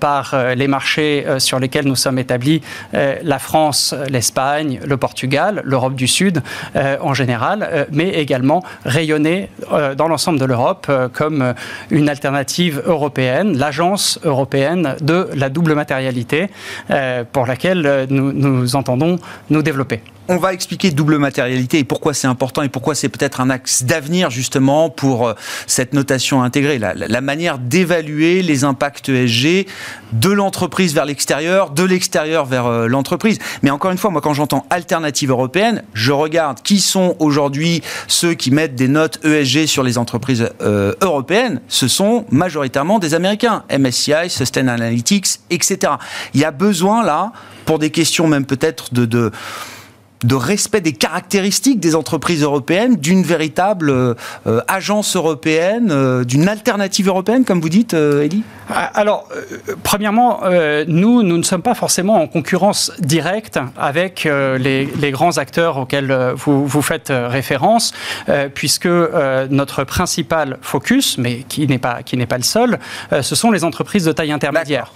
par 0.00 0.34
les 0.54 0.68
marchés 0.68 1.26
sur 1.38 1.58
lesquels 1.58 1.86
nous 1.86 1.96
sommes 1.96 2.18
établis, 2.18 2.62
la 2.92 3.38
France, 3.38 3.94
l'Espagne, 4.08 4.80
le 4.84 4.96
Portugal, 4.96 5.62
l'Europe 5.64 5.94
du 5.94 6.06
Sud 6.06 6.42
en 6.74 7.14
général, 7.14 7.86
mais 7.92 8.10
également 8.10 8.62
rayonner 8.84 9.50
dans 9.96 10.08
l'ensemble 10.08 10.38
de 10.38 10.44
l'Europe 10.44 10.90
comme 11.12 11.54
une 11.90 12.08
alternative 12.08 12.82
européenne, 12.86 13.58
l'agence 13.58 14.18
européenne 14.24 14.71
de 14.76 15.28
la 15.34 15.48
double 15.48 15.74
matérialité 15.74 16.48
euh, 16.90 17.24
pour 17.30 17.46
laquelle 17.46 17.86
euh, 17.86 18.06
nous, 18.08 18.32
nous 18.32 18.76
entendons 18.76 19.18
nous 19.50 19.62
développer 19.62 20.00
on 20.28 20.36
va 20.36 20.52
expliquer 20.52 20.90
double 20.90 21.18
matérialité 21.18 21.78
et 21.78 21.84
pourquoi 21.84 22.14
c'est 22.14 22.26
important 22.26 22.62
et 22.62 22.68
pourquoi 22.68 22.94
c'est 22.94 23.08
peut-être 23.08 23.40
un 23.40 23.50
axe 23.50 23.82
d'avenir 23.82 24.30
justement 24.30 24.88
pour 24.88 25.28
euh, 25.28 25.34
cette 25.66 25.92
notation 25.92 26.42
intégrée, 26.42 26.78
la, 26.78 27.20
manière 27.20 27.58
d'évaluer 27.58 28.42
les 28.42 28.64
impacts 28.64 29.08
ESG 29.08 29.66
de 30.12 30.30
l'entreprise 30.30 30.94
vers 30.94 31.04
l'extérieur, 31.04 31.70
de 31.70 31.84
l'extérieur 31.84 32.46
vers 32.46 32.66
euh, 32.66 32.86
l'entreprise. 32.86 33.38
Mais 33.62 33.70
encore 33.70 33.90
une 33.90 33.98
fois, 33.98 34.10
moi 34.10 34.20
quand 34.20 34.34
j'entends 34.34 34.66
alternative 34.70 35.30
européenne, 35.30 35.82
je 35.94 36.12
regarde 36.12 36.62
qui 36.62 36.80
sont 36.80 37.16
aujourd'hui 37.18 37.82
ceux 38.06 38.34
qui 38.34 38.50
mettent 38.50 38.74
des 38.74 38.88
notes 38.88 39.24
ESG 39.24 39.66
sur 39.66 39.82
les 39.82 39.98
entreprises 39.98 40.48
euh, 40.60 40.94
européennes. 41.00 41.60
Ce 41.68 41.88
sont 41.88 42.26
majoritairement 42.30 42.98
des 42.98 43.14
Américains, 43.14 43.64
MSCI, 43.76 44.28
Sustainalytics, 44.28 45.40
etc. 45.50 45.94
Il 46.34 46.40
y 46.40 46.44
a 46.44 46.50
besoin 46.50 47.04
là, 47.04 47.32
pour 47.64 47.78
des 47.78 47.90
questions 47.90 48.26
même 48.26 48.46
peut-être 48.46 48.94
de, 48.94 49.04
de 49.04 49.30
de 50.24 50.34
respect 50.34 50.80
des 50.80 50.92
caractéristiques 50.92 51.80
des 51.80 51.94
entreprises 51.94 52.42
européennes, 52.42 52.96
d'une 52.96 53.22
véritable 53.22 53.90
euh, 53.90 54.14
agence 54.68 55.16
européenne, 55.16 55.90
euh, 55.90 56.24
d'une 56.24 56.48
alternative 56.48 57.08
européenne, 57.08 57.44
comme 57.44 57.60
vous 57.60 57.68
dites, 57.68 57.94
euh, 57.94 58.24
Elie 58.24 58.42
ah, 58.70 58.90
Alors, 58.94 59.28
premièrement, 59.82 60.40
nous, 60.86 61.22
nous 61.22 61.36
ne 61.36 61.42
sommes 61.42 61.62
pas 61.62 61.74
forcément 61.74 62.22
en 62.22 62.26
concurrence 62.26 62.92
directe 62.98 63.58
avec 63.76 64.24
les, 64.24 64.86
les, 64.86 65.10
grands 65.10 65.36
acteurs 65.38 65.76
auxquels 65.76 66.32
vous, 66.36 66.66
vous 66.66 66.82
faites 66.82 67.12
référence, 67.12 67.92
puisque 68.54 68.88
notre 69.50 69.84
principal 69.84 70.58
focus, 70.62 71.18
mais 71.18 71.44
qui 71.48 71.66
n'est 71.66 71.78
pas, 71.78 72.02
qui 72.02 72.16
n'est 72.16 72.26
pas 72.26 72.38
le 72.38 72.44
seul, 72.44 72.78
ce 73.20 73.34
sont 73.34 73.50
les 73.50 73.64
entreprises 73.64 74.04
de 74.04 74.12
taille 74.12 74.32
intermédiaire. 74.32 74.92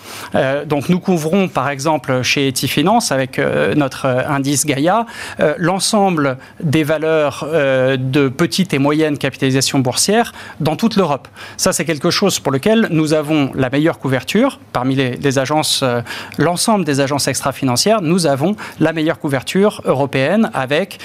donc, 0.67 0.89
nous 0.89 1.01
couvrons, 1.01 1.49
par 1.49 1.69
exemple, 1.69 2.23
chez 2.23 2.49
Etifinance, 2.49 3.13
avec 3.13 3.41
notre 3.77 4.07
indice 4.07 4.65
Gaia, 4.65 5.07
euh, 5.41 5.55
l'ensemble 5.59 6.39
des 6.61 6.85
valeurs 6.85 7.47
euh, 7.47 7.97
de 7.97 8.29
petite 8.29 8.75
et 8.75 8.79
moyenne 8.79 9.19
capitalisation 9.19 9.79
boursière 9.79 10.33
dans 10.61 10.77
toute 10.77 10.97
l'Europe. 10.97 11.29
Ça, 11.57 11.73
c'est 11.73 11.85
quelque 11.85 12.11
chose 12.11 12.41
pour 12.41 12.53
lequel 12.53 12.89
nous 12.91 13.15
avons 13.15 13.51
la 13.55 13.71
meilleure 13.71 13.99
couverture 13.99 14.59
parmi 14.73 14.95
les, 14.95 15.39
agences, 15.39 15.81
euh, 15.83 16.01
l'ensemble 16.39 16.85
des 16.85 17.01
agences 17.01 17.29
extra-financières. 17.29 18.03
Nous 18.03 18.27
avons 18.27 18.57
la 18.81 18.93
meilleure 18.93 19.19
couverture 19.19 19.83
européenne 19.85 20.51
avec, 20.55 20.99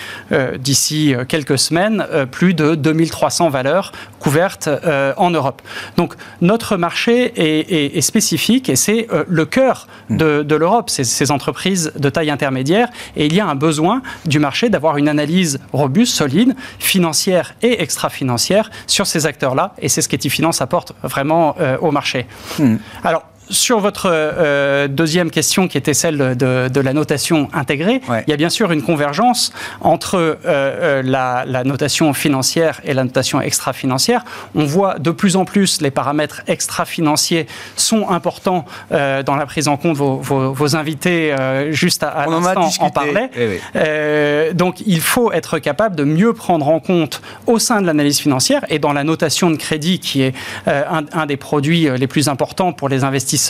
d'ici 0.60 1.14
quelques 1.28 1.58
semaines, 1.58 2.06
plus 2.32 2.54
de 2.54 2.76
2300 2.76 3.50
valeurs 3.50 3.92
couvertes 4.20 4.70
en 5.18 5.32
Europe. 5.32 5.62
Donc, 5.98 6.14
notre 6.42 6.78
marché 6.78 7.34
est, 7.36 8.02
spécifique 8.02 8.70
et 8.70 8.76
c'est 8.76 9.08
le 9.28 9.46
cœur 9.46 9.88
de, 10.10 10.56
l'Europe, 10.56 10.90
ces 10.90 11.32
entreprises 11.32 11.92
de 11.98 12.10
taille 12.10 12.30
intermédiaire. 12.30 12.90
Et 13.16 13.26
il 13.26 13.34
y 13.34 13.40
a 13.40 13.48
un 13.48 13.56
besoin 13.56 14.01
du 14.26 14.40
marché 14.40 14.70
d'avoir 14.70 14.98
une 14.98 15.08
analyse 15.08 15.60
robuste, 15.74 16.16
solide, 16.16 16.56
financière 16.80 17.56
et 17.62 17.82
extra-financière 17.82 18.70
sur 18.88 19.08
ces 19.08 19.26
acteurs-là. 19.26 19.74
Et 19.80 19.90
c'est 19.90 20.02
ce 20.02 20.10
qu'Etifinance 20.10 20.62
apporte 20.62 20.94
vraiment 21.04 21.56
euh, 21.60 21.78
au 21.80 21.92
marché. 21.92 22.28
Hmm. 22.60 22.78
Alors, 23.04 23.24
sur 23.52 23.80
votre 23.80 24.10
euh, 24.12 24.88
deuxième 24.88 25.30
question, 25.30 25.68
qui 25.68 25.78
était 25.78 25.94
celle 25.94 26.18
de, 26.38 26.82
la 26.82 26.94
notation 26.94 27.50
intégrée, 27.54 28.02
il 28.28 28.32
y 28.32 28.34
a 28.34 28.38
bien 28.38 28.50
sûr 28.50 28.72
une 28.72 28.82
convergence 28.82 29.54
entre 29.82 30.16
euh, 30.16 30.36
euh, 30.46 31.02
la, 31.04 31.64
notation 31.64 32.14
financière 32.14 32.82
et 32.84 32.94
la 32.94 33.04
notation 33.04 33.42
extra-financière. 33.42 34.24
On 34.56 34.66
voit 34.66 34.98
de 34.98 35.12
plus 35.12 35.36
en 35.36 35.46
plus 35.46 35.82
les 35.82 35.92
paramètres 35.92 36.42
extra-financiers 36.48 37.46
sont 37.76 38.10
importants 38.10 38.66
dans 38.90 39.36
la 39.36 39.46
prise 39.46 39.68
en 39.68 39.78
compte. 39.78 39.98
Vos, 39.98 40.18
vos, 40.18 40.76
invités, 40.76 41.36
juste 41.72 42.04
à, 42.04 42.26
l'instant, 42.28 42.70
en, 42.80 42.90
parlaient. 42.90 43.30
Eh 43.76 44.54
donc, 44.54 44.82
il 44.86 45.02
faut 45.02 45.32
être 45.32 45.60
capable 45.60 45.96
de 45.96 46.04
mieux 46.04 46.34
prendre 46.34 46.68
en 46.68 46.80
compte 46.80 47.22
au 47.48 47.60
sein 47.60 47.82
de 47.82 47.86
l'analyse 47.86 48.20
financière 48.20 48.66
et 48.70 48.80
dans 48.80 48.94
la 48.94 49.04
notation 49.04 49.52
de 49.52 49.58
crédit, 49.58 50.00
qui 50.00 50.22
est 50.22 50.34
un, 50.66 51.04
un 51.12 51.26
des 51.26 51.38
produits 51.38 51.90
les 51.98 52.08
plus 52.08 52.30
importants 52.30 52.72
pour 52.74 52.90
les 52.90 53.04
investisseurs 53.04 53.41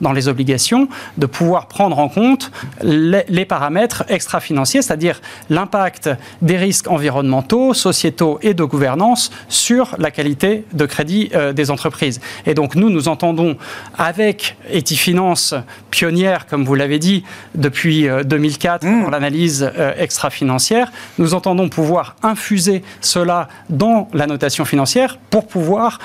dans 0.00 0.12
les 0.12 0.28
obligations 0.28 0.88
de 1.16 1.26
pouvoir 1.26 1.66
prendre 1.66 1.98
en 1.98 2.08
compte 2.08 2.50
les, 2.82 3.44
paramètres 3.44 4.04
extra-financiers, 4.08 4.82
c'est-à-dire 4.82 5.20
l'impact 5.50 6.10
des 6.40 6.56
risques 6.56 6.88
environnementaux, 6.88 7.74
sociétaux 7.74 8.38
et 8.42 8.54
de 8.54 8.64
gouvernance 8.64 9.30
sur 9.48 9.94
la 9.98 10.10
qualité 10.10 10.64
de 10.72 10.86
crédit 10.86 11.30
euh, 11.34 11.52
des 11.52 11.70
entreprises. 11.70 12.20
Et 12.46 12.54
donc 12.54 12.74
nous, 12.74 12.88
nous 12.88 13.08
entendons 13.08 13.56
avec 13.98 14.56
Etifinance, 14.72 15.54
pionnière, 15.90 16.46
comme 16.46 16.64
vous 16.64 16.74
l'avez 16.74 16.98
dit, 16.98 17.24
depuis 17.54 18.08
2004 18.24 18.84
euh, 18.84 18.88
mmh. 18.88 19.02
pour 19.02 19.10
l'analyse 19.10 19.70
euh, 19.76 19.92
extra-financière, 19.98 20.92
nous 21.18 21.34
entendons 21.34 21.68
pouvoir 21.68 22.16
infuser 22.22 22.82
cela 23.00 23.48
dans 23.68 24.08
la 24.12 24.26
notation 24.26 24.64
financière 24.64 25.18
pour 25.30 25.46
pouvoir 25.46 25.98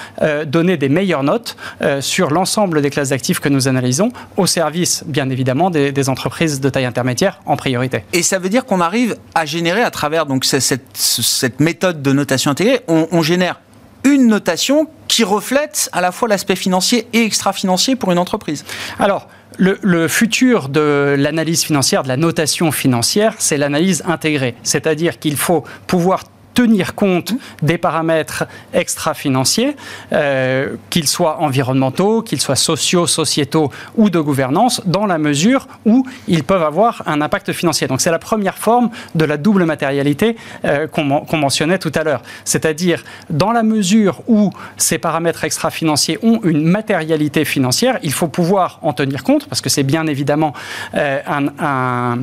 donner 0.45 0.77
des 0.77 0.89
meilleures 0.89 1.23
notes 1.23 1.57
sur 1.99 2.31
l'ensemble 2.31 2.81
des 2.81 2.89
classes 2.89 3.09
d'actifs 3.09 3.26
que 3.35 3.49
nous 3.49 3.67
analysons 3.67 4.11
au 4.37 4.45
service, 4.45 5.03
bien 5.05 5.29
évidemment, 5.29 5.69
des, 5.69 6.09
entreprises 6.09 6.61
de 6.61 6.69
taille 6.69 6.85
intermédiaire 6.85 7.39
en 7.45 7.57
priorité. 7.57 8.03
Et 8.13 8.23
ça 8.23 8.39
veut 8.39 8.49
dire 8.49 8.65
qu'on 8.65 8.79
arrive 8.79 9.17
à 9.35 9.45
générer 9.45 9.81
à 9.81 9.91
travers 9.91 10.25
donc 10.25 10.45
cette, 10.45 10.81
cette 10.93 11.59
méthode 11.59 12.01
de 12.01 12.13
notation 12.13 12.51
intégrée, 12.51 12.81
on, 12.87 13.21
génère 13.21 13.59
une 14.03 14.27
notation 14.27 14.87
qui 15.07 15.23
reflète 15.23 15.89
à 15.91 16.01
la 16.01 16.11
fois 16.11 16.29
l'aspect 16.29 16.55
financier 16.55 17.07
et 17.13 17.23
extra-financier 17.23 17.95
pour 17.95 18.11
une 18.11 18.19
entreprise. 18.19 18.63
Alors, 18.99 19.27
le, 19.57 19.79
le, 19.81 20.07
futur 20.07 20.69
de 20.69 21.15
l'analyse 21.17 21.63
financière, 21.63 22.03
de 22.03 22.07
la 22.07 22.17
notation 22.17 22.71
financière, 22.71 23.33
c'est 23.39 23.57
l'analyse 23.57 24.03
intégrée. 24.05 24.55
C'est-à-dire 24.63 25.19
qu'il 25.19 25.35
faut 25.35 25.63
pouvoir 25.87 26.23
tenir 26.57 26.95
compte 26.95 27.33
des 27.61 27.77
paramètres 27.77 28.45
extra-financiers, 28.73 29.75
euh, 30.11 30.75
qu'ils 30.89 31.07
soient 31.07 31.37
environnementaux, 31.41 32.23
qu'ils 32.23 32.41
soient 32.41 32.55
sociaux, 32.55 33.05
sociétaux 33.05 33.69
ou 33.95 34.09
de 34.09 34.19
gouvernance, 34.19 34.81
dans 34.85 35.05
la 35.05 35.19
mesure 35.19 35.67
où 35.85 36.03
ils 36.27 36.43
peuvent 36.43 36.63
avoir 36.63 37.03
un 37.05 37.21
impact 37.21 37.53
financier. 37.53 37.85
Donc 37.85 38.01
c'est 38.01 38.09
la 38.09 38.17
première 38.17 38.57
forme 38.57 38.89
de 39.13 39.23
la 39.23 39.37
double 39.37 39.65
matérialité 39.65 40.35
euh, 40.65 40.87
qu'on 40.87 41.37
mentionnait 41.37 41.77
tout 41.77 41.91
à 41.93 42.03
l'heure. 42.03 42.23
C'est-à-dire, 42.43 43.03
dans 43.29 43.51
la 43.51 43.61
mesure 43.61 44.23
où 44.27 44.49
ces 44.77 44.97
paramètres 44.97 45.43
extra-financiers 45.43 46.17
ont 46.23 46.39
une 46.43 46.63
matérialité 46.63 47.45
financière, 47.45 47.99
il 48.01 48.13
faut 48.13 48.29
pouvoir 48.29 48.79
en 48.81 48.93
tenir 48.93 49.23
compte, 49.23 49.47
parce 49.47 49.61
que 49.61 49.69
c'est 49.69 49.83
bien 49.83 50.07
évidemment 50.07 50.53
euh, 50.95 51.19
un 51.27 51.47
un, 51.59 52.19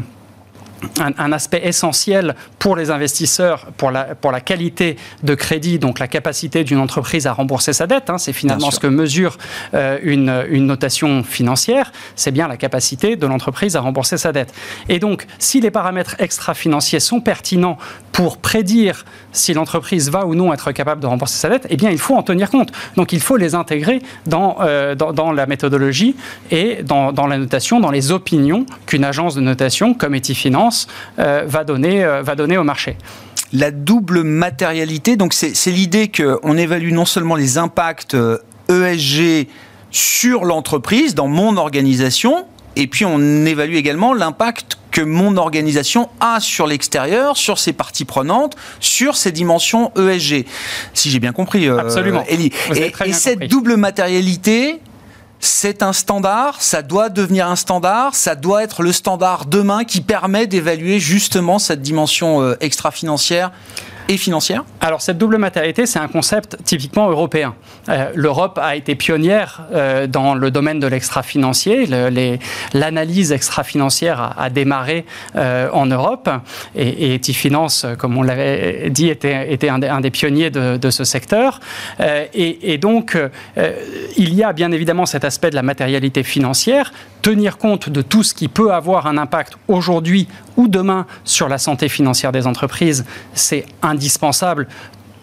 aspect 1.33 1.63
essentiel 1.65 2.35
pour 2.59 2.77
les 2.77 2.91
investisseurs, 2.91 3.67
pour 3.77 3.91
la, 3.91 4.15
pour 4.15 4.33
la 4.33 4.41
qualité 4.41 4.97
de 5.23 5.35
crédit, 5.35 5.79
donc 5.79 5.99
la 5.99 6.09
capacité 6.09 6.65
d'une 6.65 6.79
entreprise 6.79 7.27
à 7.27 7.33
rembourser 7.33 7.73
sa 7.73 7.87
dette. 7.87 8.11
Hein. 8.11 8.19
c'est 8.19 8.33
finalement 8.33 8.71
ce 8.71 8.81
que 8.81 8.87
mesure 8.87 9.37
euh, 9.75 9.99
une, 10.03 10.45
une, 10.49 10.67
notation 10.67 11.23
financière, 11.23 11.93
c'est 12.17 12.31
bien 12.31 12.49
la 12.49 12.57
capacité 12.57 13.17
de 13.17 13.27
l'entreprise 13.27 13.77
à 13.77 13.81
rembourser 13.81 14.17
sa 14.17 14.33
dette. 14.33 14.53
Et 14.89 14.99
donc, 14.99 15.27
si 15.39 15.61
les 15.61 15.71
paramètres 15.71 16.17
extra-financiers 16.19 17.01
sont 17.01 17.21
pertinents 17.21 17.79
pour 18.13 18.39
prédire 18.39 19.05
si 19.35 19.53
l'entreprise 19.53 20.11
va 20.11 20.25
ou 20.25 20.35
non 20.35 20.53
être 20.55 20.73
capable 20.73 21.03
de 21.03 21.07
rembourser 21.07 21.37
sa 21.37 21.51
dette, 21.51 21.67
eh 21.69 21.77
bien, 21.77 21.91
il 21.91 21.99
faut 21.99 22.15
en 22.15 22.23
tenir 22.23 22.49
compte. 22.49 22.73
Donc, 22.97 23.13
il 23.13 23.21
faut 23.21 23.37
les 23.37 23.55
intégrer 23.55 24.01
dans, 24.27 24.57
euh, 24.61 24.95
dans, 24.95 25.33
la 25.33 25.47
méthodologie 25.47 26.17
et 26.51 26.83
dans, 26.83 27.13
dans 27.13 27.27
la 27.27 27.37
notation, 27.37 27.81
dans 27.81 27.91
les 27.91 28.11
opinions 28.11 28.65
qu'une 28.87 29.05
agence 29.05 29.35
de 29.35 29.43
notation 29.43 29.93
comme 29.93 30.15
Etifinance 30.15 30.87
euh, 31.19 31.45
va, 31.47 31.65
donner, 31.65 32.03
euh, 32.05 32.23
va 32.23 32.35
donner 32.35 32.57
au 32.57 32.65
marché 32.65 32.97
la 33.55 33.71
double 33.71 34.25
matérialité. 34.25 35.17
Donc 35.17 35.33
c'est 35.33 35.71
l'idée 35.71 36.11
qu'on 36.11 36.57
évalue 36.57 36.93
non 36.93 37.05
seulement 37.05 37.37
les 37.37 37.57
impacts 37.57 38.15
ESG 38.69 39.21
euh, 39.21 39.43
e 39.43 39.47
sur 39.91 40.45
l'entreprise, 40.45 41.15
dans 41.15 41.29
mon 41.29 41.57
organisation, 41.57 42.47
et 42.77 42.87
puis 42.87 43.05
on 43.05 43.47
évalue 43.47 43.75
également 43.75 44.15
l'impact 44.15 44.79
que 44.91 45.01
mon 45.01 45.37
organisation 45.37 46.09
a 46.21 46.39
sur 46.41 46.67
l'extérieur, 46.67 47.37
sur 47.37 47.59
ses 47.59 47.73
parties 47.73 48.05
prenantes, 48.05 48.57
sur 48.81 49.17
ses 49.17 49.33
dimensions 49.33 49.93
ESG. 49.97 50.47
Si 50.93 51.11
j'ai 51.11 51.19
bien 51.19 51.33
compris, 51.33 51.69
Absolument. 51.69 52.25
Elie. 52.31 52.53
Et, 52.77 52.93
et 53.05 53.13
cette 53.13 53.49
double 53.49 53.77
matérialité, 53.77 54.81
c'est 55.41 55.83
un 55.83 55.93
standard, 55.93 56.63
ça 56.63 56.83
doit 56.83 57.11
devenir 57.11 57.49
un 57.49 57.57
standard, 57.57 58.15
ça 58.15 58.35
doit 58.35 58.63
être 58.63 58.83
le 58.83 58.93
standard 58.93 59.47
demain 59.47 59.85
qui 59.85 60.01
permet 60.01 60.47
d'évaluer 60.47 60.99
justement 60.99 61.59
cette 61.59 61.83
dimension 61.83 62.41
euh, 62.41 62.57
extra-financière 62.61 63.51
financière 64.13 64.65
Alors 64.81 65.01
cette 65.01 65.19
double 65.19 65.39
matérialité, 65.39 65.87
c'est 65.87 65.99
un 65.99 66.09
concept 66.09 66.59
typiquement 66.65 67.09
européen. 67.11 67.55
Euh, 67.89 68.11
L'Europe 68.15 68.59
a 68.63 68.77
été 68.77 68.95
pionnière 68.95 69.63
euh, 69.73 70.07
dans 70.07 70.35
le 70.35 70.51
domaine 70.51 70.79
de 70.79 70.87
l'extra-financier. 70.87 71.87
L'analyse 72.75 73.33
extra-financière 73.33 74.35
a, 74.39 74.51
démarré 74.51 75.05
euh, 75.37 75.69
en 75.73 75.87
Europe 75.87 76.31
et, 76.77 77.13
et 77.13 77.15
Etifinance, 77.17 77.87
comme 77.99 78.17
on 78.17 78.23
l'avait 78.23 78.91
dit, 78.91 79.09
était, 79.09 79.69
un, 79.69 80.01
des, 80.01 80.11
pionniers 80.11 80.51
de, 80.51 80.91
ce 80.91 81.05
secteur. 81.05 81.61
Et, 82.35 82.79
donc, 82.79 83.19
il 84.17 84.35
y 84.35 84.43
a 84.43 84.53
bien 84.53 84.71
évidemment 84.71 85.07
cet 85.07 85.25
aspect 85.25 85.51
de 85.51 85.55
la 85.55 85.63
matérialité 85.63 86.23
financière, 86.23 86.93
tenir 87.25 87.57
compte 87.57 87.89
de 87.89 88.03
tout 88.03 88.23
ce 88.23 88.35
qui 88.35 88.49
peut 88.49 88.75
avoir 88.75 89.07
un 89.07 89.17
impact 89.17 89.55
aujourd'hui 89.67 90.29
ou 90.59 90.69
demain 90.69 91.07
sur 91.25 91.49
la 91.49 91.57
santé 91.57 91.89
financière 91.89 92.33
des 92.33 92.47
entreprises, 92.47 93.07
c'est 93.33 93.65
indispensable 93.81 94.69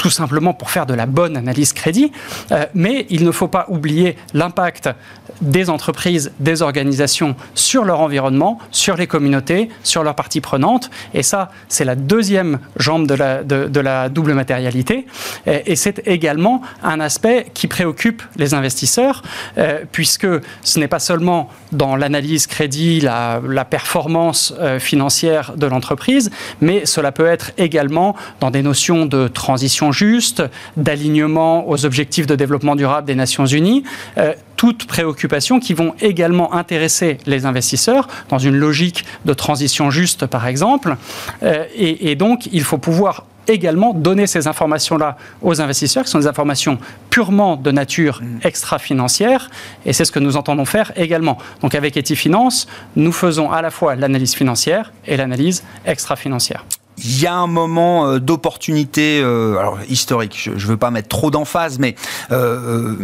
tout 0.02 0.10
simplement 0.10 0.56
pour 0.56 0.72
faire 0.72 0.88
de 0.88 0.96
la 0.96 1.06
bonne 1.06 1.38
analyse 1.38 1.74
crédit. 1.74 2.12
Euh, 2.52 2.66
mais 2.74 3.06
il 3.12 3.24
ne 3.24 3.32
faut 3.32 3.48
pas 3.48 3.68
oublier 3.70 4.18
l'impact 4.34 4.90
des 5.42 5.70
entreprises, 5.70 6.32
des 6.40 6.64
organisations 6.64 7.36
sur 7.54 7.86
leur 7.86 8.00
environnement, 8.00 8.58
sur 8.72 8.98
les 8.98 9.06
communautés, 9.06 9.70
sur 9.84 10.04
leurs 10.04 10.16
parties 10.16 10.42
prenantes. 10.42 10.90
Et 11.14 11.22
ça, 11.22 11.52
c'est 11.70 11.86
la 11.86 11.94
deuxième 11.94 12.58
jambe 12.78 13.06
de 13.06 13.14
la, 13.14 13.44
de, 13.44 13.80
la 13.80 14.10
double 14.10 14.34
matérialité. 14.34 15.06
Et, 15.46 15.76
c'est 15.76 16.02
également 16.08 16.64
un 16.82 17.00
aspect 17.00 17.46
qui 17.54 17.68
préoccupe 17.68 18.24
les 18.38 18.56
investisseurs, 18.56 19.22
euh, 19.60 19.84
puisque 19.92 20.28
ce 20.64 20.80
n'est 20.80 20.88
pas 20.88 21.00
seulement 21.00 21.50
dans 21.72 21.96
l'analyse 21.96 22.48
crédit, 22.48 23.02
la, 23.02 23.40
la 23.48 23.66
performance 23.66 24.54
euh, 24.60 24.80
financière 24.80 25.54
de 25.56 25.68
l'entreprise, 25.68 26.32
mais 26.60 26.88
cela 26.88 27.12
peut 27.12 27.28
être 27.28 27.52
également 27.60 28.16
dans 28.40 28.50
des 28.50 28.64
notions 28.64 29.06
de 29.06 29.28
transition 29.28 29.91
juste, 29.92 30.44
d'alignement 30.78 31.70
aux 31.70 31.86
objectifs 31.86 32.28
de 32.28 32.36
développement 32.36 32.76
durable 32.76 33.08
des 33.08 33.16
Nations 33.16 33.46
Unies, 33.46 33.84
euh, 34.18 34.34
toutes 34.56 34.86
préoccupations 34.86 35.60
qui 35.60 35.74
vont 35.74 35.94
également 36.02 36.54
intéresser 36.54 37.18
les 37.26 37.46
investisseurs 37.46 38.08
dans 38.30 38.38
une 38.38 38.56
logique 38.56 39.06
de 39.26 39.34
transition 39.34 39.90
juste, 39.90 40.26
par 40.26 40.48
exemple. 40.48 40.96
Euh, 41.44 41.66
et, 41.76 42.12
et 42.12 42.16
donc, 42.16 42.48
il 42.52 42.64
faut 42.64 42.78
pouvoir 42.78 43.26
également 43.48 43.94
donner 43.94 44.28
ces 44.28 44.48
informations-là 44.48 45.18
aux 45.42 45.62
investisseurs, 45.62 46.06
qui 46.06 46.12
sont 46.12 46.20
des 46.20 46.28
informations 46.28 46.78
purement 47.10 47.56
de 47.56 47.72
nature 47.72 48.22
extra-financière, 48.44 49.50
et 49.86 49.94
c'est 49.94 50.06
ce 50.06 50.12
que 50.12 50.20
nous 50.20 50.38
entendons 50.38 50.66
faire 50.66 50.92
également. 50.96 51.38
Donc 51.62 51.76
avec 51.76 51.98
Etifinance, 51.98 52.68
nous 52.96 53.12
faisons 53.12 53.52
à 53.52 53.62
la 53.62 53.72
fois 53.72 53.96
l'analyse 53.96 54.34
financière 54.36 54.92
et 55.06 55.18
l'analyse 55.18 55.64
extra-financière 55.86 56.66
il 57.04 57.22
y 57.22 57.28
a 57.28 57.34
un 57.34 57.48
moment 57.48 58.08
euh, 58.08 58.20
d'opportunité 58.20 59.22
euh, 59.24 59.58
alors 59.58 59.80
historique. 59.90 60.38
Je 60.44 60.66
ne 60.66 60.72
veux 60.72 60.78
pas 60.78 60.92
mettre 60.92 61.08
trop 61.08 61.32
d'emphase, 61.32 61.80
mais 61.80 61.96
euh, 62.32 62.96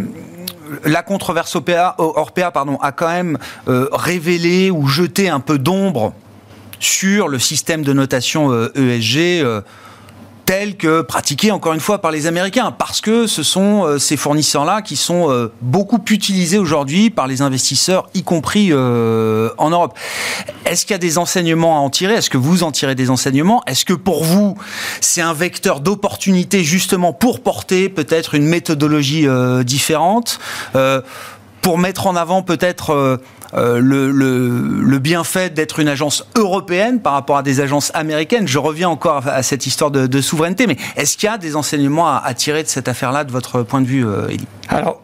la 0.84 1.04
controverse 1.04 1.56
Orpea, 1.98 2.52
pardon, 2.52 2.78
a 2.82 2.92
quand 2.92 3.08
même 3.08 3.38
euh, 3.68 3.88
révélé 3.92 4.72
ou 4.72 4.88
jeté 4.88 5.30
un 5.30 5.40
peu 5.40 5.58
d'ombre 5.58 6.14
sur 6.80 7.28
le 7.28 7.40
système 7.40 7.84
de 7.84 7.94
notation 7.94 8.54
ESG 8.76 9.44
euh, 10.50 10.58
tel 10.58 10.78
que 10.78 11.02
pratiqué 11.02 11.52
encore 11.52 11.74
une 11.74 11.80
fois 11.80 12.00
par 12.00 12.12
les 12.12 12.26
Américains, 12.26 12.72
parce 12.72 13.02
que 13.02 13.28
ce 13.28 13.44
sont 13.44 13.86
euh, 13.86 14.00
ces 14.00 14.18
fournisseurs-là 14.18 14.82
qui 14.82 14.96
sont 14.96 15.30
euh, 15.30 15.52
beaucoup 15.62 16.00
utilisés 16.10 16.58
aujourd'hui 16.58 17.10
par 17.10 17.28
les 17.28 17.42
investisseurs, 17.42 18.10
y 18.14 18.24
compris 18.24 18.70
euh, 18.72 19.50
en 19.58 19.70
Europe. 19.70 19.98
Est-ce 20.66 20.86
qu'il 20.86 20.94
y 20.94 20.96
a 20.96 21.00
des 21.00 21.18
enseignements 21.18 21.78
à 21.78 21.80
en 21.80 21.90
tirer? 21.90 22.14
Est-ce 22.16 22.30
que 22.30 22.38
vous 22.38 22.64
en 22.64 22.72
tirez 22.72 22.96
des 22.96 23.10
enseignements? 23.10 23.62
Est-ce 23.68 23.86
que 23.86 23.94
pour 23.94 24.24
vous, 24.24 24.58
c'est 25.02 25.22
un 25.22 25.34
vecteur 25.34 25.80
d'opportunité 25.80 26.64
justement 26.64 27.14
pour 27.14 27.42
porter 27.42 27.90
peut-être 27.90 28.36
une 28.36 28.46
méthodologie 28.46 29.28
euh, 29.28 29.64
différente? 29.64 30.40
Pour 31.68 31.78
mettre 31.78 32.08
en 32.08 32.16
avant 32.16 32.44
peut-être 32.44 33.20
euh, 33.54 33.80
le, 33.82 34.10
le, 34.10 35.00
bienfait 35.00 35.50
d'être 35.50 35.82
une 35.82 35.90
agence 35.90 36.26
européenne 36.38 37.02
par 37.02 37.12
rapport 37.12 37.36
à 37.36 37.44
des 37.44 37.60
agences 37.60 37.92
américaines. 37.94 38.48
Je 38.48 38.58
reviens 38.58 38.88
encore 38.88 39.28
à, 39.28 39.44
cette 39.44 39.68
histoire 39.68 39.92
de, 39.92 40.22
souveraineté, 40.22 40.66
mais 40.66 40.78
est-ce 40.96 41.18
qu'il 41.18 41.28
y 41.28 41.30
a 41.30 41.38
des 41.38 41.58
enseignements 41.58 42.08
à, 42.08 42.22
à 42.24 42.34
tirer 42.34 42.64
de 42.64 42.70
cette 42.70 42.88
affaire-là, 42.88 43.26
de 43.26 43.34
votre 43.34 43.64
point 43.64 43.82
de 43.82 43.86
vue, 43.86 44.08
euh, 44.08 44.30
Elie 44.30 44.48
Alors, 44.70 45.02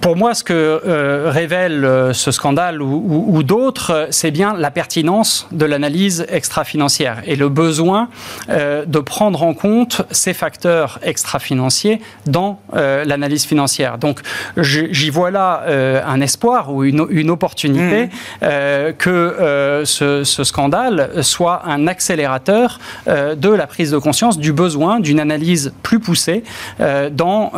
pour 0.00 0.16
moi, 0.16 0.34
ce 0.34 0.44
que 0.44 0.52
euh, 0.54 1.30
révèle 1.30 1.84
euh, 1.84 2.12
ce 2.12 2.30
scandale 2.30 2.80
ou, 2.80 3.04
ou, 3.06 3.36
ou 3.36 3.42
d'autres, 3.42 4.08
c'est 4.10 4.30
bien 4.30 4.54
la 4.56 4.70
pertinence 4.70 5.46
de 5.52 5.66
l'analyse 5.66 6.24
extra-financière 6.30 7.22
et 7.26 7.36
le 7.36 7.48
besoin 7.48 8.08
euh, 8.48 8.84
de 8.86 8.98
prendre 8.98 9.42
en 9.42 9.52
compte 9.52 10.02
ces 10.10 10.32
facteurs 10.32 10.98
extra-financiers 11.02 12.00
dans 12.26 12.60
euh, 12.74 13.04
l'analyse 13.04 13.44
financière. 13.44 13.98
Donc, 13.98 14.20
j'y 14.56 15.10
vois 15.10 15.30
là 15.30 15.62
euh, 15.66 16.00
un 16.06 16.20
espoir 16.20 16.72
ou 16.72 16.84
une, 16.84 17.06
une 17.10 17.30
opportunité 17.30 18.04
mmh. 18.06 18.92
que 18.98 19.82
ce, 19.84 20.24
ce, 20.24 20.44
scandale 20.44 21.10
soit 21.22 21.62
un 21.66 21.86
accélérateur 21.86 22.78
de 23.06 23.48
la 23.48 23.66
prise 23.66 23.90
de 23.90 23.98
conscience 23.98 24.38
du 24.38 24.52
besoin 24.52 25.00
d'une 25.00 25.20
analyse 25.20 25.72
plus 25.82 26.00
poussée 26.00 26.42
dans, 26.78 27.52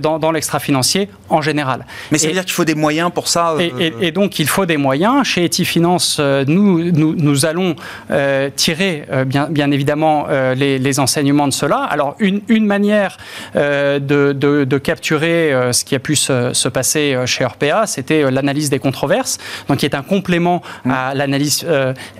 dans, 0.00 0.18
dans 0.18 0.32
l'extra-financier 0.32 1.03
en 1.28 1.42
général. 1.42 1.86
Mais 2.10 2.18
ça 2.18 2.26
veut 2.26 2.32
dire 2.32 2.44
qu'il 2.44 2.52
faut 2.52 2.64
des 2.64 2.74
moyens 2.74 3.10
pour 3.12 3.28
ça 3.28 3.52
euh... 3.52 3.60
et, 3.60 3.86
et, 3.86 3.94
et, 4.00 4.12
donc 4.12 4.38
il 4.38 4.48
faut 4.48 4.66
des 4.66 4.76
moyens. 4.76 5.24
Chez 5.26 5.44
Etifinance, 5.44 6.18
euh, 6.20 6.44
nous, 6.46 6.90
nous, 6.92 7.14
nous, 7.14 7.46
allons 7.46 7.76
euh, 8.10 8.50
tirer 8.54 9.04
euh, 9.10 9.24
bien, 9.24 9.48
bien, 9.48 9.70
évidemment 9.70 10.26
euh, 10.28 10.54
les, 10.54 10.78
les, 10.78 11.00
enseignements 11.00 11.48
de 11.48 11.52
cela. 11.52 11.78
Alors 11.78 12.16
une, 12.18 12.42
une 12.48 12.66
manière 12.66 13.16
euh, 13.56 13.98
de, 13.98 14.32
de, 14.32 14.64
de, 14.64 14.78
capturer 14.78 15.52
ce 15.72 15.84
qui 15.84 15.94
a 15.94 15.98
pu 15.98 16.14
se, 16.16 16.52
se 16.52 16.68
passer 16.68 17.16
chez 17.26 17.44
Orpea, 17.44 17.86
c'était 17.86 18.30
l'analyse 18.30 18.70
des 18.70 18.78
controverses, 18.78 19.38
donc 19.68 19.78
qui 19.78 19.86
est 19.86 19.94
un 19.94 20.02
complément 20.02 20.62
mmh. 20.84 20.90
à 20.90 21.14
l'analyse 21.14 21.66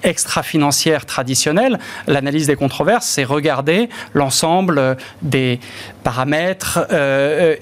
extra-financière 0.02 1.04
traditionnelle. 1.04 1.78
L'analyse 2.06 2.46
des 2.46 2.56
controverses, 2.56 3.06
c'est 3.06 3.24
regarder 3.24 3.88
l'ensemble 4.14 4.96
des 5.22 5.60
paramètres 6.02 6.86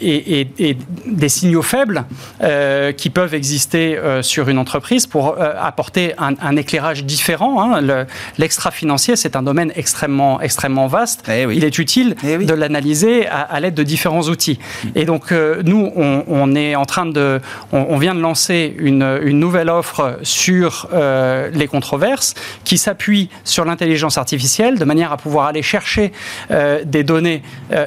et 0.00 0.76
des 1.12 1.28
signaux 1.28 1.62
faibles 1.62 2.04
euh, 2.42 2.92
qui 2.92 3.10
peuvent 3.10 3.34
exister 3.34 3.96
euh, 3.96 4.22
sur 4.22 4.48
une 4.48 4.58
entreprise 4.58 5.06
pour 5.06 5.36
euh, 5.38 5.52
apporter 5.60 6.14
un, 6.18 6.34
un, 6.40 6.56
éclairage 6.56 7.04
différent. 7.04 7.62
Hein. 7.62 8.06
L'extra-financier, 8.38 9.16
c'est 9.16 9.36
un 9.36 9.42
domaine 9.42 9.72
extrêmement, 9.76 10.40
extrêmement 10.40 10.86
vaste. 10.86 11.24
Eh 11.28 11.46
oui. 11.46 11.56
Il 11.56 11.64
est 11.64 11.78
utile 11.78 12.16
eh 12.24 12.36
oui. 12.36 12.46
de 12.46 12.54
l'analyser 12.54 13.26
à, 13.26 13.40
à 13.40 13.60
l'aide 13.60 13.74
de 13.74 13.82
différents 13.82 14.22
outils. 14.22 14.58
Mmh. 14.58 14.88
Et 14.94 15.04
donc, 15.04 15.32
nous, 15.32 15.92
on, 15.96 16.24
on, 16.26 16.54
est 16.54 16.74
en 16.74 16.84
train 16.84 17.06
de... 17.06 17.40
On, 17.72 17.86
on 17.90 17.98
vient 17.98 18.14
de 18.14 18.20
lancer 18.20 18.74
une, 18.78 19.20
une 19.22 19.38
nouvelle 19.38 19.70
offre 19.70 20.18
sur 20.22 20.88
les 20.92 21.66
controverses 21.66 22.34
qui 22.64 22.78
s'appuie 22.78 23.28
sur 23.44 23.64
l'intelligence 23.64 24.18
artificielle 24.18 24.78
de 24.78 24.84
manière 24.84 25.12
à 25.12 25.16
pouvoir 25.16 25.46
aller 25.46 25.62
chercher 25.62 26.12
des 26.50 27.04
données 27.04 27.42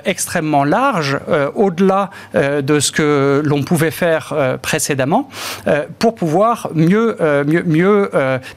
extrêmement 0.06 0.64
larges 0.64 1.20
au-delà 1.56 2.10
de 2.34 2.80
ce 2.80 2.92
que 2.92 3.15
l'on 3.44 3.64
pouvait 3.64 3.92
faire 3.92 4.34
euh, 4.34 4.58
précédemment 4.58 5.30
euh, 5.68 5.86
pour 6.00 6.16
pouvoir 6.16 6.70
mieux, 6.74 7.18
euh, 7.22 7.44
mieux, 7.46 7.64
mieux 7.64 8.12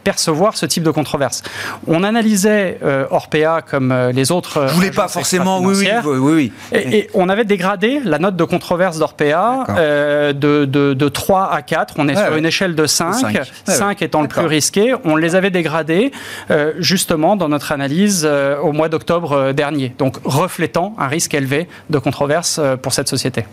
percevoir 0.05 0.57
ce 0.57 0.67
type 0.67 0.83
de 0.83 0.91
controverse. 0.91 1.43
On 1.87 2.03
analysait 2.03 2.79
Orpea 3.11 3.63
comme 3.69 3.95
les 4.15 4.31
autres. 4.33 4.67
Vous 4.67 4.75
voulez 4.75 4.91
pas 4.91 5.09
forcément, 5.09 5.61
oui, 5.61 5.77
oui, 5.79 5.89
oui, 6.05 6.19
oui. 6.19 6.53
Et, 6.73 6.99
et, 6.99 7.11
on 7.15 7.29
avait 7.29 7.45
dégradé 7.45 8.01
la 8.05 8.19
note 8.19 8.37
de 8.37 8.45
controverse 8.45 8.99
d'Orpea 8.99 9.65
de, 10.33 10.65
de, 10.65 10.95
de, 10.95 11.09
3 11.09 11.53
à 11.53 11.63
4. 11.63 11.95
On 11.99 12.09
est 12.09 12.17
ouais, 12.17 12.23
sur 12.23 12.33
ouais. 12.33 12.39
une 12.39 12.47
échelle 12.47 12.75
de 12.75 12.87
5, 12.87 13.15
5, 13.15 13.53
5 13.67 14.03
étant 14.03 14.23
le 14.23 14.29
plus 14.29 14.47
risqué. 14.47 14.95
On 15.05 15.17
les 15.17 15.35
avait 15.35 15.51
dégradés 15.51 16.13
justement 16.79 17.37
dans 17.37 17.49
notre 17.49 17.73
analyse 17.73 18.29
au 18.63 18.73
mois 18.73 18.89
d'octobre 18.89 19.53
dernier, 19.53 19.95
donc 19.99 20.17
reflétant 20.25 20.95
un 20.99 21.09
risque 21.09 21.35
élevé 21.35 21.69
de 21.91 21.99
controverse 21.99 22.61
pour 22.83 22.93
cette 22.93 23.09
société 23.09 23.45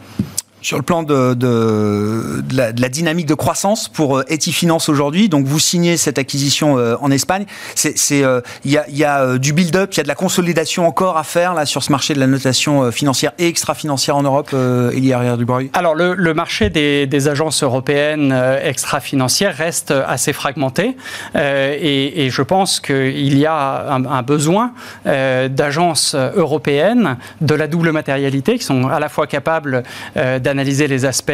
sur 0.66 0.78
le 0.78 0.84
plan 0.84 1.04
de, 1.04 2.44
la, 2.52 2.90
dynamique 2.90 3.28
de 3.28 3.36
croissance 3.36 3.88
pour 3.88 4.18
euh, 4.18 4.24
Etifinance 4.32 4.90
aujourd'hui. 4.90 5.30
Donc 5.30 5.46
vous 5.46 5.60
signez 5.60 5.96
cette 5.96 6.18
acquisition 6.18 6.80
euh, 6.80 6.96
en 7.02 7.12
Espagne. 7.12 7.46
C'est 7.76 7.94
il 8.10 8.24
euh, 8.24 8.42
y, 8.64 9.04
a, 9.04 9.22
euh, 9.22 9.38
du 9.38 9.54
build-up, 9.54 9.94
il 9.94 9.98
y 9.98 10.00
a 10.00 10.04
de 10.04 10.08
la 10.08 10.16
consolidation 10.16 10.88
encore 10.88 11.18
à 11.18 11.24
faire 11.24 11.54
là 11.54 11.68
sur 11.68 11.84
ce 11.84 11.92
marché 11.92 12.16
de 12.16 12.20
la 12.20 12.26
notation 12.26 12.82
euh, 12.82 12.92
financière 12.92 13.34
et 13.38 13.48
extra-financière 13.48 14.18
en 14.18 14.24
Europe. 14.24 14.50
Euh, 14.56 14.90
Elie 14.90 15.14
arrière 15.14 15.38
du 15.38 15.46
bruit? 15.46 15.70
Alors 15.74 15.94
le, 15.94 16.34
marché 16.34 16.72
des, 16.72 17.28
agences 17.28 17.62
européennes 17.62 18.36
extra-financières 18.64 19.56
reste 19.56 19.92
assez 19.92 20.34
fragmenté 20.34 20.98
et, 21.36 22.28
je 22.30 22.42
pense 22.42 22.80
qu'il 22.80 23.38
y 23.38 23.46
a 23.46 23.94
un, 23.94 24.22
besoin 24.22 24.74
d'agences 25.06 26.16
européennes 26.16 27.18
de 27.42 27.56
la 27.56 27.68
double 27.68 27.92
matérialité 27.92 28.58
qui 28.58 28.64
sont 28.64 28.88
à 28.90 29.00
la 29.00 29.10
fois 29.10 29.28
capables 29.28 29.84
d'analyser 30.16 30.55
d'analyser 30.56 30.88
les 30.88 31.06
aspects 31.06 31.32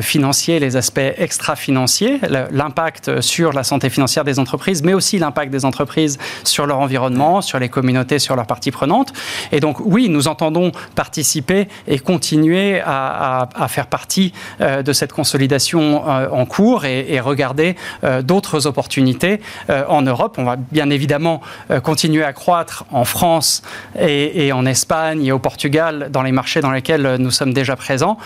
financiers, 0.00 0.58
les 0.58 0.76
aspects 0.76 0.98
extra-financiers, 0.98 2.20
l'impact 2.50 3.20
sur 3.20 3.52
la 3.52 3.62
santé 3.62 3.88
financière 3.88 4.24
des 4.24 4.38
entreprises, 4.38 4.82
mais 4.82 4.94
aussi 4.94 5.18
l'impact 5.18 5.52
des 5.52 5.64
entreprises 5.64 6.18
sur 6.42 6.66
leur 6.66 6.80
environnement, 6.80 7.40
sur 7.40 7.58
les 7.58 7.68
communautés, 7.68 8.18
sur 8.18 8.34
leurs 8.34 8.46
parties 8.46 8.72
prenantes. 8.72 9.12
Et 9.52 9.60
donc, 9.60 9.78
oui, 9.80 10.08
nous 10.08 10.26
entendons 10.26 10.72
participer 10.96 11.68
et 11.86 11.98
continuer 11.98 12.80
à, 12.84 13.48
faire 13.68 13.86
partie 13.86 14.32
de 14.60 14.92
cette 14.92 15.12
consolidation 15.12 16.04
en 16.06 16.46
cours 16.46 16.84
et, 16.84 17.20
regarder 17.20 17.76
d'autres 18.22 18.66
opportunités 18.66 19.40
en 19.68 20.02
Europe. 20.02 20.36
On 20.38 20.44
va 20.44 20.56
bien 20.56 20.90
évidemment 20.90 21.40
continuer 21.82 22.24
à 22.24 22.32
croître 22.32 22.84
en 22.90 23.04
France 23.04 23.62
et 23.98 24.52
en 24.52 24.66
Espagne 24.66 25.24
et 25.24 25.32
au 25.32 25.38
Portugal 25.38 26.08
dans 26.10 26.22
les 26.22 26.32
marchés 26.32 26.60
dans 26.60 26.70
lesquels 26.70 27.16
nous 27.18 27.30
sommes 27.30 27.52
déjà 27.52 27.76
présents, 27.76 28.18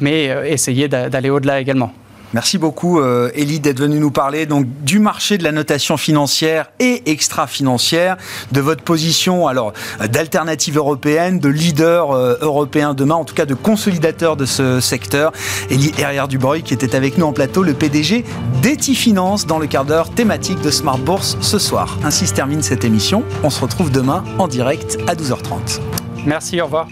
mais 0.00 0.24
essayer 0.46 0.88
d'aller 0.88 1.30
au-delà 1.30 1.60
également. 1.60 1.92
Merci 2.34 2.58
beaucoup, 2.58 3.00
euh, 3.00 3.30
Elie, 3.34 3.58
d'être 3.58 3.80
venu 3.80 3.98
nous 3.98 4.10
parler 4.10 4.44
donc 4.44 4.66
du 4.82 4.98
marché 4.98 5.38
de 5.38 5.44
la 5.44 5.52
notation 5.52 5.96
financière 5.96 6.70
et 6.78 7.10
extra-financière, 7.10 8.18
de 8.52 8.60
votre 8.60 8.82
position 8.82 9.46
alors 9.46 9.72
d'alternative 10.10 10.76
européenne, 10.76 11.38
de 11.38 11.48
leader 11.48 12.10
euh, 12.10 12.36
européen 12.42 12.92
demain, 12.92 13.14
en 13.14 13.24
tout 13.24 13.34
cas 13.34 13.46
de 13.46 13.54
consolidateur 13.54 14.36
de 14.36 14.44
ce 14.44 14.78
secteur. 14.80 15.32
Elie 15.70 15.94
Herrière 15.96 16.28
Dubreuil 16.28 16.62
qui 16.62 16.74
était 16.74 16.94
avec 16.94 17.16
nous 17.16 17.24
en 17.24 17.32
plateau, 17.32 17.62
le 17.62 17.72
PDG 17.72 18.24
d'Eti 18.60 18.94
Finance 18.94 19.46
dans 19.46 19.58
le 19.58 19.66
quart 19.66 19.86
d'heure 19.86 20.10
thématique 20.10 20.60
de 20.60 20.70
Smart 20.70 20.98
Bourse 20.98 21.38
ce 21.40 21.58
soir. 21.58 21.96
Ainsi 22.04 22.26
se 22.26 22.34
termine 22.34 22.62
cette 22.62 22.84
émission. 22.84 23.24
On 23.42 23.48
se 23.48 23.60
retrouve 23.62 23.90
demain 23.90 24.22
en 24.38 24.48
direct 24.48 24.98
à 25.06 25.14
12h30. 25.14 25.80
Merci, 26.26 26.60
au 26.60 26.66
revoir. 26.66 26.88